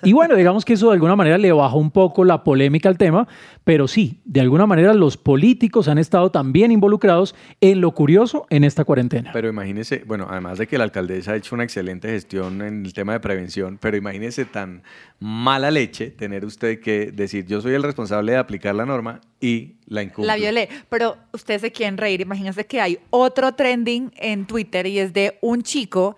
Y 0.03 0.13
bueno, 0.13 0.35
digamos 0.35 0.65
que 0.65 0.75
eso 0.75 0.89
de 0.89 0.95
alguna 0.95 1.17
manera 1.17 1.39
le 1.39 1.53
bajó 1.53 1.79
un 1.79 1.91
poco 1.91 2.25
la 2.25 2.45
polémica 2.45 2.89
al 2.89 2.99
tema, 2.99 3.27
pero 3.65 3.89
sí, 3.89 4.21
de 4.25 4.41
alguna 4.41 4.67
manera 4.67 4.95
los 4.95 5.17
políticos 5.17 5.89
han 5.89 5.99
estado 5.99 6.31
también 6.31 6.73
involucrados 6.73 7.35
en 7.61 7.81
lo 7.81 7.93
curioso 7.93 8.47
en 8.51 8.65
esta 8.65 8.85
cuarentena. 8.85 9.31
Pero 9.33 9.49
imagínese, 9.49 10.05
bueno, 10.07 10.27
además 10.31 10.59
de 10.59 10.67
que 10.67 10.79
la 10.79 10.85
alcaldesa 10.85 11.33
ha 11.33 11.37
hecho 11.37 11.55
una 11.55 11.65
excelente 11.65 12.09
gestión 12.09 12.63
en 12.63 12.85
el 12.85 12.93
tema 12.93 13.13
de 13.13 13.21
prevención, 13.21 13.79
pero 13.81 13.97
imagínese 13.97 14.45
tan 14.45 14.83
mala 15.19 15.71
leche 15.71 16.11
tener 16.11 16.45
usted 16.45 16.81
que 16.81 17.11
decir 17.13 17.47
yo 17.47 17.61
soy 17.61 17.75
el 17.75 17.83
responsable 17.83 18.33
de 18.33 18.39
aplicar 18.39 18.75
la 18.75 18.87
norma 18.87 19.21
y 19.41 19.77
la 19.87 20.03
incumplo. 20.03 20.27
La 20.27 20.37
violé. 20.37 20.69
Pero 20.89 21.17
ustedes 21.33 21.61
se 21.63 21.73
quieren 21.73 21.97
reír. 21.97 22.21
Imagínense 22.21 22.67
que 22.67 22.81
hay 22.81 22.99
otro 23.11 23.55
trending 23.55 24.13
en 24.17 24.47
Twitter 24.47 24.87
y 24.87 24.99
es 24.99 25.13
de 25.13 25.39
un 25.41 25.63
chico 25.63 26.17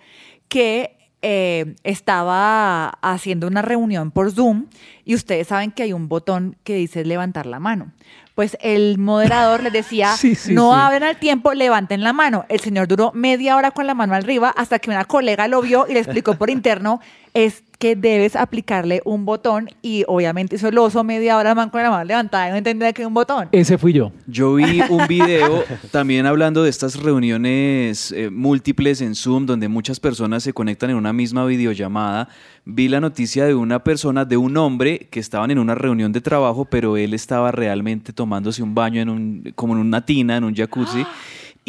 que 0.48 0.97
eh, 1.22 1.74
estaba 1.84 2.90
haciendo 3.02 3.46
una 3.46 3.62
reunión 3.62 4.10
por 4.10 4.32
Zoom 4.32 4.66
y 5.04 5.14
ustedes 5.14 5.48
saben 5.48 5.70
que 5.72 5.82
hay 5.82 5.92
un 5.92 6.08
botón 6.08 6.56
que 6.64 6.74
dice 6.74 7.04
levantar 7.04 7.46
la 7.46 7.58
mano. 7.60 7.92
Pues 8.34 8.56
el 8.60 8.98
moderador 8.98 9.62
les 9.64 9.72
decía, 9.72 10.12
Sí, 10.16 10.36
sí, 10.36 10.54
no 10.54 10.72
sí. 10.72 10.80
abren 10.80 11.02
al 11.02 11.16
tiempo, 11.16 11.54
levanten 11.54 12.02
la 12.04 12.12
mano. 12.12 12.44
El 12.48 12.60
señor 12.60 12.86
duró 12.86 13.10
media 13.12 13.56
hora 13.56 13.72
con 13.72 13.86
la 13.88 13.94
mano 13.94 14.14
arriba 14.14 14.54
hasta 14.56 14.78
que 14.78 14.90
una 14.90 15.04
colega 15.06 15.48
lo 15.48 15.60
vio 15.60 15.86
y 15.88 15.94
le 15.94 16.00
explicó 16.00 16.34
por 16.34 16.48
interno, 16.50 17.00
es 17.34 17.62
que 17.78 17.94
debes 17.94 18.34
aplicarle 18.34 19.02
un 19.04 19.24
botón 19.24 19.68
y 19.82 20.04
obviamente 20.08 20.56
hizo 20.56 20.68
el 20.68 20.78
oso 20.78 21.04
media 21.04 21.36
hora 21.36 21.54
man 21.54 21.70
con 21.70 21.80
la 21.80 21.90
mano 21.90 22.04
levantada 22.04 22.48
y 22.48 22.50
no 22.50 22.56
entendía 22.56 22.92
que 22.92 23.06
un 23.06 23.14
botón. 23.14 23.48
Ese 23.52 23.78
fui 23.78 23.92
yo. 23.92 24.10
Yo 24.26 24.54
vi 24.54 24.82
un 24.88 25.06
video 25.06 25.62
también 25.92 26.26
hablando 26.26 26.64
de 26.64 26.70
estas 26.70 27.00
reuniones 27.00 28.10
eh, 28.10 28.30
múltiples 28.30 29.00
en 29.00 29.14
Zoom 29.14 29.46
donde 29.46 29.68
muchas 29.68 30.00
personas 30.00 30.42
se 30.42 30.52
conectan 30.52 30.90
en 30.90 30.96
una 30.96 31.12
misma 31.12 31.46
videollamada. 31.46 32.28
Vi 32.64 32.88
la 32.88 33.00
noticia 33.00 33.44
de 33.44 33.54
una 33.54 33.84
persona, 33.84 34.24
de 34.24 34.36
un 34.36 34.56
hombre 34.56 35.06
que 35.10 35.20
estaban 35.20 35.52
en 35.52 35.58
una 35.58 35.76
reunión 35.76 36.12
de 36.12 36.20
trabajo, 36.20 36.64
pero 36.64 36.96
él 36.96 37.14
estaba 37.14 37.52
realmente 37.52 38.12
tomándose 38.12 38.62
un 38.62 38.74
baño 38.74 39.00
en 39.00 39.08
un, 39.08 39.52
como 39.54 39.74
en 39.74 39.80
una 39.80 40.04
tina, 40.04 40.36
en 40.36 40.44
un 40.44 40.54
jacuzzi. 40.54 41.06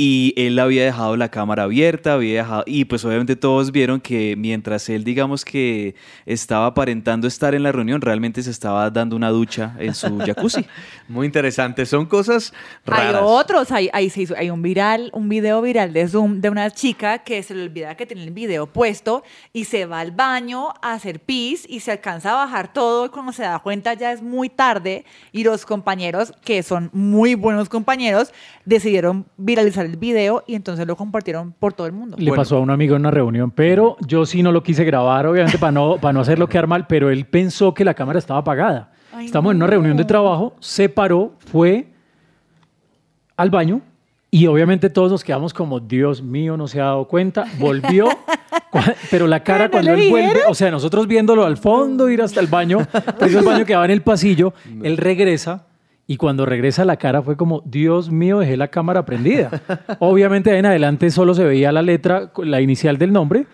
Y 0.02 0.34
él 0.38 0.58
había 0.60 0.86
dejado 0.86 1.18
la 1.18 1.28
cámara 1.30 1.64
abierta, 1.64 2.14
había 2.14 2.44
dejado, 2.44 2.64
y 2.66 2.86
pues 2.86 3.04
obviamente 3.04 3.36
todos 3.36 3.74
vieron 3.74 4.00
que 4.00 4.36
mientras 4.38 4.88
él, 4.88 5.04
digamos 5.04 5.44
que 5.44 5.94
estaba 6.26 6.68
aparentando 6.68 7.28
estar 7.28 7.54
en 7.54 7.64
la 7.64 7.74
reunión, 7.74 8.00
realmente 8.00 8.42
se 8.42 8.50
estaba 8.50 8.90
dando 8.92 9.18
una 9.18 9.28
ducha 9.30 9.76
en 9.78 9.94
su 9.94 10.18
jacuzzi. 10.26 10.66
Muy 11.10 11.26
interesante, 11.26 11.86
son 11.86 12.06
cosas 12.06 12.54
raras. 12.86 13.16
Hay 13.16 13.22
otros, 13.24 13.74
hay, 13.74 13.90
hay, 13.92 14.10
se 14.10 14.22
hizo- 14.22 14.36
hay 14.38 14.50
un 14.50 14.62
viral, 14.62 15.10
un 15.12 15.28
video 15.28 15.62
viral 15.62 15.92
de 15.92 16.08
Zoom 16.08 16.40
de 16.40 16.50
una 16.50 16.72
chica 16.72 17.18
que 17.18 17.44
se 17.44 17.54
le 17.54 17.64
olvida 17.64 17.96
que 17.98 18.06
tiene 18.06 18.24
el 18.24 18.32
video 18.32 18.68
puesto 18.68 19.24
y 19.52 19.66
se 19.66 19.86
va 19.86 20.00
al 20.00 20.12
baño 20.12 20.70
a 20.82 20.94
hacer 20.94 21.20
pis 21.20 21.66
y 21.68 21.82
se 21.82 21.92
alcanza 21.92 22.32
a 22.32 22.46
bajar 22.46 22.72
todo 22.72 23.08
y 23.08 23.10
cuando 23.10 23.34
se 23.34 23.44
da 23.44 23.60
cuenta 23.60 23.94
ya 23.96 24.14
es 24.14 24.22
muy 24.22 24.48
tarde 24.48 25.04
y 25.34 25.44
los 25.44 25.66
compañeros, 25.66 26.32
que 26.46 26.64
son 26.64 26.90
muy 26.94 27.36
buenos 27.36 27.68
compañeros, 27.68 28.32
decidieron 28.64 29.26
viralizar 29.36 29.89
el 29.90 29.98
video 29.98 30.44
y 30.48 30.56
entonces 30.56 30.86
lo 30.88 30.96
compartieron 30.96 31.52
por 31.52 31.74
todo 31.74 31.88
el 31.88 31.94
mundo. 31.94 32.18
Le 32.20 32.32
pasó 32.34 32.58
a 32.58 32.60
un 32.60 32.70
amigo 32.70 32.96
en 32.96 33.02
una 33.02 33.12
reunión, 33.12 33.52
pero 33.52 33.98
yo 34.06 34.26
sí 34.26 34.44
no 34.44 34.52
lo 34.52 34.64
quise 34.64 34.84
grabar, 34.84 35.26
obviamente, 35.28 35.58
para 35.58 35.72
no, 35.72 35.98
para 35.98 36.14
no 36.14 36.22
hacerlo 36.22 36.48
quedar 36.48 36.68
mal, 36.68 36.88
pero 36.88 37.10
él 37.10 37.26
pensó 37.26 37.74
que 37.74 37.84
la 37.84 37.94
cámara 37.94 38.20
estaba 38.20 38.40
apagada. 38.40 38.92
Ay, 39.12 39.26
Estamos 39.26 39.52
en 39.52 39.58
una 39.58 39.66
no. 39.66 39.72
reunión 39.72 39.98
de 39.98 40.06
trabajo, 40.06 40.56
se 40.60 40.88
paró, 40.90 41.34
fue 41.40 41.88
al 43.36 43.50
baño 43.50 43.82
y 44.32 44.46
obviamente 44.46 44.90
todos 44.90 45.12
nos 45.12 45.24
quedamos 45.24 45.54
como, 45.54 45.80
Dios 45.80 46.22
mío, 46.22 46.56
no 46.56 46.68
se 46.68 46.80
ha 46.80 46.86
dado 46.86 47.08
cuenta, 47.08 47.46
volvió, 47.58 48.08
pero 49.12 49.26
la 49.26 49.44
cara 49.44 49.66
¿no 49.66 49.72
cuando 49.72 49.94
él 49.94 50.10
vuelve, 50.10 50.42
o 50.48 50.54
sea, 50.54 50.70
nosotros 50.70 51.08
viéndolo 51.08 51.46
al 51.46 51.58
fondo, 51.58 52.10
ir 52.10 52.22
hasta 52.22 52.40
el 52.40 52.48
baño, 52.48 52.80
pues 53.18 53.34
el 53.34 53.44
baño 53.44 53.66
quedaba 53.66 53.86
en 53.86 53.92
el 53.92 54.02
pasillo, 54.02 54.54
él 54.84 54.98
regresa. 54.98 55.66
Y 56.10 56.18
cuando 56.18 56.48
regresa 56.48 56.86
la 56.86 56.98
cara 56.98 57.22
fue 57.22 57.38
como, 57.38 57.62
Dios 57.68 58.10
mío, 58.10 58.40
dejé 58.40 58.58
la 58.58 58.70
cámara 58.70 59.06
prendida. 59.06 59.52
Obviamente 60.00 60.50
de 60.50 60.58
en 60.58 60.66
adelante 60.66 61.12
solo 61.12 61.36
se 61.36 61.44
veía 61.44 61.72
la 61.72 61.84
letra, 61.84 62.32
la 62.38 62.62
inicial 62.62 62.98
del 62.98 63.14
nombre, 63.14 63.46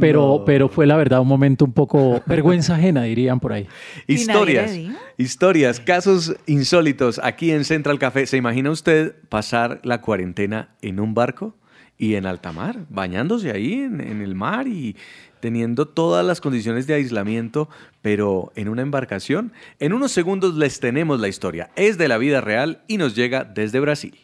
pero, 0.00 0.42
pero 0.46 0.70
fue 0.70 0.86
la 0.86 0.96
verdad 0.96 1.20
un 1.20 1.28
momento 1.28 1.66
un 1.66 1.74
poco 1.74 2.22
vergüenza 2.26 2.76
ajena, 2.76 3.02
dirían 3.02 3.40
por 3.40 3.52
ahí. 3.52 3.68
¿Y 4.06 4.14
nadie 4.14 4.22
Historias, 4.22 4.78
historias, 5.18 5.80
casos 5.80 6.34
insólitos 6.46 7.20
aquí 7.22 7.50
en 7.50 7.66
Central 7.66 7.98
Café. 7.98 8.24
¿Se 8.24 8.38
imagina 8.38 8.70
usted 8.70 9.14
pasar 9.28 9.78
la 9.82 10.00
cuarentena 10.00 10.70
en 10.80 11.00
un 11.00 11.12
barco 11.12 11.56
y 11.98 12.14
en 12.14 12.24
alta 12.24 12.52
mar, 12.52 12.86
bañándose 12.88 13.50
ahí 13.50 13.74
en, 13.74 14.00
en 14.00 14.22
el 14.22 14.34
mar 14.34 14.66
y 14.66 14.96
teniendo 15.40 15.86
todas 15.86 16.24
las 16.24 16.40
condiciones 16.40 16.86
de 16.86 16.94
aislamiento, 16.94 17.68
pero 18.02 18.52
en 18.54 18.68
una 18.68 18.82
embarcación? 18.82 19.52
En 19.78 19.92
unos 19.92 20.12
segundos 20.12 20.54
les 20.54 20.80
tenemos 20.80 21.20
la 21.20 21.28
historia. 21.28 21.70
Es 21.76 21.98
de 21.98 22.08
la 22.08 22.18
vida 22.18 22.40
real 22.40 22.82
y 22.86 22.96
nos 22.96 23.14
llega 23.14 23.44
desde 23.44 23.80
Brasil. 23.80 24.18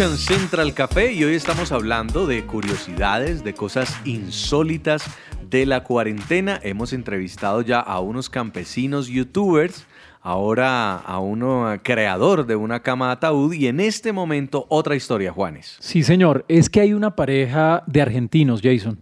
Escuchan 0.00 0.38
Central 0.38 0.72
Café 0.72 1.12
y 1.12 1.24
hoy 1.24 1.34
estamos 1.34 1.72
hablando 1.72 2.26
de 2.26 2.46
curiosidades, 2.46 3.44
de 3.44 3.52
cosas 3.52 4.00
insólitas 4.06 5.04
de 5.50 5.66
la 5.66 5.84
cuarentena. 5.84 6.58
Hemos 6.62 6.94
entrevistado 6.94 7.60
ya 7.60 7.80
a 7.80 8.00
unos 8.00 8.30
campesinos 8.30 9.08
youtubers, 9.08 9.86
ahora 10.22 10.96
a 10.96 11.18
uno 11.18 11.70
creador 11.82 12.46
de 12.46 12.56
una 12.56 12.80
cama 12.80 13.08
de 13.08 13.12
ataúd 13.12 13.52
y 13.52 13.66
en 13.66 13.78
este 13.78 14.14
momento 14.14 14.64
otra 14.70 14.96
historia, 14.96 15.32
Juanes. 15.32 15.76
Sí, 15.80 16.02
señor, 16.02 16.46
es 16.48 16.70
que 16.70 16.80
hay 16.80 16.94
una 16.94 17.14
pareja 17.14 17.82
de 17.86 18.00
argentinos, 18.00 18.62
Jason. 18.62 18.98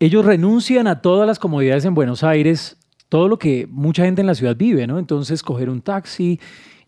Ellos 0.00 0.24
renuncian 0.24 0.88
a 0.88 1.00
todas 1.00 1.28
las 1.28 1.38
comodidades 1.38 1.84
en 1.84 1.94
Buenos 1.94 2.24
Aires, 2.24 2.76
todo 3.08 3.28
lo 3.28 3.38
que 3.38 3.68
mucha 3.70 4.04
gente 4.04 4.20
en 4.20 4.26
la 4.26 4.34
ciudad 4.34 4.56
vive, 4.56 4.88
¿no? 4.88 4.98
Entonces, 4.98 5.44
coger 5.44 5.70
un 5.70 5.80
taxi, 5.80 6.40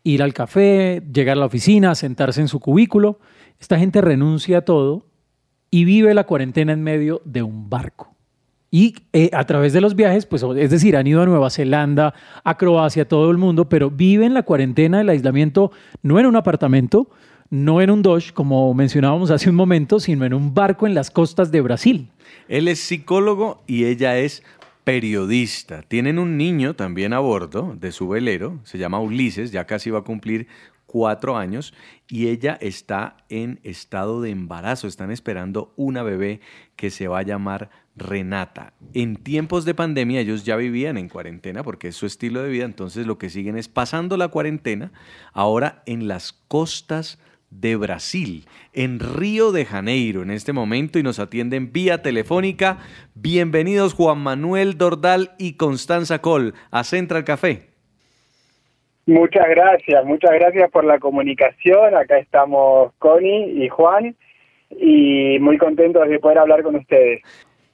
ir 0.04 0.22
al 0.22 0.34
café, 0.34 1.02
llegar 1.12 1.36
a 1.36 1.40
la 1.40 1.46
oficina, 1.46 1.94
sentarse 1.94 2.40
en 2.40 2.48
su 2.48 2.60
cubículo. 2.60 3.20
Esta 3.60 3.78
gente 3.78 4.00
renuncia 4.00 4.58
a 4.58 4.62
todo 4.62 5.06
y 5.70 5.84
vive 5.84 6.14
la 6.14 6.24
cuarentena 6.24 6.72
en 6.72 6.82
medio 6.82 7.22
de 7.24 7.42
un 7.42 7.70
barco. 7.70 8.14
Y 8.70 8.94
eh, 9.12 9.28
a 9.34 9.44
través 9.44 9.74
de 9.74 9.82
los 9.82 9.94
viajes, 9.94 10.24
pues 10.24 10.42
es 10.42 10.70
decir, 10.70 10.96
han 10.96 11.06
ido 11.06 11.20
a 11.20 11.26
Nueva 11.26 11.50
Zelanda, 11.50 12.14
a 12.42 12.56
Croacia, 12.56 13.02
a 13.02 13.08
todo 13.08 13.30
el 13.30 13.36
mundo, 13.36 13.68
pero 13.68 13.90
viven 13.90 14.32
la 14.32 14.44
cuarentena, 14.44 15.02
el 15.02 15.10
aislamiento, 15.10 15.72
no 16.02 16.18
en 16.18 16.24
un 16.24 16.36
apartamento, 16.36 17.10
no 17.50 17.82
en 17.82 17.90
un 17.90 18.00
Dodge, 18.00 18.32
como 18.32 18.72
mencionábamos 18.72 19.30
hace 19.30 19.50
un 19.50 19.56
momento, 19.56 20.00
sino 20.00 20.24
en 20.24 20.32
un 20.32 20.54
barco 20.54 20.86
en 20.86 20.94
las 20.94 21.10
costas 21.10 21.52
de 21.52 21.60
Brasil. 21.60 22.08
Él 22.48 22.66
es 22.66 22.80
psicólogo 22.80 23.62
y 23.66 23.84
ella 23.84 24.18
es 24.18 24.42
periodista. 24.84 25.82
Tienen 25.82 26.18
un 26.18 26.36
niño 26.36 26.74
también 26.74 27.12
a 27.12 27.18
bordo 27.18 27.76
de 27.78 27.92
su 27.92 28.08
velero, 28.08 28.60
se 28.64 28.78
llama 28.78 29.00
Ulises, 29.00 29.52
ya 29.52 29.66
casi 29.66 29.90
va 29.90 30.00
a 30.00 30.04
cumplir 30.04 30.48
cuatro 30.86 31.38
años 31.38 31.72
y 32.08 32.28
ella 32.28 32.58
está 32.60 33.16
en 33.30 33.60
estado 33.62 34.20
de 34.20 34.30
embarazo. 34.30 34.86
Están 34.86 35.10
esperando 35.10 35.72
una 35.76 36.02
bebé 36.02 36.40
que 36.76 36.90
se 36.90 37.08
va 37.08 37.20
a 37.20 37.22
llamar 37.22 37.70
Renata. 37.96 38.74
En 38.94 39.16
tiempos 39.16 39.64
de 39.64 39.74
pandemia 39.74 40.20
ellos 40.20 40.44
ya 40.44 40.56
vivían 40.56 40.98
en 40.98 41.08
cuarentena 41.08 41.62
porque 41.62 41.88
es 41.88 41.96
su 41.96 42.06
estilo 42.06 42.42
de 42.42 42.50
vida, 42.50 42.64
entonces 42.64 43.06
lo 43.06 43.18
que 43.18 43.30
siguen 43.30 43.56
es 43.56 43.68
pasando 43.68 44.16
la 44.16 44.28
cuarentena 44.28 44.92
ahora 45.32 45.82
en 45.86 46.08
las 46.08 46.32
costas 46.48 47.18
de 47.60 47.76
Brasil, 47.76 48.46
en 48.72 48.98
Río 48.98 49.52
de 49.52 49.64
Janeiro 49.64 50.22
en 50.22 50.30
este 50.30 50.52
momento 50.52 50.98
y 50.98 51.02
nos 51.02 51.18
atienden 51.18 51.72
vía 51.72 52.02
telefónica. 52.02 52.78
Bienvenidos 53.14 53.94
Juan 53.94 54.18
Manuel 54.18 54.78
Dordal 54.78 55.32
y 55.38 55.56
Constanza 55.56 56.20
Col 56.20 56.54
a 56.70 56.82
Central 56.84 57.24
Café. 57.24 57.68
Muchas 59.06 59.48
gracias, 59.48 60.04
muchas 60.04 60.30
gracias 60.32 60.70
por 60.70 60.84
la 60.84 60.98
comunicación. 60.98 61.94
Acá 61.96 62.18
estamos 62.18 62.92
Connie 62.98 63.64
y 63.64 63.68
Juan 63.68 64.16
y 64.70 65.38
muy 65.40 65.58
contentos 65.58 66.08
de 66.08 66.18
poder 66.18 66.38
hablar 66.38 66.62
con 66.62 66.76
ustedes. 66.76 67.20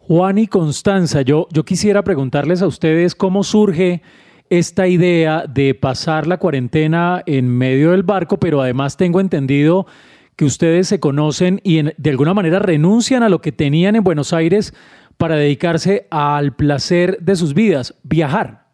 Juan 0.00 0.38
y 0.38 0.46
Constanza, 0.46 1.22
yo, 1.22 1.46
yo 1.52 1.64
quisiera 1.64 2.02
preguntarles 2.02 2.62
a 2.62 2.66
ustedes 2.66 3.14
cómo 3.14 3.44
surge 3.44 4.00
esta 4.50 4.86
idea 4.86 5.44
de 5.46 5.74
pasar 5.74 6.26
la 6.26 6.38
cuarentena 6.38 7.22
en 7.26 7.48
medio 7.48 7.92
del 7.92 8.02
barco, 8.02 8.38
pero 8.38 8.60
además 8.60 8.96
tengo 8.96 9.20
entendido 9.20 9.86
que 10.36 10.44
ustedes 10.44 10.88
se 10.88 11.00
conocen 11.00 11.60
y 11.64 11.82
de 11.82 12.10
alguna 12.10 12.34
manera 12.34 12.58
renuncian 12.58 13.22
a 13.22 13.28
lo 13.28 13.40
que 13.40 13.52
tenían 13.52 13.96
en 13.96 14.04
Buenos 14.04 14.32
Aires 14.32 14.72
para 15.16 15.34
dedicarse 15.34 16.06
al 16.10 16.54
placer 16.54 17.18
de 17.18 17.34
sus 17.34 17.54
vidas, 17.54 17.98
viajar. 18.04 18.68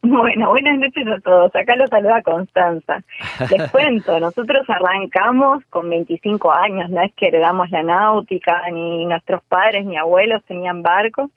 Bueno, 0.00 0.50
buenas 0.50 0.78
noches 0.78 1.06
a 1.06 1.20
todos. 1.20 1.54
Acá 1.54 1.76
lo 1.76 1.86
saluda 1.88 2.22
Constanza. 2.22 3.02
Les 3.50 3.70
cuento, 3.72 4.18
nosotros 4.18 4.62
arrancamos 4.68 5.62
con 5.68 5.90
25 5.90 6.52
años, 6.52 6.88
no 6.88 7.02
es 7.02 7.12
que 7.14 7.26
heredamos 7.28 7.68
la 7.70 7.82
náutica, 7.82 8.62
ni 8.72 9.04
nuestros 9.04 9.42
padres 9.42 9.84
ni 9.84 9.96
abuelos 9.96 10.42
tenían 10.44 10.82
barco. 10.82 11.30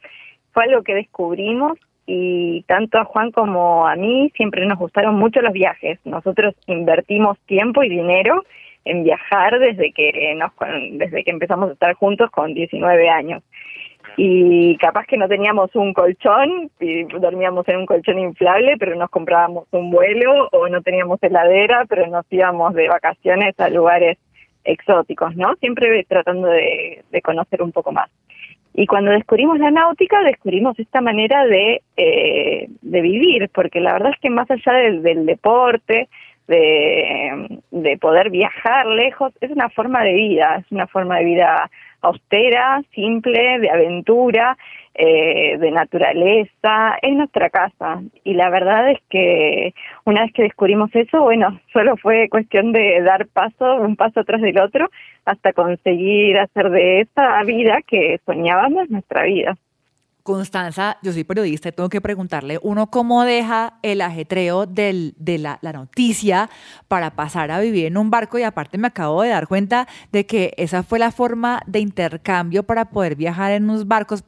Fue 0.53 0.63
algo 0.63 0.83
que 0.83 0.95
descubrimos 0.95 1.77
y 2.05 2.63
tanto 2.63 2.97
a 2.97 3.05
Juan 3.05 3.31
como 3.31 3.87
a 3.87 3.95
mí 3.95 4.31
siempre 4.35 4.65
nos 4.65 4.79
gustaron 4.79 5.15
mucho 5.15 5.41
los 5.41 5.53
viajes. 5.53 5.99
Nosotros 6.05 6.55
invertimos 6.67 7.37
tiempo 7.45 7.83
y 7.83 7.89
dinero 7.89 8.43
en 8.85 9.03
viajar 9.03 9.59
desde 9.59 9.91
que 9.93 10.35
nos 10.35 10.51
desde 10.97 11.23
que 11.23 11.31
empezamos 11.31 11.69
a 11.69 11.73
estar 11.73 11.93
juntos 11.93 12.31
con 12.31 12.53
19 12.53 13.09
años 13.09 13.43
y 14.17 14.77
capaz 14.77 15.05
que 15.05 15.17
no 15.17 15.27
teníamos 15.27 15.73
un 15.75 15.93
colchón 15.93 16.69
y 16.79 17.03
dormíamos 17.03 17.67
en 17.67 17.77
un 17.77 17.85
colchón 17.85 18.19
inflable, 18.19 18.75
pero 18.77 18.95
nos 18.95 19.09
comprábamos 19.09 19.67
un 19.71 19.91
vuelo 19.91 20.49
o 20.51 20.67
no 20.67 20.81
teníamos 20.81 21.21
heladera, 21.21 21.85
pero 21.87 22.07
nos 22.07 22.25
íbamos 22.29 22.73
de 22.73 22.87
vacaciones 22.87 23.57
a 23.59 23.69
lugares 23.69 24.17
exóticos, 24.63 25.35
¿no? 25.35 25.55
Siempre 25.55 26.05
tratando 26.07 26.47
de, 26.47 27.03
conocer 27.23 27.61
un 27.61 27.71
poco 27.71 27.91
más. 27.91 28.09
Y 28.73 28.87
cuando 28.87 29.11
descubrimos 29.11 29.59
la 29.59 29.71
náutica, 29.71 30.21
descubrimos 30.21 30.79
esta 30.79 31.01
manera 31.01 31.45
de, 31.45 31.81
eh, 31.97 32.67
de 32.81 33.01
vivir, 33.01 33.49
porque 33.53 33.81
la 33.81 33.93
verdad 33.93 34.11
es 34.13 34.19
que 34.19 34.29
más 34.29 34.49
allá 34.49 34.73
del, 34.73 35.03
del 35.03 35.25
deporte, 35.25 36.07
de, 36.47 37.59
de 37.71 37.97
poder 37.97 38.29
viajar 38.29 38.87
lejos, 38.87 39.33
es 39.41 39.51
una 39.51 39.69
forma 39.69 40.03
de 40.03 40.13
vida, 40.13 40.57
es 40.57 40.71
una 40.71 40.87
forma 40.87 41.17
de 41.17 41.25
vida 41.25 41.69
austera, 42.01 42.81
simple, 42.93 43.59
de 43.59 43.69
aventura, 43.69 44.57
eh, 44.93 45.57
de 45.57 45.71
naturaleza, 45.71 46.97
es 47.01 47.13
nuestra 47.13 47.49
casa. 47.49 48.01
Y 48.23 48.33
la 48.33 48.49
verdad 48.49 48.91
es 48.91 48.99
que 49.09 49.73
una 50.03 50.23
vez 50.23 50.33
que 50.33 50.43
descubrimos 50.43 50.89
eso, 50.93 51.21
bueno, 51.21 51.59
solo 51.73 51.97
fue 51.97 52.29
cuestión 52.29 52.71
de 52.71 53.01
dar 53.01 53.27
paso, 53.27 53.75
un 53.75 53.95
paso 53.95 54.19
atrás 54.19 54.41
del 54.41 54.59
otro, 54.59 54.89
hasta 55.25 55.53
conseguir 55.53 56.37
hacer 56.39 56.69
de 56.71 57.01
esa 57.01 57.41
vida 57.43 57.79
que 57.87 58.19
soñábamos 58.25 58.89
nuestra 58.89 59.23
vida. 59.23 59.57
Constanza, 60.23 60.97
yo 61.01 61.11
soy 61.11 61.23
periodista 61.23 61.69
y 61.69 61.71
tengo 61.71 61.89
que 61.89 62.01
preguntarle, 62.01 62.59
uno 62.61 62.87
cómo 62.87 63.23
deja 63.23 63.73
el 63.81 64.01
ajetreo 64.01 64.65
del, 64.65 65.13
de 65.17 65.37
la, 65.37 65.59
noticia 65.73 66.49
para 66.87 67.11
pasar 67.11 67.49
a 67.51 67.59
vivir 67.59 67.85
en 67.85 67.97
un 67.97 68.11
barco 68.11 68.37
y 68.37 68.43
aparte 68.43 68.77
me 68.77 68.87
acabo 68.87 69.21
de 69.21 69.29
dar 69.29 69.47
cuenta 69.47 69.87
de 70.11 70.25
que 70.25 70.53
esa 70.57 70.83
fue 70.83 70.99
la 70.99 71.11
forma 71.11 71.61
de 71.65 71.79
intercambio 71.79 72.63
para 72.63 72.85
poder 72.85 73.15
viajar 73.15 73.51
en 73.51 73.63
unos 73.63 73.87
barcos 73.87 74.23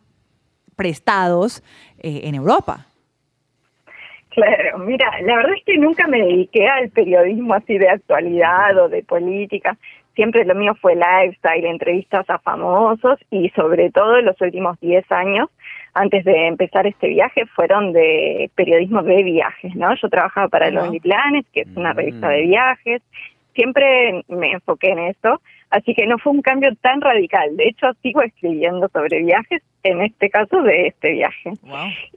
prestados 0.75 1.63
eh, 1.99 2.21
en 2.23 2.35
Europa. 2.35 2.87
Claro, 4.29 4.79
mira, 4.79 5.11
la 5.21 5.35
verdad 5.35 5.53
es 5.55 5.63
que 5.63 5.77
nunca 5.77 6.07
me 6.07 6.17
dediqué 6.17 6.67
al 6.67 6.89
periodismo 6.89 7.53
así 7.53 7.77
de 7.77 7.89
actualidad 7.89 8.75
o 8.79 8.89
de 8.89 9.03
política. 9.03 9.77
Siempre 10.15 10.45
lo 10.45 10.55
mío 10.55 10.73
fue 10.81 10.95
lifestyle, 10.95 11.65
entrevistas 11.65 12.27
a 12.29 12.39
famosos 12.39 13.19
y 13.29 13.49
sobre 13.49 13.91
todo 13.91 14.17
en 14.17 14.25
los 14.25 14.39
últimos 14.41 14.79
10 14.79 15.11
años 15.11 15.49
antes 15.93 16.25
de 16.25 16.47
empezar 16.47 16.87
este 16.87 17.07
viaje 17.07 17.45
fueron 17.47 17.93
de 17.93 18.49
periodismo 18.55 19.03
de 19.03 19.23
viajes, 19.23 19.75
¿no? 19.75 19.93
Yo 19.95 20.09
trabajaba 20.09 20.47
para 20.47 20.71
Lonely 20.71 20.99
Planet, 20.99 21.45
que 21.53 21.61
es 21.61 21.67
una 21.75 21.93
revista 21.93 22.29
de 22.29 22.43
mm. 22.43 22.47
viajes, 22.47 23.01
siempre 23.53 24.23
me 24.27 24.51
enfoqué 24.51 24.89
en 24.89 24.99
eso, 24.99 25.41
así 25.73 25.93
que 25.95 26.05
no 26.05 26.17
fue 26.19 26.31
un 26.31 26.41
cambio 26.41 26.69
tan 26.81 27.01
radical. 27.01 27.57
De 27.57 27.67
hecho, 27.67 27.87
sigo 28.01 28.21
escribiendo 28.21 28.87
sobre 28.89 29.23
viajes, 29.23 29.61
en 29.83 30.01
este 30.01 30.29
caso 30.29 30.61
de 30.61 30.87
este 30.87 31.11
viaje. 31.13 31.51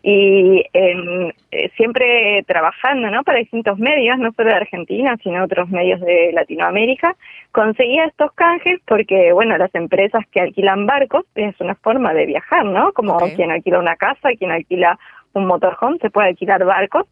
Y 0.03 0.63
eh, 0.73 1.33
siempre 1.77 2.45
trabajando 2.47 3.11
¿no? 3.11 3.25
para 3.25 3.39
distintos 3.39 3.79
medios, 3.79 4.19
no 4.19 4.31
solo 4.33 4.51
de 4.51 4.57
Argentina, 4.57 5.17
sino 5.23 5.43
otros 5.43 5.69
medios 5.71 6.01
de 6.01 6.33
Latinoamérica, 6.33 7.17
conseguía 7.51 8.05
estos 8.05 8.33
canjes 8.33 8.79
porque, 8.87 9.33
bueno, 9.33 9.57
las 9.57 9.75
empresas 9.75 10.25
que 10.31 10.41
alquilan 10.41 10.87
barcos 10.87 11.25
es 11.35 11.59
una 11.61 11.75
forma 11.77 12.13
de 12.13 12.27
viajar, 12.27 12.65
¿no? 12.67 12.93
Como 12.93 13.19
quien 13.35 13.51
alquila 13.51 13.81
una 13.81 13.97
casa, 13.97 14.29
quien 14.39 14.51
alquila 14.51 14.99
un 15.33 15.47
motorhome, 15.47 15.99
se 15.99 16.11
puede 16.11 16.29
alquilar 16.29 16.65
barcos 16.65 17.07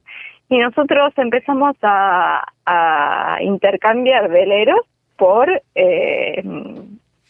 y 0.49 0.59
nosotros 0.59 1.13
empezamos 1.17 1.77
a, 1.83 2.43
intercambiar 3.41 4.31
veleros 4.31 4.81
por 5.17 5.51
eh, 5.75 6.43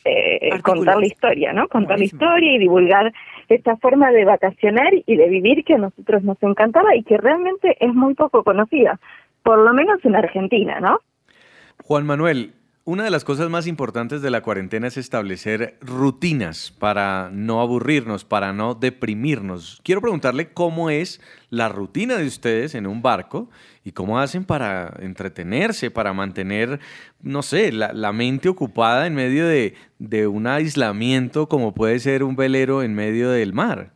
eh, 0.04 0.60
contar 0.62 0.98
la 0.98 1.06
historia, 1.06 1.52
¿no? 1.52 1.68
Contar 1.68 1.98
la 1.98 2.04
historia 2.04 2.52
y 2.52 2.58
divulgar 2.58 3.12
esta 3.48 3.76
forma 3.76 4.10
de 4.10 4.24
vacacionar 4.24 4.92
y 5.06 5.16
de 5.16 5.28
vivir 5.28 5.64
que 5.64 5.74
a 5.74 5.78
nosotros 5.78 6.22
nos 6.22 6.42
encantaba 6.42 6.94
y 6.96 7.02
que 7.02 7.16
realmente 7.16 7.76
es 7.80 7.94
muy 7.94 8.14
poco 8.14 8.42
conocida, 8.42 8.98
por 9.42 9.58
lo 9.58 9.72
menos 9.72 10.04
en 10.04 10.16
Argentina, 10.16 10.80
¿no? 10.80 10.98
Juan 11.84 12.06
Manuel, 12.06 12.52
una 12.86 13.04
de 13.04 13.10
las 13.10 13.24
cosas 13.24 13.48
más 13.48 13.66
importantes 13.66 14.20
de 14.20 14.30
la 14.30 14.42
cuarentena 14.42 14.88
es 14.88 14.98
establecer 14.98 15.76
rutinas 15.80 16.70
para 16.78 17.30
no 17.32 17.62
aburrirnos, 17.62 18.26
para 18.26 18.52
no 18.52 18.74
deprimirnos. 18.74 19.80
Quiero 19.82 20.02
preguntarle 20.02 20.52
cómo 20.52 20.90
es 20.90 21.20
la 21.48 21.70
rutina 21.70 22.16
de 22.16 22.26
ustedes 22.26 22.74
en 22.74 22.86
un 22.86 23.00
barco 23.00 23.48
y 23.84 23.92
cómo 23.92 24.18
hacen 24.18 24.44
para 24.44 24.92
entretenerse, 25.00 25.90
para 25.90 26.12
mantener, 26.12 26.78
no 27.22 27.40
sé, 27.40 27.72
la, 27.72 28.12
mente 28.12 28.50
ocupada 28.50 29.06
en 29.06 29.14
medio 29.14 29.48
de, 29.48 29.74
de 29.98 30.26
un 30.26 30.46
aislamiento 30.46 31.48
como 31.48 31.72
puede 31.72 31.98
ser 32.00 32.22
un 32.22 32.36
velero 32.36 32.82
en 32.82 32.94
medio 32.94 33.30
del 33.30 33.54
mar. 33.54 33.92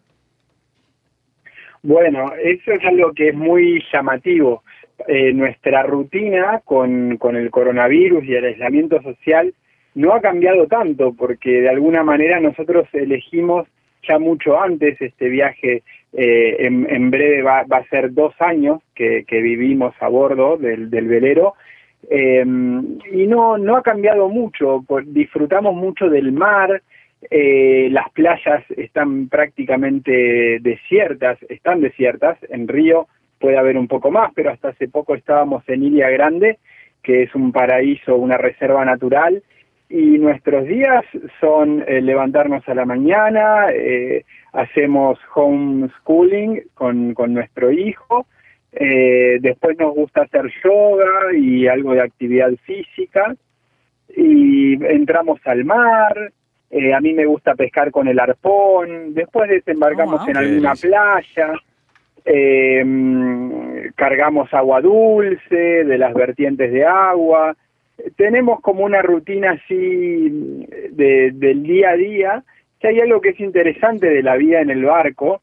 Bueno, 1.82 2.32
eso 2.43 2.72
es 2.72 2.84
algo 2.84 3.12
que 3.12 3.28
es 3.28 3.34
muy 3.34 3.84
llamativo 3.93 4.62
eh, 5.07 5.32
nuestra 5.32 5.82
rutina 5.84 6.61
con, 6.64 7.16
con 7.18 7.36
el 7.36 7.51
coronavirus 7.51 8.24
y 8.24 8.34
el 8.34 8.46
aislamiento 8.46 9.01
social 9.03 9.55
no 9.94 10.12
ha 10.12 10.20
cambiado 10.20 10.66
tanto 10.66 11.12
porque 11.12 11.61
de 11.62 11.68
alguna 11.68 12.03
manera 12.03 12.40
nosotros 12.40 12.88
elegimos 12.92 13.66
ya 14.07 14.18
mucho 14.18 14.61
antes 14.61 15.01
este 15.01 15.28
viaje, 15.28 15.82
eh, 16.12 16.57
en, 16.61 17.11
breve 17.11 17.42
va, 17.42 17.64
va, 17.64 17.78
a 17.78 17.88
ser 17.88 18.12
dos 18.12 18.34
años 18.40 18.80
que, 18.94 19.24
que 19.26 19.40
vivimos 19.40 19.94
a 20.01 20.09
bordo 20.09 20.57
del, 20.57 20.88
del 20.90 21.09
velero. 21.09 21.55
Eh, 22.11 22.44
y 23.12 23.26
no, 23.26 23.59
no 23.59 23.76
ha 23.76 23.82
cambiado 23.82 24.28
mucho, 24.28 24.84
disfrutamos 25.07 25.74
mucho 25.74 26.09
del 26.09 26.32
mar, 26.32 26.80
eh, 27.30 27.88
las 27.90 28.09
playas 28.11 28.62
están 28.76 29.28
prácticamente 29.28 30.59
desiertas, 30.61 31.38
están 31.49 31.80
desiertas, 31.80 32.38
en 32.49 32.68
Río 32.68 33.09
puede 33.39 33.57
haber 33.57 33.76
un 33.76 33.89
poco 33.89 34.11
más, 34.11 34.32
pero 34.34 34.51
hasta 34.51 34.68
hace 34.68 34.89
poco 34.89 35.14
estábamos 35.14 35.62
en 35.68 35.82
Ilia 35.82 36.11
Grande, 36.11 36.59
que 37.03 37.22
es 37.22 37.34
un 37.34 37.53
paraíso, 37.53 38.16
una 38.16 38.36
reserva 38.36 38.84
natural, 38.84 39.43
y 39.89 40.18
nuestros 40.18 40.66
días 40.66 41.05
son 41.41 41.82
eh, 41.86 42.03
levantarnos 42.03 42.68
a 42.68 42.74
la 42.74 42.84
mañana, 42.84 43.68
eh, 43.72 44.24
hacemos 44.53 45.18
homeschooling 45.34 46.64
con, 46.74 47.14
con 47.14 47.32
nuestro 47.32 47.70
hijo, 47.70 48.26
eh, 48.72 49.39
después 49.41 49.78
nos 49.78 49.95
gusta 49.95 50.22
hacer 50.22 50.53
yoga 50.62 51.32
y 51.34 51.66
algo 51.66 51.95
de 51.95 52.03
actividad 52.03 52.51
física, 52.64 53.34
y 54.14 54.74
entramos 54.84 55.41
al 55.45 55.64
mar, 55.64 56.32
a 56.95 57.01
mí 57.01 57.14
me 57.14 57.24
gusta 57.24 57.55
pescar 57.55 57.91
con 57.91 58.09
el 58.09 58.20
arpón, 58.20 59.14
después 59.14 59.49
desembarcamos 59.49 60.20
oh, 60.22 60.28
en 60.28 60.36
alguna 60.36 60.74
playa, 60.74 61.55
eh, 62.29 63.91
cargamos 63.97 64.53
agua 64.53 64.81
dulce 64.81 65.85
de 65.85 65.99
las 65.99 66.12
vertientes 66.14 66.70
de 66.70 66.85
agua, 66.85 67.57
tenemos 68.16 68.61
como 68.61 68.85
una 68.85 69.03
rutina 69.03 69.53
así 69.53 70.66
de, 70.91 71.31
del 71.33 71.62
día 71.62 71.91
a 71.91 71.97
día, 71.97 72.45
que 72.79 72.89
hay 72.89 73.01
algo 73.01 73.20
que 73.20 73.31
es 73.31 73.41
interesante 73.41 74.09
de 74.09 74.22
la 74.22 74.37
vida 74.37 74.61
en 74.61 74.70
el 74.70 74.85
barco, 74.85 75.41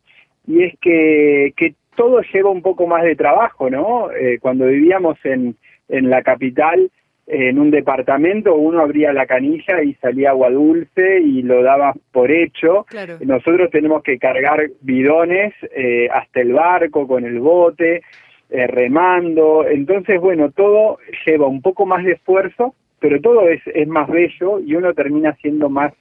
y 0.48 0.64
es 0.64 0.78
que, 0.80 1.54
que 1.58 1.74
todo 1.96 2.22
lleva 2.22 2.50
un 2.50 2.62
poco 2.62 2.88
más 2.88 3.04
de 3.04 3.16
trabajo, 3.16 3.70
¿no? 3.70 4.12
Eh, 4.12 4.38
cuando 4.40 4.68
vivíamos 4.68 5.18
en, 5.26 5.56
en 5.90 6.10
la 6.10 6.22
capital, 6.22 6.92
en 7.28 7.58
un 7.58 7.72
departamento, 7.72 8.56
uno 8.56 8.82
abría 8.82 9.12
la 9.12 9.26
canilla 9.26 9.82
y 9.82 9.96
salía 9.96 10.30
agua 10.30 10.52
dulce 10.52 11.20
y 11.22 11.42
lo 11.42 11.64
daba 11.64 11.94
por 12.12 12.32
hecho. 12.32 12.86
Nosotros 13.22 13.72
tenemos 13.72 14.04
que 14.04 14.20
cargar 14.20 14.70
bidones 14.82 15.54
eh, 15.76 16.08
hasta 16.14 16.42
el 16.42 16.54
barco 16.54 17.08
con 17.08 17.26
el 17.26 17.40
bote, 17.40 18.04
eh, 18.50 18.68
remando. 18.68 19.66
Entonces, 19.68 20.22
bueno, 20.22 20.52
todo 20.52 21.00
lleva 21.26 21.48
un 21.48 21.62
poco 21.62 21.88
más 21.88 22.04
de 22.04 22.14
esfuerzo, 22.14 22.76
pero 23.00 23.20
todo 23.20 23.50
es, 23.50 23.62
es 23.74 23.88
más 23.88 24.08
bello 24.08 24.60
y 24.60 24.76
uno 24.76 24.94
termina 24.94 25.34
siendo 25.42 25.68
más 25.68 25.94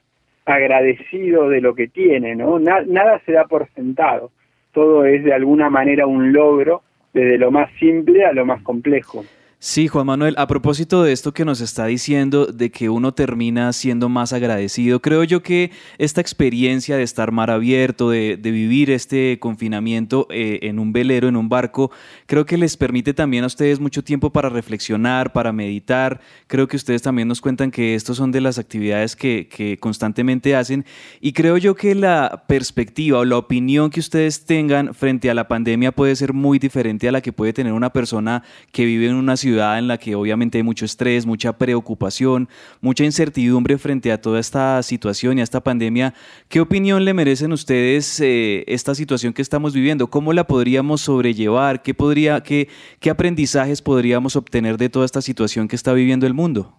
agradecido 0.44 1.48
de 1.48 1.62
lo 1.62 1.74
que 1.74 1.88
tiene, 1.88 2.34
¿no? 2.34 2.58
nada 2.58 3.18
se 3.24 3.32
da 3.32 3.46
por 3.46 3.66
sentado. 3.70 4.30
Todo 4.72 5.06
es 5.06 5.24
de 5.24 5.32
alguna 5.32 5.70
manera 5.70 6.06
un 6.06 6.34
logro, 6.34 6.82
desde 7.14 7.38
lo 7.38 7.50
más 7.50 7.70
simple 7.78 8.24
a 8.26 8.32
lo 8.32 8.44
más 8.44 8.60
complejo. 8.62 9.24
Sí, 9.66 9.88
Juan 9.88 10.04
Manuel, 10.04 10.34
a 10.36 10.46
propósito 10.46 11.02
de 11.02 11.12
esto 11.12 11.32
que 11.32 11.46
nos 11.46 11.62
está 11.62 11.86
diciendo, 11.86 12.44
de 12.44 12.70
que 12.70 12.90
uno 12.90 13.14
termina 13.14 13.72
siendo 13.72 14.10
más 14.10 14.34
agradecido, 14.34 15.00
creo 15.00 15.24
yo 15.24 15.42
que 15.42 15.70
esta 15.96 16.20
experiencia 16.20 16.98
de 16.98 17.02
estar 17.02 17.32
mar 17.32 17.50
abierto, 17.50 18.10
de, 18.10 18.36
vivir 18.36 18.90
este 18.90 19.38
confinamiento 19.40 20.26
eh, 20.28 20.58
en 20.64 20.78
un 20.78 20.92
velero, 20.92 21.28
en 21.28 21.36
un 21.36 21.48
barco, 21.48 21.90
creo 22.26 22.44
que 22.44 22.58
les 22.58 22.76
permite 22.76 23.14
también 23.14 23.42
a 23.42 23.46
ustedes 23.46 23.80
mucho 23.80 24.04
tiempo 24.04 24.28
para 24.28 24.50
reflexionar, 24.50 25.32
para 25.32 25.50
meditar. 25.50 26.20
Creo 26.46 26.68
que 26.68 26.76
ustedes 26.76 27.00
también 27.00 27.26
nos 27.26 27.40
cuentan 27.40 27.70
que 27.70 27.94
estos 27.94 28.18
son 28.18 28.32
de 28.32 28.42
las 28.42 28.58
actividades 28.58 29.16
que, 29.16 29.48
que 29.48 29.78
constantemente 29.78 30.54
hacen 30.54 30.84
y 31.22 31.32
creo 31.32 31.56
yo 31.56 31.74
que 31.74 31.94
la 31.94 32.44
perspectiva 32.48 33.20
o 33.20 33.24
la 33.24 33.38
opinión 33.38 33.88
que 33.88 34.00
ustedes 34.00 34.44
tengan 34.44 34.92
frente 34.92 35.30
a 35.30 35.34
la 35.34 35.48
pandemia 35.48 35.90
puede 35.90 36.16
ser 36.16 36.34
muy 36.34 36.58
diferente 36.58 37.08
a 37.08 37.12
la 37.12 37.22
que 37.22 37.32
puede 37.32 37.54
tener 37.54 37.72
una 37.72 37.94
persona 37.94 38.42
que 38.70 38.84
vive 38.84 39.06
en 39.06 39.14
una 39.14 39.38
ciudad 39.38 39.53
en 39.54 39.88
la 39.88 39.98
que 39.98 40.14
obviamente 40.14 40.58
hay 40.58 40.64
mucho 40.64 40.84
estrés, 40.84 41.26
mucha 41.26 41.56
preocupación, 41.56 42.48
mucha 42.80 43.04
incertidumbre 43.04 43.78
frente 43.78 44.12
a 44.12 44.20
toda 44.20 44.40
esta 44.40 44.82
situación 44.82 45.38
y 45.38 45.40
a 45.40 45.44
esta 45.44 45.62
pandemia. 45.62 46.14
¿Qué 46.48 46.60
opinión 46.60 47.04
le 47.04 47.14
merecen 47.14 47.52
ustedes 47.52 48.20
eh, 48.20 48.64
esta 48.66 48.94
situación 48.94 49.32
que 49.32 49.42
estamos 49.42 49.74
viviendo? 49.74 50.08
¿Cómo 50.08 50.32
la 50.32 50.44
podríamos 50.44 51.02
sobrellevar? 51.02 51.82
¿Qué, 51.82 51.94
podría, 51.94 52.42
qué, 52.42 52.68
¿Qué 53.00 53.10
aprendizajes 53.10 53.82
podríamos 53.82 54.36
obtener 54.36 54.76
de 54.76 54.88
toda 54.88 55.04
esta 55.04 55.20
situación 55.20 55.68
que 55.68 55.76
está 55.76 55.92
viviendo 55.92 56.26
el 56.26 56.34
mundo? 56.34 56.74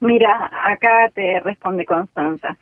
Mira, 0.00 0.50
acá 0.64 1.10
te 1.14 1.40
responde 1.40 1.84
Constanza. 1.84 2.56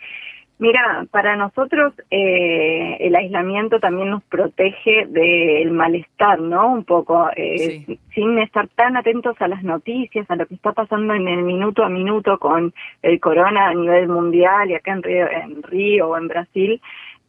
Mira, 0.61 1.07
para 1.13 1.37
nosotros 1.37 1.95
eh, 2.11 2.97
el 2.99 3.15
aislamiento 3.15 3.79
también 3.79 4.11
nos 4.11 4.25
protege 4.25 5.07
del 5.07 5.71
malestar, 5.71 6.41
¿no? 6.41 6.73
Un 6.73 6.85
poco, 6.85 7.31
eh, 7.37 7.85
sin 8.13 8.39
estar 8.41 8.67
tan 8.69 8.97
atentos 8.97 9.37
a 9.41 9.47
las 9.47 9.63
noticias, 9.63 10.29
a 10.29 10.35
lo 10.35 10.47
que 10.47 10.55
está 10.55 10.73
pasando 10.73 11.15
en 11.15 11.29
el 11.29 11.45
minuto 11.45 11.85
a 11.85 11.89
minuto 11.89 12.39
con 12.39 12.75
el 13.03 13.21
corona 13.21 13.69
a 13.69 13.75
nivel 13.75 14.09
mundial 14.09 14.71
y 14.71 14.75
acá 14.75 14.95
en 14.95 15.03
Río, 15.05 15.29
en 15.31 15.63
Río 15.63 16.09
o 16.09 16.19
en 16.19 16.27
Brasil. 16.27 16.81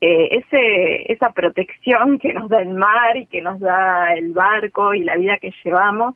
Eh, 0.01 0.37
ese, 0.37 1.11
esa 1.11 1.31
protección 1.31 2.17
que 2.17 2.33
nos 2.33 2.49
da 2.49 2.61
el 2.61 2.69
mar 2.69 3.15
y 3.15 3.27
que 3.27 3.41
nos 3.41 3.59
da 3.59 4.13
el 4.13 4.31
barco 4.31 4.95
y 4.95 5.03
la 5.03 5.17
vida 5.17 5.37
que 5.37 5.53
llevamos, 5.63 6.15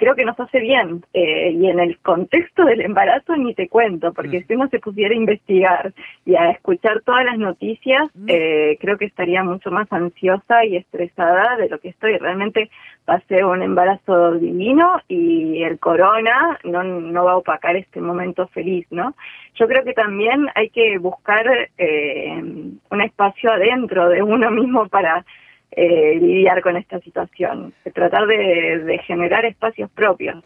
creo 0.00 0.14
que 0.14 0.24
nos 0.24 0.40
hace 0.40 0.58
bien. 0.58 1.04
Eh, 1.12 1.50
y 1.52 1.66
en 1.68 1.78
el 1.78 1.98
contexto 1.98 2.64
del 2.64 2.80
embarazo 2.80 3.36
ni 3.36 3.54
te 3.54 3.68
cuento, 3.68 4.12
porque 4.14 4.40
mm. 4.40 4.46
si 4.46 4.54
uno 4.54 4.68
se 4.68 4.78
pusiera 4.80 5.14
a 5.14 5.18
investigar 5.18 5.92
y 6.24 6.34
a 6.34 6.50
escuchar 6.50 7.02
todas 7.02 7.24
las 7.26 7.38
noticias, 7.38 8.08
mm. 8.14 8.26
eh, 8.26 8.78
creo 8.80 8.96
que 8.96 9.04
estaría 9.04 9.44
mucho 9.44 9.70
más 9.70 9.92
ansiosa 9.92 10.64
y 10.64 10.76
estresada 10.76 11.56
de 11.58 11.68
lo 11.68 11.78
que 11.78 11.90
estoy. 11.90 12.16
Realmente 12.16 12.70
pasé 13.04 13.44
un 13.44 13.62
embarazo 13.62 14.32
divino 14.32 15.02
y 15.06 15.62
el 15.62 15.78
corona 15.78 16.58
no, 16.64 16.82
no 16.82 17.24
va 17.24 17.32
a 17.32 17.36
opacar 17.36 17.76
este 17.76 18.00
momento 18.00 18.48
feliz, 18.48 18.86
¿no? 18.90 19.14
Yo 19.56 19.68
creo 19.68 19.84
que 19.84 19.92
también 19.92 20.46
hay 20.54 20.70
que 20.70 20.96
buscar 20.96 21.46
eh, 21.76 22.42
un 22.90 23.00
espacio 23.02 23.52
adentro 23.52 24.08
de 24.08 24.22
uno 24.22 24.50
mismo 24.50 24.88
para 24.88 25.26
eh, 25.72 26.18
lidiar 26.20 26.62
con 26.62 26.76
esta 26.76 26.98
situación, 27.00 27.72
tratar 27.94 28.26
de, 28.26 29.00
generar 29.06 29.44
espacios 29.44 29.88
propios. 29.90 30.42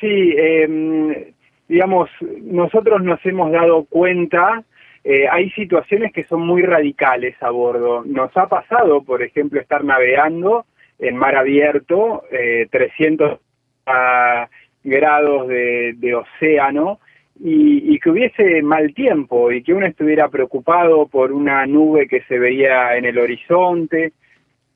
Sí, 0.00 0.34
em, 0.36 1.14
digamos, 1.68 2.10
nosotros 2.42 3.02
nos 3.02 3.24
hemos 3.24 3.52
dado 3.52 3.84
cuenta, 3.84 4.64
eh, 5.04 5.28
hay 5.30 5.50
situaciones 5.50 6.12
que 6.12 6.24
son 6.24 6.44
muy 6.44 6.62
radicales 6.62 7.40
a 7.40 7.50
bordo. 7.50 8.02
Nos 8.04 8.36
ha 8.36 8.48
pasado, 8.48 9.02
por 9.02 9.22
ejemplo, 9.22 9.60
estar 9.60 9.84
navegando 9.84 10.66
en 10.98 11.16
mar 11.16 11.36
abierto, 11.36 12.24
eh, 12.32 12.66
300 12.70 13.38
grados 14.82 15.46
de, 15.46 16.14
océano, 16.14 16.98
y, 17.38 17.98
que 18.00 18.10
hubiese 18.10 18.62
mal 18.62 18.92
tiempo 18.94 19.52
y 19.52 19.62
que 19.62 19.74
uno 19.74 19.86
estuviera 19.86 20.28
preocupado 20.28 21.06
por 21.06 21.30
una 21.30 21.66
nube 21.66 22.08
que 22.08 22.22
se 22.22 22.38
veía 22.38 22.96
en 22.96 23.04
el 23.04 23.18
horizonte 23.18 24.12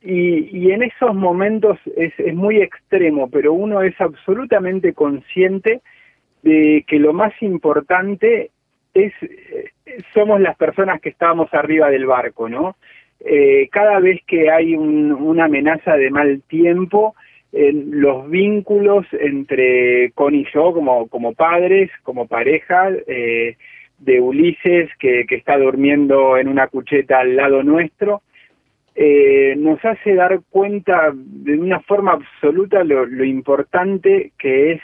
y, 0.03 0.70
en 0.70 0.82
esos 0.82 1.14
momentos 1.14 1.78
es, 1.96 2.12
es 2.18 2.34
muy 2.34 2.62
extremo, 2.62 3.28
pero 3.30 3.53
uno 3.53 3.82
es 3.82 4.01
absolutamente 4.01 4.94
consciente 4.94 5.82
de 6.42 6.84
que 6.86 6.98
lo 6.98 7.12
más 7.12 7.32
importante 7.42 8.51
es 8.94 9.12
eh, 9.22 9.70
somos 10.14 10.40
las 10.40 10.57
personas 10.57 11.01
que 11.01 11.11
estamos 11.11 11.53
arriba 11.53 11.90
del 11.90 12.07
barco, 12.07 12.48
¿no? 12.48 12.76
Eh, 13.20 13.68
cada 13.70 14.01
vez 14.01 14.20
que 14.26 14.51
hay 14.51 14.74
una 14.74 15.44
amenaza 15.44 15.96
de 15.96 16.11
mal 16.11 16.42
tiempo, 16.48 17.14
los 17.53 18.30
vínculos 18.30 19.07
entre 19.12 20.12
Con 20.12 20.36
y 20.36 20.46
yo 20.55 20.72
como, 20.72 21.09
como 21.09 21.34
padres, 21.34 21.90
como 22.05 22.28
pareja, 22.28 22.90
eh, 23.07 23.57
de 23.98 24.20
Ulises 24.20 24.88
que, 24.98 25.26
que 25.26 25.34
está 25.34 25.59
durmiendo 25.59 26.38
en 26.38 26.48
una 26.48 26.68
cucheta 26.68 27.18
al 27.18 27.36
lado 27.36 27.62
nuestro, 27.62 28.22
eh, 28.95 29.55
nos 29.57 29.82
hace 29.84 30.14
dar 30.14 30.41
cuenta 30.51 31.12
de 31.14 31.59
una 31.59 31.80
forma 31.80 32.12
absoluta 32.12 32.82
lo, 32.82 33.24
importante 33.24 34.32
que 34.38 34.72
es 34.72 34.82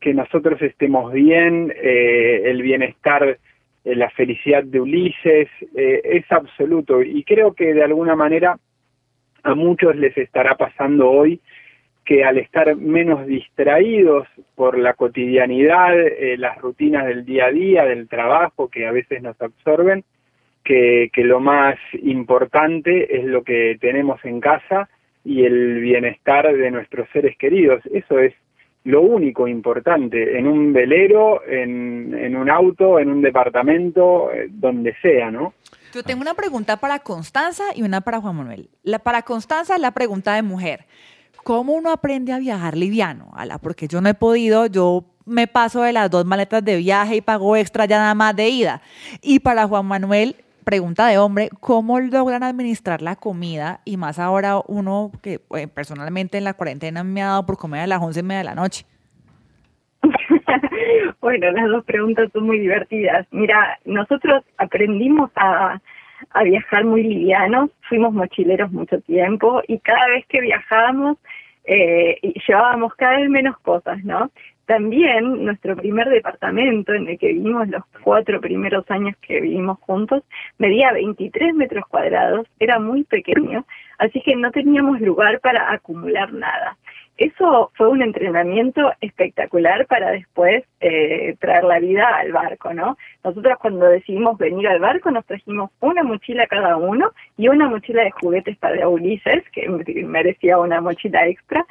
que 0.00 0.12
nosotros 0.12 0.60
estemos 0.60 1.12
bien, 1.12 1.72
eh, 1.74 2.42
el 2.44 2.62
bienestar, 2.62 3.38
eh, 3.84 3.94
la 3.94 4.10
felicidad 4.10 4.64
de 4.64 4.80
Ulises, 4.80 5.48
es 5.74 6.24
absoluto. 6.30 7.02
Y 7.02 7.24
creo 7.24 7.54
que 7.54 7.72
de 7.72 7.84
alguna 7.84 8.14
manera 8.14 8.58
a 9.42 9.54
muchos 9.54 9.96
les 9.96 10.16
estará 10.18 10.56
pasando 10.56 11.10
hoy 11.10 11.40
que 12.04 12.22
al 12.22 12.36
estar 12.36 12.76
menos 12.76 13.26
distraídos 13.26 14.28
por 14.54 14.78
la 14.78 14.92
cotidianidad, 14.92 15.94
las 16.36 16.58
rutinas 16.60 17.06
del 17.06 17.24
día 17.24 17.46
a 17.46 17.50
día, 17.50 17.84
del 17.86 18.08
trabajo 18.08 18.68
que 18.68 18.86
a 18.86 18.92
veces 18.92 19.22
nos 19.22 19.40
absorben, 19.40 20.04
que, 20.64 21.10
lo 21.16 21.40
más 21.40 21.76
importante 22.02 23.18
es 23.18 23.24
lo 23.24 23.44
que 23.44 23.76
tenemos 23.80 24.24
en 24.24 24.40
casa 24.40 24.88
y 25.24 25.44
el 25.44 25.80
bienestar 25.80 26.54
de 26.56 26.70
nuestros 26.70 27.08
seres 27.12 27.36
queridos. 27.38 27.82
Eso 27.92 28.18
es 28.18 28.34
lo 28.84 29.00
único 29.02 29.48
importante 29.48 30.38
en 30.38 30.46
un 30.46 30.72
velero, 30.72 31.46
en, 31.46 32.14
en 32.18 32.36
un 32.36 32.50
auto, 32.50 32.98
en 32.98 33.10
un 33.10 33.22
departamento, 33.22 34.30
eh, 34.32 34.48
donde 34.50 34.94
sea, 35.00 35.30
¿no? 35.30 35.54
Yo 35.94 36.02
tengo 36.02 36.22
una 36.22 36.34
pregunta 36.34 36.76
para 36.78 36.98
Constanza 36.98 37.64
y 37.74 37.82
una 37.82 38.00
para 38.00 38.20
Juan 38.20 38.36
Manuel. 38.36 38.68
La, 38.82 38.98
para 38.98 39.22
Constanza 39.22 39.76
es 39.76 39.80
la 39.80 39.92
pregunta 39.92 40.34
de 40.34 40.42
mujer. 40.42 40.86
¿Cómo 41.44 41.74
uno 41.74 41.90
aprende 41.92 42.32
a 42.32 42.38
viajar 42.38 42.76
liviano? 42.76 43.30
Ala, 43.36 43.58
porque 43.58 43.86
yo 43.86 44.00
no 44.00 44.08
he 44.08 44.14
podido, 44.14 44.66
yo 44.66 45.04
me 45.24 45.46
paso 45.46 45.82
de 45.82 45.92
las 45.92 46.10
dos 46.10 46.24
maletas 46.24 46.64
de 46.64 46.76
viaje 46.76 47.16
y 47.16 47.20
pago 47.20 47.56
extra 47.56 47.84
ya 47.84 47.98
nada 47.98 48.14
más 48.14 48.34
de 48.34 48.48
ida. 48.48 48.82
Y 49.22 49.38
para 49.40 49.68
Juan 49.68 49.86
Manuel, 49.86 50.36
pregunta 50.64 51.06
de 51.06 51.18
hombre, 51.18 51.50
¿cómo 51.60 52.00
logran 52.00 52.42
administrar 52.42 53.02
la 53.02 53.16
comida? 53.16 53.80
Y 53.84 53.96
más 53.96 54.18
ahora 54.18 54.60
uno 54.66 55.12
que 55.22 55.40
eh, 55.56 55.68
personalmente 55.68 56.38
en 56.38 56.44
la 56.44 56.54
cuarentena 56.54 57.04
me 57.04 57.22
ha 57.22 57.26
dado 57.26 57.46
por 57.46 57.58
comer 57.58 57.82
a 57.82 57.86
las 57.86 58.02
once 58.02 58.20
y 58.20 58.22
media 58.22 58.38
de 58.38 58.44
la 58.44 58.54
noche. 58.54 58.86
bueno, 61.20 61.50
las 61.52 61.68
dos 61.68 61.84
preguntas 61.84 62.30
son 62.32 62.46
muy 62.46 62.58
divertidas. 62.58 63.26
Mira, 63.30 63.78
nosotros 63.84 64.42
aprendimos 64.58 65.30
a, 65.36 65.80
viajar 66.42 66.84
muy 66.84 67.02
livianos, 67.02 67.70
fuimos 67.88 68.14
mochileros 68.14 68.72
mucho 68.72 68.98
tiempo 69.02 69.62
y 69.68 69.78
cada 69.80 70.08
vez 70.08 70.24
que 70.26 70.40
viajábamos 70.40 71.18
eh, 71.64 72.18
llevábamos 72.46 72.94
cada 72.94 73.18
vez 73.18 73.28
menos 73.28 73.58
cosas, 73.58 74.02
¿no? 74.04 74.30
También 74.66 75.44
nuestro 75.44 75.76
primer 75.76 76.08
departamento 76.08 76.94
en 76.94 77.08
el 77.08 77.18
que 77.18 77.28
vivimos 77.28 77.68
los 77.68 77.84
cuatro 78.02 78.40
primeros 78.40 78.90
años 78.90 79.14
que 79.20 79.40
vivimos 79.40 79.78
juntos 79.80 80.22
medía 80.58 80.92
23 80.92 81.54
metros 81.54 81.86
cuadrados, 81.86 82.46
era 82.58 82.78
muy 82.78 83.04
pequeño, 83.04 83.66
así 83.98 84.22
que 84.22 84.34
no 84.36 84.50
teníamos 84.52 85.00
lugar 85.00 85.40
para 85.40 85.70
acumular 85.72 86.32
nada. 86.32 86.78
Eso 87.16 87.70
fue 87.74 87.88
un 87.88 88.02
entrenamiento 88.02 88.92
espectacular 89.00 89.86
para 89.86 90.10
después 90.10 90.64
eh, 90.80 91.36
traer 91.38 91.62
la 91.62 91.78
vida 91.78 92.08
al 92.08 92.32
barco, 92.32 92.74
¿no? 92.74 92.96
Nosotros 93.22 93.56
cuando 93.60 93.86
decidimos 93.86 94.36
venir 94.36 94.66
al 94.66 94.80
barco 94.80 95.12
nos 95.12 95.24
trajimos 95.24 95.70
una 95.78 96.02
mochila 96.02 96.48
cada 96.48 96.76
uno 96.76 97.12
y 97.36 97.46
una 97.46 97.68
mochila 97.68 98.02
de 98.02 98.10
juguetes 98.10 98.56
para 98.56 98.88
Ulises, 98.88 99.44
que 99.50 99.68
merecía 100.04 100.58
una 100.58 100.80
mochila 100.80 101.28
extra, 101.28 101.64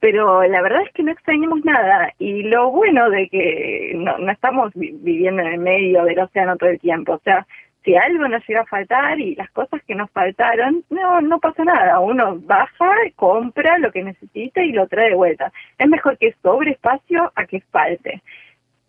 pero 0.00 0.42
la 0.44 0.62
verdad 0.62 0.82
es 0.82 0.92
que 0.92 1.02
no 1.02 1.12
extrañamos 1.12 1.64
nada 1.64 2.12
y 2.18 2.42
lo 2.42 2.70
bueno 2.70 3.10
de 3.10 3.28
que 3.28 3.92
no, 3.96 4.18
no 4.18 4.30
estamos 4.30 4.72
viviendo 4.74 5.42
en 5.42 5.48
el 5.48 5.58
medio 5.58 6.04
del 6.04 6.18
océano 6.18 6.56
todo 6.56 6.70
el 6.70 6.80
tiempo, 6.80 7.14
o 7.14 7.20
sea, 7.20 7.46
si 7.86 7.94
algo 7.94 8.26
nos 8.26 8.46
llega 8.46 8.62
a 8.62 8.66
faltar 8.66 9.18
y 9.20 9.36
las 9.36 9.48
cosas 9.52 9.80
que 9.84 9.94
nos 9.94 10.10
faltaron, 10.10 10.82
no, 10.90 11.20
no 11.20 11.38
pasa 11.38 11.62
nada. 11.62 12.00
Uno 12.00 12.36
baja, 12.40 12.90
compra 13.14 13.78
lo 13.78 13.92
que 13.92 14.02
necesita 14.02 14.60
y 14.60 14.72
lo 14.72 14.88
trae 14.88 15.10
de 15.10 15.14
vuelta. 15.14 15.52
Es 15.78 15.88
mejor 15.88 16.18
que 16.18 16.34
sobre 16.42 16.72
espacio 16.72 17.32
a 17.36 17.46
que 17.46 17.60
falte. 17.70 18.20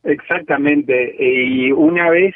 Exactamente. 0.03 1.15
Y 1.19 1.71
una 1.71 2.09
vez 2.09 2.33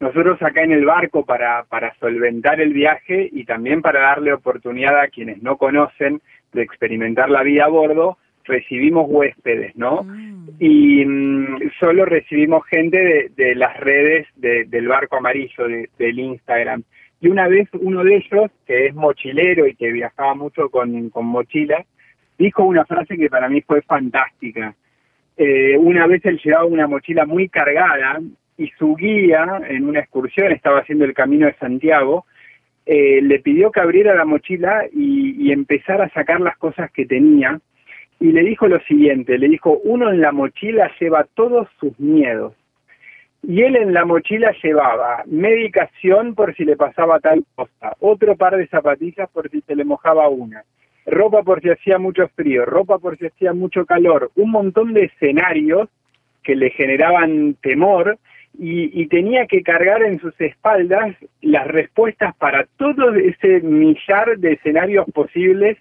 nosotros 0.00 0.42
acá 0.42 0.62
en 0.62 0.72
el 0.72 0.84
barco 0.84 1.24
para, 1.24 1.62
para 1.64 1.94
solventar 2.00 2.60
el 2.60 2.72
viaje 2.72 3.28
y 3.30 3.44
también 3.44 3.80
para 3.80 4.00
darle 4.00 4.32
oportunidad 4.32 4.98
a 4.98 5.08
quienes 5.08 5.42
no 5.44 5.56
conocen 5.56 6.20
de 6.54 6.62
experimentar 6.62 7.28
la 7.28 7.42
vida 7.42 7.64
a 7.64 7.68
bordo, 7.68 8.18
recibimos 8.44 9.06
huéspedes, 9.08 9.76
¿no? 9.76 10.04
Mm. 10.04 10.48
Y 10.60 11.04
mm, 11.04 11.70
solo 11.80 12.04
recibimos 12.04 12.64
gente 12.66 13.30
de, 13.34 13.54
las 13.54 13.78
redes 13.80 14.26
del 14.36 14.88
barco 14.88 15.16
amarillo, 15.16 15.66
del 15.98 16.18
Instagram. 16.18 16.82
Y 17.20 17.28
una 17.28 17.48
vez 17.48 17.68
uno 17.80 18.04
de 18.04 18.16
ellos, 18.16 18.50
que 18.66 18.86
es 18.86 18.94
mochilero 18.94 19.66
y 19.66 19.74
que 19.74 19.92
viajaba 19.92 20.34
mucho 20.34 20.68
con, 20.68 21.10
con 21.10 21.26
mochila, 21.26 21.84
dijo 22.38 22.64
una 22.64 22.84
frase 22.84 23.16
que 23.16 23.30
para 23.30 23.48
mí 23.48 23.62
fue 23.62 23.82
fantástica. 23.82 24.74
Eh, 25.36 25.76
una 25.78 26.06
vez 26.06 26.24
él 26.24 26.40
llevaba 26.44 26.64
una 26.64 26.86
mochila 26.86 27.24
muy 27.26 27.48
cargada 27.48 28.20
y 28.56 28.68
su 28.78 28.94
guía 28.94 29.62
en 29.68 29.88
una 29.88 30.00
excursión, 30.00 30.52
estaba 30.52 30.80
haciendo 30.80 31.04
el 31.04 31.14
camino 31.14 31.46
de 31.46 31.54
Santiago, 31.54 32.26
eh, 32.86 33.20
le 33.22 33.38
pidió 33.40 33.70
que 33.70 33.80
abriera 33.80 34.14
la 34.14 34.24
mochila 34.24 34.84
y, 34.92 35.46
y 35.46 35.52
empezara 35.52 36.04
a 36.04 36.10
sacar 36.10 36.40
las 36.40 36.56
cosas 36.58 36.90
que 36.90 37.06
tenía 37.06 37.60
y 38.20 38.32
le 38.32 38.42
dijo 38.42 38.68
lo 38.68 38.80
siguiente, 38.80 39.38
le 39.38 39.48
dijo, 39.48 39.78
uno 39.84 40.10
en 40.10 40.20
la 40.20 40.32
mochila 40.32 40.90
lleva 41.00 41.26
todos 41.34 41.68
sus 41.78 41.98
miedos. 41.98 42.54
Y 43.42 43.62
él 43.62 43.76
en 43.76 43.92
la 43.92 44.06
mochila 44.06 44.54
llevaba 44.62 45.22
medicación 45.26 46.34
por 46.34 46.54
si 46.54 46.64
le 46.64 46.76
pasaba 46.76 47.20
tal 47.20 47.44
cosa, 47.54 47.94
otro 48.00 48.36
par 48.36 48.56
de 48.56 48.66
zapatillas 48.68 49.28
por 49.30 49.50
si 49.50 49.60
se 49.62 49.76
le 49.76 49.84
mojaba 49.84 50.28
una, 50.28 50.64
ropa 51.04 51.42
por 51.42 51.60
si 51.60 51.68
hacía 51.68 51.98
mucho 51.98 52.28
frío, 52.28 52.64
ropa 52.64 52.98
por 52.98 53.18
si 53.18 53.26
hacía 53.26 53.52
mucho 53.52 53.84
calor, 53.84 54.30
un 54.36 54.50
montón 54.50 54.94
de 54.94 55.04
escenarios 55.04 55.90
que 56.42 56.54
le 56.54 56.70
generaban 56.70 57.56
temor 57.60 58.18
y, 58.58 59.00
y, 59.00 59.06
tenía 59.08 59.46
que 59.46 59.62
cargar 59.62 60.02
en 60.02 60.20
sus 60.20 60.38
espaldas 60.40 61.14
las 61.40 61.66
respuestas 61.66 62.34
para 62.36 62.66
todo 62.76 63.14
ese 63.14 63.60
millar 63.60 64.38
de 64.38 64.52
escenarios 64.52 65.06
posibles 65.12 65.76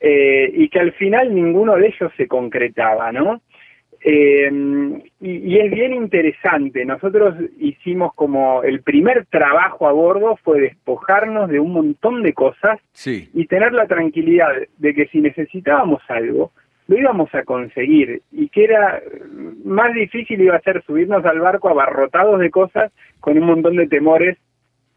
eh, 0.00 0.52
y 0.54 0.68
que 0.68 0.80
al 0.80 0.92
final 0.92 1.34
ninguno 1.34 1.76
de 1.76 1.86
ellos 1.86 2.12
se 2.16 2.28
concretaba, 2.28 3.10
¿no? 3.10 3.40
Eh, 4.06 4.50
y, 5.22 5.58
es 5.58 5.70
bien 5.70 5.94
interesante, 5.94 6.84
nosotros 6.84 7.36
hicimos 7.58 8.12
como 8.14 8.62
el 8.62 8.82
primer 8.82 9.24
trabajo 9.24 9.88
a 9.88 9.92
bordo 9.92 10.36
fue 10.44 10.60
despojarnos 10.60 11.48
de 11.48 11.58
un 11.58 11.72
montón 11.72 12.22
de 12.22 12.34
cosas 12.34 12.78
y 13.06 13.46
tener 13.46 13.72
la 13.72 13.86
tranquilidad 13.86 14.50
de 14.76 14.92
que 14.92 15.06
si 15.06 15.22
necesitábamos 15.22 16.02
algo, 16.08 16.52
lo 16.86 16.98
íbamos 16.98 17.34
a 17.34 17.44
conseguir 17.44 18.22
y 18.30 18.48
que 18.48 18.64
era 18.64 19.02
más 19.64 19.94
difícil 19.94 20.40
iba 20.40 20.56
a 20.56 20.60
ser 20.60 20.82
subirnos 20.84 21.24
al 21.24 21.40
barco 21.40 21.68
abarrotados 21.68 22.38
de 22.40 22.50
cosas 22.50 22.92
con 23.20 23.38
un 23.38 23.46
montón 23.46 23.76
de 23.76 23.86
temores 23.86 24.36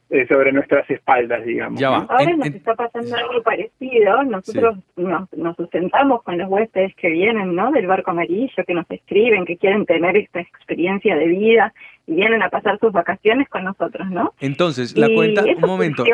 eh, 0.09 0.25
sobre 0.25 0.53
nuestras 0.53 0.89
espaldas, 0.89 1.43
digamos. 1.43 1.83
Ahora 1.83 2.33
nos 2.37 2.47
está 2.47 2.75
pasando 2.75 3.13
algo 3.13 3.43
parecido. 3.43 4.23
Nosotros 4.23 4.77
nos, 4.95 5.27
sustentamos 5.57 6.23
con 6.23 6.37
los 6.37 6.49
huéspedes 6.49 6.95
que 6.95 7.09
vienen, 7.09 7.53
¿no? 7.53 7.73
Del 7.73 7.87
barco 7.87 8.11
amarillo, 8.11 8.63
que 8.65 8.73
nos 8.73 8.89
escriben, 8.89 9.43
que 9.43 9.57
quieren 9.57 9.85
tener 9.85 10.15
esta 10.15 10.39
experiencia 10.39 11.13
de 11.17 11.27
vida 11.27 11.73
y 12.05 12.15
vienen 12.15 12.41
a 12.41 12.49
pasar 12.49 12.79
sus 12.79 12.93
vacaciones 12.93 13.49
con 13.49 13.65
nosotros, 13.65 14.09
¿no? 14.09 14.33
Entonces, 14.39 14.95
la 14.95 15.09
cuenta, 15.13 15.43
un 15.43 15.59
momento. 15.59 16.05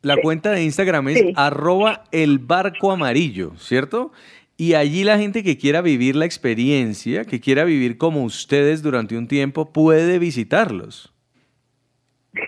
la 0.00 0.16
cuenta 0.16 0.52
de 0.52 0.64
Instagram 0.64 1.08
es 1.08 1.24
arroba 1.36 2.04
el 2.12 2.38
barco 2.38 2.92
amarillo, 2.92 3.50
¿cierto? 3.56 4.12
Y 4.56 4.74
allí 4.74 5.02
la 5.04 5.18
gente 5.18 5.42
que 5.42 5.58
quiera 5.58 5.80
vivir 5.80 6.14
la 6.14 6.26
experiencia, 6.26 7.24
que 7.24 7.40
quiera 7.40 7.64
vivir 7.64 7.98
como 7.98 8.22
ustedes 8.22 8.82
durante 8.82 9.18
un 9.18 9.26
tiempo, 9.26 9.72
puede 9.72 10.18
visitarlos. 10.18 11.14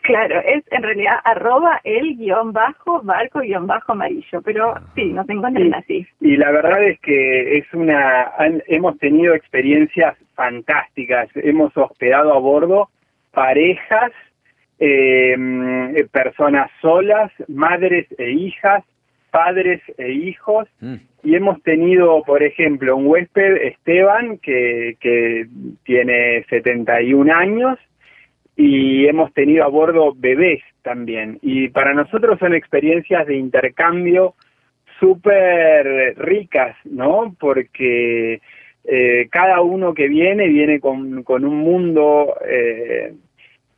Claro, 0.03 0.41
es 0.41 0.65
en 0.73 0.83
realidad 0.83 1.15
arroba 1.25 1.81
el 1.85 2.17
guion 2.17 2.53
bajo 2.53 3.03
barco 3.03 3.41
guion 3.41 3.69
bajo 3.69 3.93
amarillo, 3.93 4.43
pero 4.43 4.75
sí, 4.97 5.13
nos 5.13 5.29
encuentran 5.29 5.75
así. 5.75 6.05
Y 6.21 6.37
la 6.37 6.51
verdad 6.51 6.83
es 6.83 6.99
que 7.01 7.59
es 7.59 7.73
una, 7.73 8.33
hemos 8.67 8.99
tenido 8.99 9.35
experiencias 9.35 10.17
fantásticas, 10.35 11.29
hemos 11.37 11.77
hospedado 11.77 12.35
a 12.35 12.39
bordo 12.39 12.91
parejas, 13.33 14.13
em, 14.79 15.95
personas 16.09 16.71
solas, 16.81 17.31
madres 17.47 18.07
e 18.19 18.31
hijas, 18.31 18.83
padres 19.37 19.83
e 19.99 20.13
hijos, 20.13 20.67
mm. 20.81 20.95
y 21.23 21.35
hemos 21.35 21.63
tenido, 21.63 22.23
por 22.23 22.43
ejemplo, 22.43 22.97
un 22.97 23.07
huésped, 23.07 23.57
Esteban, 23.67 24.39
que, 24.39 24.97
que 24.99 25.47
tiene 25.85 26.43
71 26.49 27.31
años, 27.35 27.79
y 28.57 29.07
hemos 29.07 29.35
tenido 29.35 29.65
a 29.65 29.69
bordo 29.69 30.15
bebés 30.17 30.63
también. 30.81 31.39
Y 31.43 31.69
para 31.69 31.93
nosotros 31.93 32.39
son 32.39 32.55
experiencias 32.55 33.27
de 33.27 33.37
intercambio 33.37 34.35
súper 34.99 36.15
ricas, 36.17 36.75
¿no? 36.87 37.37
Porque 37.39 38.41
eh, 38.85 39.29
cada 39.31 39.61
uno 39.61 39.93
que 39.93 40.09
viene 40.09 40.49
viene 40.49 40.81
con, 40.81 41.23
con 41.25 41.45
un 41.45 41.59
mundo 41.59 42.35
eh, 42.49 43.13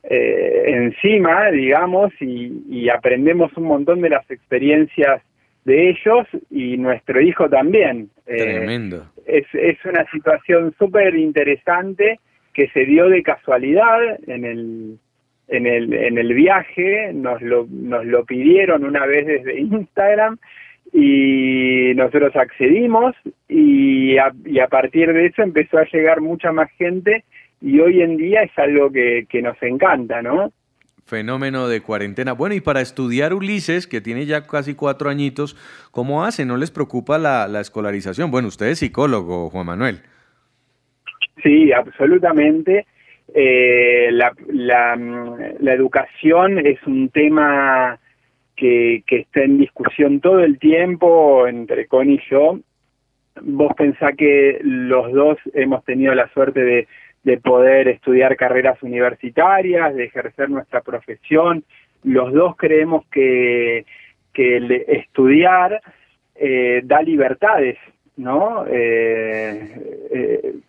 eh, 0.03 0.63
encima, 0.67 1.51
digamos, 1.51 2.13
y, 2.21 2.63
y 2.69 2.87
aprendemos 2.87 3.51
un 3.57 3.65
montón 3.65 3.99
de 3.99 4.11
las 4.11 4.31
experiencias 4.31 5.21
de 5.69 5.89
ellos 5.89 6.27
y 6.49 6.77
nuestro 6.77 7.21
hijo 7.21 7.47
también. 7.47 8.09
Tremendo. 8.25 9.05
Es, 9.25 9.45
es 9.53 9.77
una 9.85 10.03
situación 10.11 10.73
súper 10.79 11.15
interesante 11.15 12.19
que 12.53 12.67
se 12.69 12.85
dio 12.85 13.07
de 13.07 13.21
casualidad 13.21 13.99
en 14.27 14.45
el, 14.45 14.97
en 15.47 15.67
el, 15.67 15.93
en 15.93 16.17
el 16.17 16.33
viaje, 16.33 17.13
nos 17.13 17.39
lo, 17.41 17.67
nos 17.69 18.03
lo 18.05 18.25
pidieron 18.25 18.83
una 18.83 19.05
vez 19.05 19.27
desde 19.27 19.59
Instagram 19.59 20.39
y 20.91 21.93
nosotros 21.95 22.35
accedimos 22.35 23.15
y 23.47 24.17
a, 24.17 24.31
y 24.45 24.59
a 24.59 24.67
partir 24.67 25.13
de 25.13 25.27
eso 25.27 25.43
empezó 25.43 25.77
a 25.77 25.85
llegar 25.85 26.19
mucha 26.19 26.51
más 26.51 26.71
gente 26.71 27.23
y 27.61 27.79
hoy 27.79 28.01
en 28.01 28.17
día 28.17 28.41
es 28.41 28.57
algo 28.57 28.91
que, 28.91 29.27
que 29.29 29.43
nos 29.43 29.61
encanta, 29.61 30.23
¿no? 30.23 30.51
Fenómeno 31.09 31.67
de 31.67 31.81
cuarentena. 31.81 32.33
Bueno, 32.33 32.53
y 32.53 32.61
para 32.61 32.81
estudiar 32.81 33.33
Ulises, 33.33 33.87
que 33.87 33.99
tiene 33.99 34.25
ya 34.25 34.45
casi 34.45 34.75
cuatro 34.75 35.09
añitos, 35.09 35.57
¿cómo 35.91 36.23
hace? 36.23 36.45
¿No 36.45 36.55
les 36.55 36.69
preocupa 36.69 37.17
la, 37.17 37.47
la 37.47 37.61
escolarización? 37.61 38.29
Bueno, 38.29 38.47
usted 38.47 38.67
es 38.67 38.79
psicólogo, 38.79 39.49
Juan 39.49 39.65
Manuel. 39.65 40.01
Sí, 41.41 41.71
absolutamente. 41.71 42.85
Eh, 43.33 44.09
la, 44.11 44.33
la, 44.47 44.95
la, 45.59 45.73
educación 45.73 46.65
es 46.65 46.79
un 46.85 47.09
tema 47.09 47.99
que, 48.55 49.03
que 49.05 49.17
está 49.21 49.43
en 49.43 49.57
discusión 49.57 50.19
todo 50.19 50.39
el 50.39 50.57
tiempo 50.59 51.47
entre 51.47 51.87
Con 51.87 52.09
y 52.09 52.19
yo. 52.29 52.59
Vos 53.41 53.73
pensás 53.77 54.15
que 54.17 54.59
los 54.63 55.11
dos 55.11 55.37
hemos 55.53 55.83
tenido 55.85 56.13
la 56.13 56.27
suerte 56.33 56.61
de, 56.61 56.87
de 57.23 57.37
poder 57.37 57.87
estudiar 57.87 58.35
carreras 58.35 58.81
universitarias, 58.81 59.95
de 59.95 60.05
ejercer 60.05 60.49
nuestra 60.49 60.81
profesión. 60.81 61.63
Los 62.03 62.33
dos 62.33 62.55
creemos 62.55 63.05
que, 63.11 63.85
que 64.33 64.57
el 64.57 64.71
estudiar 64.71 65.81
eh, 66.35 66.81
da 66.83 67.01
libertades, 67.01 67.77
¿no? 68.15 68.65
Eh, 68.67 69.75
eh, 70.11 70.59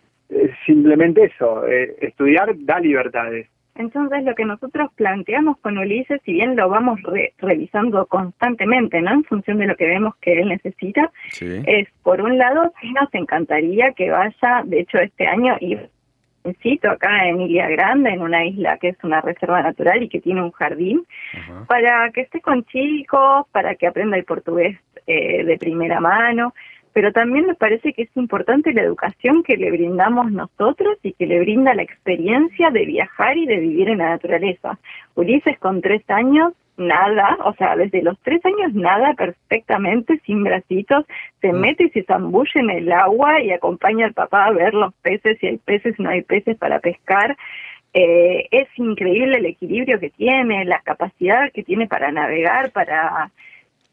simplemente 0.65 1.25
eso, 1.25 1.65
eh, 1.67 1.95
estudiar 2.01 2.53
da 2.59 2.79
libertades. 2.79 3.47
Entonces 3.75 4.23
lo 4.25 4.35
que 4.35 4.43
nosotros 4.43 4.91
planteamos 4.95 5.57
con 5.59 5.77
Ulises, 5.77 6.21
si 6.25 6.33
bien 6.33 6.57
lo 6.57 6.67
vamos 6.67 6.99
revisando 7.37 8.05
constantemente, 8.05 9.01
¿no? 9.01 9.11
En 9.11 9.23
función 9.23 9.59
de 9.59 9.67
lo 9.67 9.75
que 9.77 9.87
vemos 9.87 10.15
que 10.17 10.41
él 10.41 10.49
necesita, 10.49 11.09
es 11.39 11.87
por 12.03 12.21
un 12.21 12.37
lado 12.37 12.73
sí 12.81 12.91
nos 12.91 13.13
encantaría 13.13 13.93
que 13.93 14.11
vaya, 14.11 14.63
de 14.65 14.81
hecho 14.81 14.97
este 14.99 15.25
año 15.25 15.55
y 15.61 15.77
jardincito 16.43 16.89
acá 16.89 17.27
en 17.27 17.41
Ilia 17.41 17.69
Grande, 17.69 18.11
en 18.11 18.21
una 18.21 18.45
isla 18.45 18.77
que 18.77 18.89
es 18.89 18.97
una 19.03 19.21
reserva 19.21 19.61
natural 19.61 20.03
y 20.03 20.09
que 20.09 20.21
tiene 20.21 20.41
un 20.41 20.51
jardín, 20.51 21.05
para 21.67 22.09
que 22.11 22.21
esté 22.21 22.41
con 22.41 22.63
chicos, 22.65 23.45
para 23.51 23.75
que 23.75 23.87
aprenda 23.87 24.17
el 24.17 24.25
portugués 24.25 24.77
eh, 25.07 25.43
de 25.43 25.57
primera 25.57 25.99
mano, 25.99 26.53
pero 26.93 27.13
también 27.13 27.47
me 27.47 27.55
parece 27.55 27.93
que 27.93 28.03
es 28.03 28.09
importante 28.15 28.73
la 28.73 28.81
educación 28.81 29.43
que 29.43 29.55
le 29.55 29.71
brindamos 29.71 30.31
nosotros 30.31 30.97
y 31.03 31.13
que 31.13 31.25
le 31.25 31.39
brinda 31.39 31.73
la 31.73 31.83
experiencia 31.83 32.69
de 32.69 32.85
viajar 32.85 33.37
y 33.37 33.45
de 33.45 33.57
vivir 33.57 33.89
en 33.89 33.99
la 33.99 34.09
naturaleza. 34.09 34.77
Ulises 35.15 35.57
con 35.59 35.81
tres 35.81 36.03
años, 36.09 36.53
nada, 36.77 37.37
o 37.45 37.53
sea, 37.53 37.75
desde 37.75 38.01
los 38.01 38.19
tres 38.21 38.41
años 38.45 38.73
nada 38.73 39.13
perfectamente, 39.13 40.19
sin 40.25 40.43
bracitos, 40.43 41.05
se 41.41 41.53
mete 41.53 41.85
y 41.85 41.89
se 41.89 42.03
zambulle 42.03 42.51
en 42.55 42.69
el 42.69 42.91
agua 42.91 43.41
y 43.41 43.51
acompaña 43.51 44.05
al 44.05 44.13
papá 44.13 44.45
a 44.45 44.51
ver 44.51 44.73
los 44.73 44.93
peces, 44.95 45.37
si 45.39 45.47
hay 45.47 45.57
peces, 45.57 45.95
si 45.95 46.03
no 46.03 46.09
hay 46.09 46.21
peces 46.21 46.57
para 46.57 46.79
pescar. 46.79 47.37
Eh, 47.93 48.47
es 48.51 48.67
increíble 48.77 49.37
el 49.37 49.45
equilibrio 49.45 49.99
que 49.99 50.09
tiene, 50.11 50.63
la 50.65 50.79
capacidad 50.79 51.51
que 51.51 51.63
tiene 51.63 51.87
para 51.87 52.11
navegar, 52.11 52.71
para 52.71 53.31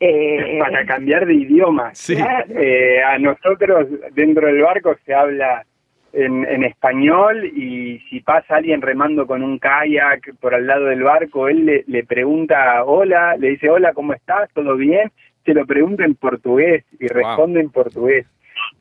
eh, 0.01 0.59
para 0.61 0.87
cambiar 0.87 1.27
de 1.27 1.35
idioma. 1.35 1.95
Sí. 1.95 2.17
Eh, 2.51 3.03
a 3.03 3.19
nosotros 3.19 3.89
dentro 4.13 4.47
del 4.47 4.63
barco 4.63 4.97
se 5.05 5.13
habla 5.13 5.65
en, 6.13 6.45
en, 6.47 6.65
español 6.65 7.45
y 7.45 7.99
si 8.09 8.21
pasa 8.21 8.57
alguien 8.57 8.81
remando 8.81 9.27
con 9.27 9.43
un 9.43 9.59
kayak 9.59 10.37
por 10.41 10.55
al 10.55 10.67
lado 10.67 10.87
del 10.87 11.03
barco, 11.03 11.49
él 11.49 11.67
le, 11.67 11.85
le 11.87 12.05
pregunta 12.05 12.83
hola, 12.85 13.37
le 13.37 13.51
dice 13.51 13.69
hola, 13.69 13.93
¿cómo 13.93 14.15
estás? 14.15 14.51
¿Todo 14.53 14.77
bien? 14.77 15.11
Se 15.45 15.55
lo 15.55 15.67
pregunta 15.67 16.05
en 16.05 16.15
portugués 16.15 16.85
y 16.99 17.07
responde 17.09 17.61
en 17.61 17.71
portugués. 17.71 18.27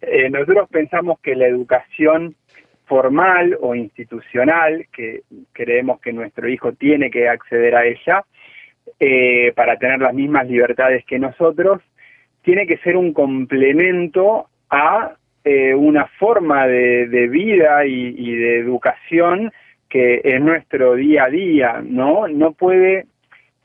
Eh, 0.02 0.30
nosotros 0.30 0.70
pensamos 0.70 1.20
que 1.20 1.36
la 1.36 1.48
educación 1.48 2.36
formal 2.86 3.58
o 3.62 3.76
institucional, 3.76 4.88
que 4.94 5.22
creemos 5.52 6.00
que 6.00 6.14
nuestro 6.14 6.48
hijo 6.48 6.72
tiene 6.74 7.12
que 7.12 7.28
acceder 7.28 7.76
a 7.76 7.86
ella, 7.86 8.24
eh, 9.00 9.52
para 9.56 9.78
tener 9.78 10.00
las 10.00 10.14
mismas 10.14 10.48
libertades 10.48 11.06
que 11.06 11.20
nosotros, 11.20 11.82
tiene 12.42 12.66
que 12.66 12.78
ser 12.78 12.96
un 12.96 13.14
complemento 13.14 14.48
a 14.70 15.17
eh, 15.48 15.74
una 15.74 16.08
forma 16.20 16.68
de, 16.68 17.08
de 17.08 17.28
vida 17.28 17.86
y, 17.86 18.16
y, 18.18 18.36
de 18.36 18.60
educación 18.60 19.52
que 19.88 20.20
es 20.24 20.42
nuestro 20.42 20.96
día 20.96 21.24
a 21.24 21.30
día, 21.30 21.82
¿no? 21.82 22.28
No 22.28 22.52
puede 22.52 23.08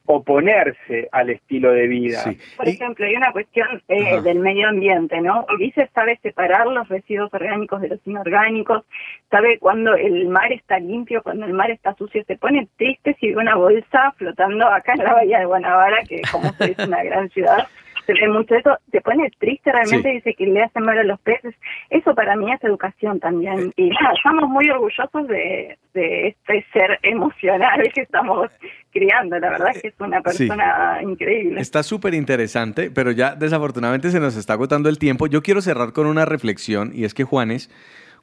oponerse 0.05 1.09
al 1.13 1.31
estilo 1.31 1.73
de 1.73 1.87
vida. 1.87 2.19
Sí. 2.19 2.39
Por 2.57 2.69
ejemplo, 2.69 3.07
hay 3.07 3.15
una 3.15 3.33
cuestión 3.33 3.83
eh, 3.89 4.21
del 4.21 4.41
medio 4.41 4.69
ambiente, 4.69 5.21
¿no? 5.21 5.47
Ulises 5.55 5.89
sabe 5.95 6.19
separar 6.23 6.67
los 6.67 6.89
residuos 6.89 7.33
orgánicos 7.33 7.81
de 7.81 7.89
los 7.89 8.01
inorgánicos, 8.07 8.85
sabe 9.31 9.59
cuando 9.59 9.95
el 9.95 10.29
mar 10.29 10.53
está 10.53 10.79
limpio, 10.79 11.23
cuando 11.23 11.47
el 11.47 11.53
mar 11.53 11.71
está 11.71 11.95
sucio, 11.95 12.25
se 12.27 12.37
pone 12.37 12.69
triste 12.77 13.17
si 13.21 13.29
ve 13.29 13.37
una 13.37 13.57
bolsa 13.57 14.13
flotando 14.17 14.67
acá 14.67 14.93
en 14.95 15.05
la 15.05 15.15
bahía 15.15 15.39
de 15.39 15.47
Guanabara, 15.47 16.03
que 16.09 16.23
como 16.31 16.53
es 16.61 16.79
una 16.87 17.03
gran 17.05 17.29
ciudad, 17.31 17.67
se 18.07 18.13
ve 18.15 18.29
mucho 18.29 18.55
eso, 18.55 18.77
se 18.91 19.01
pone 19.01 19.31
triste 19.39 19.71
realmente, 19.71 20.09
sí. 20.09 20.15
dice 20.17 20.35
que 20.35 20.47
le 20.47 20.63
hacen 20.63 20.85
mal 20.85 20.99
a 20.99 21.05
los 21.05 21.21
peces. 21.21 21.55
Eso 21.91 22.15
para 22.15 22.37
mí 22.37 22.53
es 22.53 22.63
educación 22.65 23.21
también. 23.21 23.73
Y 23.77 23.91
nada, 23.91 24.15
estamos 24.17 24.49
muy 24.49 24.69
orgullosos 24.71 25.29
de, 25.29 25.79
de 25.95 26.29
este 26.29 26.67
ser 26.73 26.99
emocional 27.03 27.83
que 27.95 28.03
estamos 28.03 28.51
criando. 28.93 29.39
La 29.39 29.51
verdad 29.51 29.73
es 29.75 29.83
que 29.83 29.89
es 29.89 30.01
una 30.01 30.21
persona 30.21 30.99
sí. 30.99 31.05
increíble. 31.07 31.61
Está 31.61 31.83
súper 31.83 32.15
interesante, 32.15 32.91
pero 32.91 33.11
ya 33.11 33.35
desafortunadamente 33.35 34.11
se 34.11 34.21
nos 34.21 34.37
está 34.37 34.55
agotando 34.55 34.89
el 34.89 34.99
tiempo. 34.99 35.27
Yo 35.27 35.43
quiero 35.43 35.61
cerrar 35.61 35.93
con 35.93 36.07
una 36.07 36.25
reflexión 36.25 36.93
y 36.95 37.05
es 37.05 37.15
que 37.15 37.25
Juanes, 37.25 37.71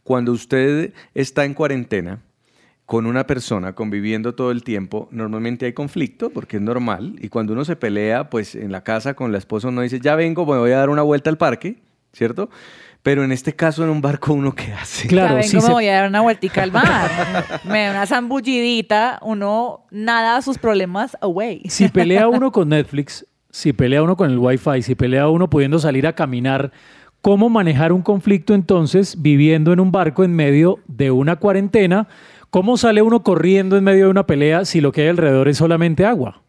cuando 0.04 0.32
usted 0.32 0.94
está 1.14 1.46
en 1.46 1.54
cuarentena, 1.54 2.20
con 2.90 3.06
una 3.06 3.28
persona 3.28 3.74
conviviendo 3.74 4.34
todo 4.34 4.50
el 4.50 4.64
tiempo, 4.64 5.10
normalmente 5.12 5.68
hay 5.68 5.74
conflicto 5.74 6.32
porque 6.32 6.58
es 6.58 6.64
normal. 6.64 7.18
Y 7.22 7.30
cuando 7.30 7.54
uno 7.54 7.64
se 7.64 7.76
pelea, 7.76 8.32
pues 8.32 8.56
en 8.56 8.72
la 8.72 8.82
casa 8.82 9.14
con 9.14 9.32
la 9.32 9.38
esposa 9.38 9.68
uno 9.68 9.82
dice, 9.82 10.00
ya 10.00 10.16
vengo, 10.16 10.44
me 10.44 10.58
voy 10.58 10.72
a 10.72 10.78
dar 10.78 10.90
una 10.90 11.04
vuelta 11.04 11.30
al 11.30 11.38
parque, 11.38 11.84
¿cierto? 12.14 12.50
Pero 13.04 13.24
en 13.24 13.32
este 13.32 13.56
caso, 13.56 13.84
en 13.84 13.92
un 13.92 14.02
barco, 14.02 14.34
¿uno 14.34 14.56
qué 14.56 14.74
hace? 14.74 15.08
Claro, 15.08 15.28
ya 15.28 15.36
vengo, 15.36 15.48
sí 15.48 15.56
me 15.58 15.62
se... 15.62 15.72
voy 15.72 15.88
a 15.88 15.98
dar 15.98 16.10
una 16.10 16.22
vueltica 16.22 16.64
al 16.64 16.72
mar. 16.72 17.62
me 17.64 17.84
da 17.84 17.92
una 17.92 18.08
zambullidita, 18.08 19.20
uno 19.22 19.86
nada 19.92 20.42
sus 20.42 20.58
problemas 20.58 21.16
away. 21.22 21.62
Si 21.70 21.90
pelea 21.90 22.28
uno 22.28 22.52
con 22.52 22.70
Netflix, 22.70 23.24
si 23.52 23.72
pelea 23.72 24.02
uno 24.02 24.18
con 24.18 24.32
el 24.32 24.40
Wi-Fi, 24.40 24.82
si 24.82 24.96
pelea 24.96 25.30
uno 25.30 25.48
pudiendo 25.48 25.78
salir 25.78 26.08
a 26.08 26.14
caminar, 26.14 26.72
¿cómo 27.22 27.50
manejar 27.50 27.92
un 27.92 28.02
conflicto 28.02 28.56
entonces 28.56 29.22
viviendo 29.22 29.74
en 29.74 29.80
un 29.80 29.92
barco 29.92 30.24
en 30.24 30.34
medio 30.36 30.80
de 30.88 31.12
una 31.12 31.36
cuarentena? 31.36 32.08
¿Cómo 32.50 32.78
sale 32.78 33.02
uno 33.02 33.22
corriendo 33.22 33.78
en 33.78 33.84
medio 33.84 34.06
de 34.06 34.12
una 34.12 34.26
pelea 34.26 34.66
si 34.66 34.82
lo 34.82 34.92
que 34.92 35.02
hay 35.02 35.08
alrededor 35.10 35.48
es 35.48 35.58
solamente 35.58 36.06
agua? 36.06 36.42